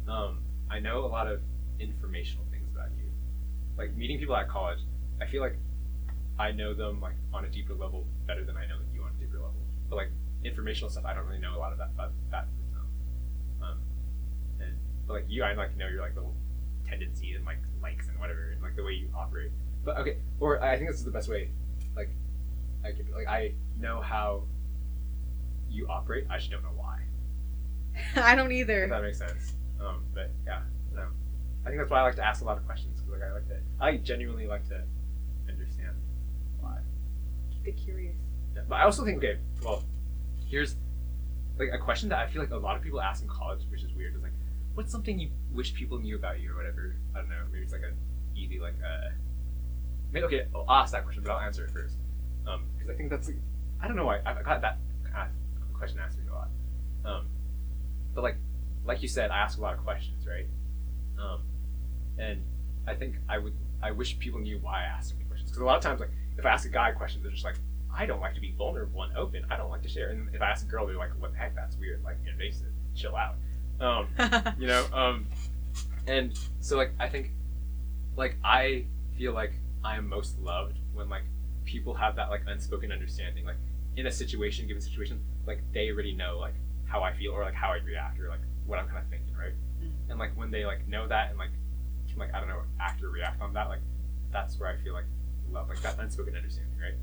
um 0.07 0.39
I 0.69 0.79
know 0.79 1.05
a 1.05 1.07
lot 1.07 1.27
of 1.27 1.41
informational 1.79 2.45
things 2.51 2.67
about 2.71 2.89
you. 2.95 3.05
Like 3.75 3.95
meeting 3.95 4.19
people 4.19 4.35
at 4.35 4.47
college, 4.49 4.79
I 5.19 5.25
feel 5.25 5.41
like 5.41 5.57
I 6.37 6.51
know 6.51 6.75
them 6.75 7.01
like 7.01 7.15
on 7.33 7.45
a 7.45 7.49
deeper 7.49 7.73
level 7.73 8.05
better 8.27 8.43
than 8.43 8.55
I 8.55 8.67
know 8.67 8.77
you 8.93 9.01
on 9.01 9.11
a 9.17 9.19
deeper 9.19 9.37
level. 9.37 9.55
But 9.89 9.95
like 9.95 10.11
informational 10.47 10.89
stuff, 10.89 11.05
I 11.05 11.13
don't 11.13 11.25
really 11.25 11.39
know 11.39 11.55
a 11.55 11.59
lot 11.59 11.71
of 11.71 11.77
that 11.77 11.89
about 11.93 12.11
that. 12.31 12.47
Um, 13.61 13.79
and 14.59 14.75
but 15.07 15.13
like 15.13 15.25
you, 15.27 15.43
I 15.43 15.53
like 15.53 15.75
know 15.77 15.87
your 15.87 16.01
like 16.01 16.15
little 16.15 16.33
tendencies 16.87 17.35
and 17.35 17.45
like 17.45 17.59
likes 17.81 18.07
and 18.07 18.17
whatever, 18.19 18.51
and 18.51 18.61
like 18.61 18.75
the 18.75 18.83
way 18.83 18.93
you 18.93 19.09
operate. 19.15 19.51
But 19.83 19.97
okay, 19.97 20.17
or 20.39 20.63
I 20.63 20.77
think 20.77 20.89
this 20.89 20.99
is 20.99 21.05
the 21.05 21.11
best 21.11 21.29
way. 21.29 21.51
Like, 21.95 22.09
I 22.83 22.91
could 22.91 23.09
like 23.11 23.27
I 23.27 23.53
know 23.79 24.01
how 24.01 24.43
you 25.69 25.87
operate. 25.87 26.25
I 26.29 26.37
just 26.37 26.51
don't 26.51 26.63
know 26.63 26.75
why. 26.75 27.01
I 28.15 28.35
don't 28.35 28.51
If 28.51 28.57
either. 28.59 28.87
that 28.87 29.01
makes 29.01 29.17
sense. 29.17 29.53
Um, 29.79 30.03
but 30.13 30.31
yeah, 30.45 30.61
no. 30.93 31.07
I 31.65 31.69
think 31.69 31.79
that's 31.79 31.91
why 31.91 31.99
I 31.99 32.03
like 32.03 32.15
to 32.15 32.25
ask 32.25 32.41
a 32.41 32.45
lot 32.45 32.57
of 32.57 32.65
questions 32.65 32.99
because 32.99 33.19
like 33.19 33.29
I 33.29 33.33
like 33.33 33.47
to, 33.49 33.59
I 33.79 33.97
genuinely 33.97 34.47
like 34.47 34.67
to 34.69 34.83
understand 35.49 35.95
why. 36.59 36.77
Keep 37.51 37.67
it 37.67 37.77
curious. 37.83 38.15
Yeah, 38.55 38.61
but 38.67 38.75
I 38.75 38.83
also 38.83 39.03
think 39.03 39.17
okay, 39.17 39.37
well, 39.63 39.83
here's 40.49 40.75
like 41.59 41.69
a 41.73 41.77
question 41.77 42.09
that 42.09 42.19
I 42.19 42.27
feel 42.27 42.41
like 42.41 42.51
a 42.51 42.57
lot 42.57 42.75
of 42.75 42.83
people 42.83 43.01
ask 43.01 43.21
in 43.21 43.29
college, 43.29 43.61
which 43.69 43.83
is 43.83 43.91
weird. 43.93 44.15
Is 44.15 44.21
like, 44.21 44.33
what's 44.73 44.91
something 44.91 45.19
you 45.19 45.29
wish 45.51 45.73
people 45.73 45.99
knew 45.99 46.15
about 46.15 46.39
you 46.39 46.51
or 46.51 46.55
whatever? 46.55 46.95
I 47.15 47.19
don't 47.19 47.29
know. 47.29 47.43
Maybe 47.51 47.63
it's 47.63 47.73
like 47.73 47.81
a 47.81 47.93
easy 48.37 48.59
like 48.59 48.75
uh. 48.83 49.09
Maybe 50.11 50.25
okay. 50.25 50.45
I'll 50.55 50.65
ask 50.69 50.93
that 50.93 51.03
question, 51.03 51.23
but 51.23 51.33
I'll 51.33 51.41
answer 51.41 51.65
it 51.65 51.71
first. 51.71 51.95
Um, 52.47 52.63
because 52.73 52.89
I 52.89 52.95
think 52.95 53.09
that's 53.09 53.27
like, 53.27 53.35
I 53.81 53.87
don't 53.87 53.97
know 53.97 54.05
why 54.05 54.21
I've 54.25 54.43
got 54.45 54.61
that 54.61 54.77
question 55.77 55.99
asked 55.99 56.17
me 56.17 56.25
a 56.29 56.33
lot. 56.33 56.49
Um, 57.05 57.27
but 58.13 58.23
like 58.23 58.37
like 58.85 59.01
you 59.01 59.07
said, 59.07 59.31
I 59.31 59.37
ask 59.37 59.57
a 59.57 59.61
lot 59.61 59.73
of 59.73 59.83
questions, 59.83 60.25
right? 60.27 60.47
Um, 61.19 61.41
and 62.17 62.41
I 62.87 62.95
think 62.95 63.15
I 63.29 63.37
would 63.37 63.53
I 63.81 63.91
wish 63.91 64.17
people 64.19 64.39
knew 64.39 64.59
why 64.59 64.85
I 64.85 65.01
many 65.13 65.25
questions 65.27 65.51
because 65.51 65.61
a 65.61 65.65
lot 65.65 65.77
of 65.77 65.83
times 65.83 65.99
like 65.99 66.11
if 66.37 66.45
I 66.45 66.49
ask 66.49 66.67
a 66.67 66.71
guy 66.71 66.91
questions, 66.91 67.23
they're 67.23 67.31
just 67.31 67.45
like 67.45 67.59
I 67.97 68.05
don't 68.05 68.21
like 68.21 68.35
to 68.35 68.41
be 68.41 68.53
vulnerable 68.55 69.01
and 69.01 69.17
open. 69.17 69.43
I 69.49 69.57
don't 69.57 69.71
like 69.71 69.81
to 69.81 69.89
share. 69.89 70.09
And 70.09 70.33
if 70.33 70.41
I 70.41 70.49
ask 70.49 70.65
a 70.65 70.69
girl, 70.69 70.85
they're 70.85 70.95
like, 70.95 71.19
"What 71.19 71.31
the 71.31 71.37
heck? 71.37 71.55
That's 71.55 71.75
weird. 71.77 72.03
Like 72.03 72.17
invasive. 72.31 72.71
Chill 72.95 73.15
out." 73.15 73.35
Um, 73.79 74.07
you 74.59 74.67
know. 74.67 74.85
Um, 74.93 75.25
and 76.05 76.37
so 76.59 76.77
like 76.77 76.91
I 76.99 77.09
think 77.09 77.31
like 78.15 78.37
I 78.43 78.85
feel 79.17 79.33
like 79.33 79.53
I 79.83 79.97
am 79.97 80.07
most 80.07 80.39
loved 80.39 80.77
when 80.93 81.09
like 81.09 81.23
people 81.65 81.93
have 81.95 82.15
that 82.15 82.29
like 82.29 82.41
unspoken 82.47 82.91
understanding, 82.91 83.45
like 83.45 83.57
in 83.95 84.05
a 84.05 84.11
situation, 84.11 84.67
given 84.67 84.81
situation, 84.81 85.19
like 85.47 85.61
they 85.73 85.89
already 85.89 86.13
know 86.13 86.37
like 86.37 86.53
how 86.85 87.01
I 87.01 87.13
feel 87.13 87.31
or 87.31 87.43
like 87.43 87.55
how 87.55 87.69
I 87.71 87.77
react 87.77 88.19
or 88.19 88.29
like 88.29 88.41
what 88.67 88.77
I'm 88.77 88.87
kind 88.87 88.99
of 88.99 89.09
thinking, 89.09 89.35
right? 89.35 89.53
Mm. 89.81 89.91
And 90.09 90.19
like 90.19 90.37
when 90.37 90.51
they 90.51 90.65
like 90.65 90.87
know 90.87 91.07
that 91.07 91.31
and 91.31 91.39
like 91.39 91.51
can 92.07 92.19
like 92.19 92.33
I 92.33 92.39
don't 92.39 92.49
know 92.49 92.61
act 92.79 93.03
or 93.03 93.09
react 93.09 93.41
on 93.41 93.53
that, 93.53 93.69
like 93.69 93.81
that's 94.31 94.59
where 94.59 94.69
I 94.69 94.77
feel 94.83 94.93
like 94.93 95.05
love, 95.51 95.67
like 95.69 95.81
that 95.81 95.97
unspoken 95.99 96.35
understanding, 96.35 96.77
right? 96.79 96.95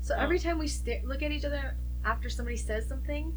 So 0.00 0.14
every 0.16 0.38
oh. 0.38 0.42
time 0.42 0.58
we 0.58 0.68
stare, 0.68 1.00
look 1.04 1.22
at 1.22 1.30
each 1.30 1.44
other 1.44 1.76
after 2.04 2.28
somebody 2.28 2.56
says 2.56 2.88
something, 2.88 3.32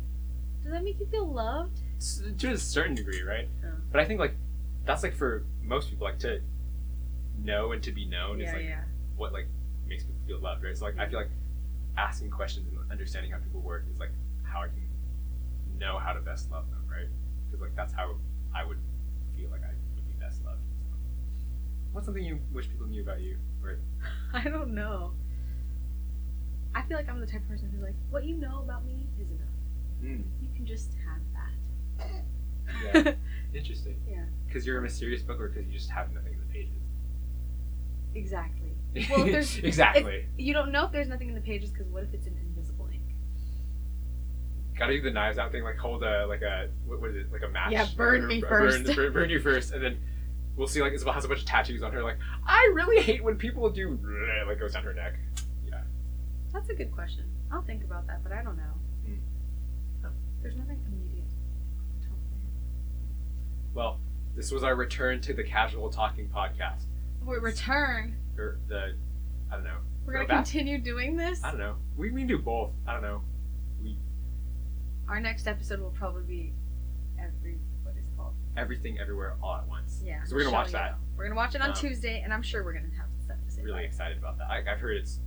does 0.61 0.71
that 0.71 0.83
make 0.83 0.99
you 0.99 1.05
feel 1.07 1.31
loved? 1.31 1.79
S- 1.97 2.21
to 2.37 2.51
a 2.51 2.57
certain 2.57 2.95
degree, 2.95 3.21
right? 3.21 3.49
Oh. 3.65 3.69
But 3.91 4.01
I 4.01 4.05
think 4.05 4.19
like 4.19 4.35
that's 4.85 5.03
like 5.03 5.15
for 5.15 5.45
most 5.61 5.89
people, 5.89 6.05
like 6.05 6.19
to 6.19 6.41
know 7.41 7.71
and 7.71 7.83
to 7.83 7.91
be 7.91 8.05
known 8.05 8.41
is 8.41 8.47
yeah, 8.47 8.53
like 8.53 8.65
yeah. 8.65 8.83
what 9.15 9.33
like 9.33 9.47
makes 9.87 10.03
people 10.03 10.21
feel 10.25 10.39
loved, 10.39 10.63
right? 10.63 10.77
So 10.77 10.85
like 10.85 10.97
I 10.97 11.07
feel 11.07 11.19
like 11.19 11.31
asking 11.97 12.31
questions 12.31 12.67
and 12.67 12.91
understanding 12.91 13.31
how 13.31 13.39
people 13.39 13.61
work 13.61 13.85
is 13.91 13.99
like 13.99 14.11
how 14.43 14.61
I 14.61 14.67
can 14.67 14.83
know 15.77 15.99
how 15.99 16.13
to 16.13 16.21
best 16.21 16.49
love 16.51 16.69
them, 16.69 16.83
right? 16.89 17.07
Because 17.45 17.61
like 17.61 17.75
that's 17.75 17.93
how 17.93 18.15
I 18.55 18.63
would 18.63 18.79
feel 19.35 19.49
like 19.49 19.63
I 19.63 19.73
would 19.95 20.07
be 20.07 20.13
best 20.19 20.43
loved. 20.45 20.61
What's 21.91 22.07
something 22.07 22.23
you 22.23 22.39
wish 22.51 22.69
people 22.69 22.87
knew 22.87 23.01
about 23.01 23.21
you? 23.21 23.37
Or 23.63 23.79
I 24.33 24.47
don't 24.49 24.73
know. 24.73 25.13
I 26.75 26.81
feel 26.83 26.97
like 26.97 27.09
I'm 27.09 27.19
the 27.19 27.27
type 27.27 27.41
of 27.41 27.47
person 27.49 27.69
who's 27.71 27.81
like, 27.83 27.95
what 28.09 28.23
you 28.25 28.35
know 28.35 28.59
about 28.63 28.85
me 28.85 29.07
is 29.19 29.29
enough. 29.29 29.47
mm, 30.03 30.23
You 30.41 30.49
can 30.55 30.65
just 30.65 30.91
have 31.05 31.21
that. 31.33 33.05
yeah, 33.05 33.13
interesting. 33.53 33.95
Yeah. 34.09 34.25
Because 34.47 34.65
you're 34.65 34.79
a 34.79 34.81
mysterious 34.81 35.21
book, 35.21 35.39
or 35.39 35.49
because 35.49 35.67
you 35.67 35.73
just 35.73 35.89
have 35.91 36.11
nothing 36.11 36.33
in 36.33 36.39
the 36.39 36.45
pages. 36.53 36.81
exactly. 38.15 38.69
Well, 39.09 39.25
if 39.25 39.31
there's 39.31 39.57
exactly. 39.57 40.27
you 40.37 40.53
don't 40.53 40.71
know 40.71 40.85
if 40.85 40.91
there's 40.91 41.07
nothing 41.07 41.27
in 41.29 41.33
the 41.33 41.41
pages 41.41 41.71
because 41.71 41.87
what 41.87 42.03
if 42.03 42.13
it's 42.13 42.27
an 42.27 42.37
invisible 42.39 42.87
ink? 42.93 43.01
Gotta 44.77 44.93
do 44.93 45.01
the 45.01 45.09
knives 45.09 45.39
out 45.39 45.51
thing, 45.51 45.63
like 45.63 45.77
hold 45.77 46.03
a 46.03 46.27
like 46.27 46.43
a 46.43 46.69
what, 46.85 47.01
what 47.01 47.09
is 47.09 47.15
it, 47.15 47.31
like 47.31 47.41
a 47.41 47.47
match? 47.47 47.71
Yeah, 47.71 47.87
burn 47.97 48.27
me 48.27 48.41
burn, 48.41 48.83
first. 48.83 48.95
Burn, 48.95 49.13
burn 49.13 49.29
you 49.31 49.39
first, 49.49 49.71
and 49.73 49.83
then 49.83 49.97
we'll 50.55 50.67
see. 50.67 50.79
Like 50.81 50.93
Isabel 50.93 51.13
has 51.13 51.25
a 51.25 51.27
bunch 51.27 51.39
of 51.39 51.47
tattoos 51.47 51.81
on 51.81 51.91
her. 51.91 52.03
Like 52.03 52.17
I 52.45 52.71
really 52.75 53.01
hate 53.01 53.23
when 53.23 53.35
people 53.35 53.67
do 53.71 53.97
like 54.47 54.59
goes 54.59 54.73
down 54.73 54.83
her 54.83 54.93
neck. 54.93 55.15
Yeah, 56.63 56.67
That's 56.67 56.79
a 56.79 56.83
good 56.83 56.93
question. 56.93 57.25
I'll 57.51 57.61
think 57.61 57.83
about 57.83 58.07
that, 58.07 58.23
but 58.23 58.31
I 58.31 58.41
don't 58.43 58.57
know. 58.57 58.63
Oh, 60.05 60.09
there's 60.41 60.55
nothing 60.55 60.79
immediate 60.87 61.23
on 61.23 62.01
top 62.01 62.11
of 62.11 62.31
my 62.31 62.37
head. 62.37 63.73
well, 63.73 63.99
this 64.35 64.51
was 64.51 64.63
our 64.63 64.75
return 64.75 65.21
to 65.21 65.33
the 65.33 65.43
casual 65.43 65.89
talking 65.89 66.27
podcast, 66.29 66.83
We 67.25 67.37
return. 67.37 68.17
or 68.37 68.59
the 68.67 68.95
I 69.51 69.55
don't 69.55 69.63
know. 69.63 69.77
We're 70.05 70.13
gonna 70.13 70.25
Throwback? 70.25 70.45
continue 70.45 70.79
doing 70.79 71.15
this. 71.15 71.43
I 71.43 71.51
don't 71.51 71.59
know. 71.59 71.75
We 71.95 72.11
we 72.11 72.21
can 72.21 72.27
do 72.27 72.39
both. 72.39 72.71
I 72.87 72.93
don't 72.93 73.01
know. 73.03 73.21
We. 73.81 73.97
Our 75.07 75.19
next 75.19 75.47
episode 75.47 75.79
will 75.79 75.91
probably 75.91 76.23
be 76.23 76.53
every 77.19 77.57
what 77.83 77.91
is 77.95 78.03
it 78.03 78.17
called? 78.17 78.33
Everything, 78.57 78.99
everywhere, 78.99 79.35
all 79.41 79.55
at 79.55 79.67
once. 79.67 80.01
Yeah. 80.03 80.23
So 80.25 80.35
we're 80.35 80.43
gonna 80.43 80.53
watch 80.55 80.67
You 80.67 80.73
that. 80.73 80.95
We're 81.15 81.25
gonna 81.25 81.35
watch 81.35 81.55
it 81.55 81.61
on 81.61 81.69
Um, 81.69 81.75
Tuesday, 81.75 82.21
and 82.21 82.33
I'm 82.33 82.41
sure 82.41 82.63
we're 82.65 82.73
gonna 82.73 82.87
have 82.97 83.07
stuff 83.23 83.37
to 83.45 83.51
say. 83.51 83.61
about 83.61 83.65
Really 83.73 83.83
it. 83.83 83.87
excited 83.87 84.17
about 84.17 84.37
that. 84.39 84.49
I, 84.49 84.59
I've 84.69 84.79
heard 84.79 84.97
it's. 84.97 85.19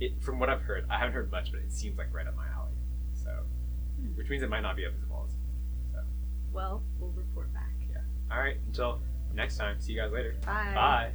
It 0.00 0.22
from 0.22 0.38
what 0.40 0.48
I've 0.48 0.62
heard, 0.62 0.86
I 0.90 0.98
haven't 0.98 1.14
heard 1.14 1.30
much, 1.30 1.52
but 1.52 1.60
it 1.60 1.72
seems 1.72 1.96
like 1.98 2.12
right 2.12 2.26
up 2.26 2.34
my 2.36 2.46
alley. 2.48 2.72
So, 3.14 3.30
Hmm. 4.00 4.08
which 4.16 4.28
means 4.28 4.42
it 4.42 4.50
might 4.50 4.60
not 4.62 4.76
be 4.76 4.84
up 4.86 4.92
as 5.00 5.08
well 5.08 5.24
as. 5.26 5.32
So, 5.92 5.98
Well, 6.52 6.82
we'll 6.98 7.10
report 7.12 7.52
back. 7.52 7.72
Yeah. 7.90 7.98
All 8.30 8.38
right. 8.38 8.56
Until 8.66 9.00
next 9.34 9.56
time. 9.58 9.80
See 9.80 9.92
you 9.92 10.00
guys 10.00 10.12
later. 10.12 10.34
Bye. 10.44 10.72
Bye. 10.74 11.12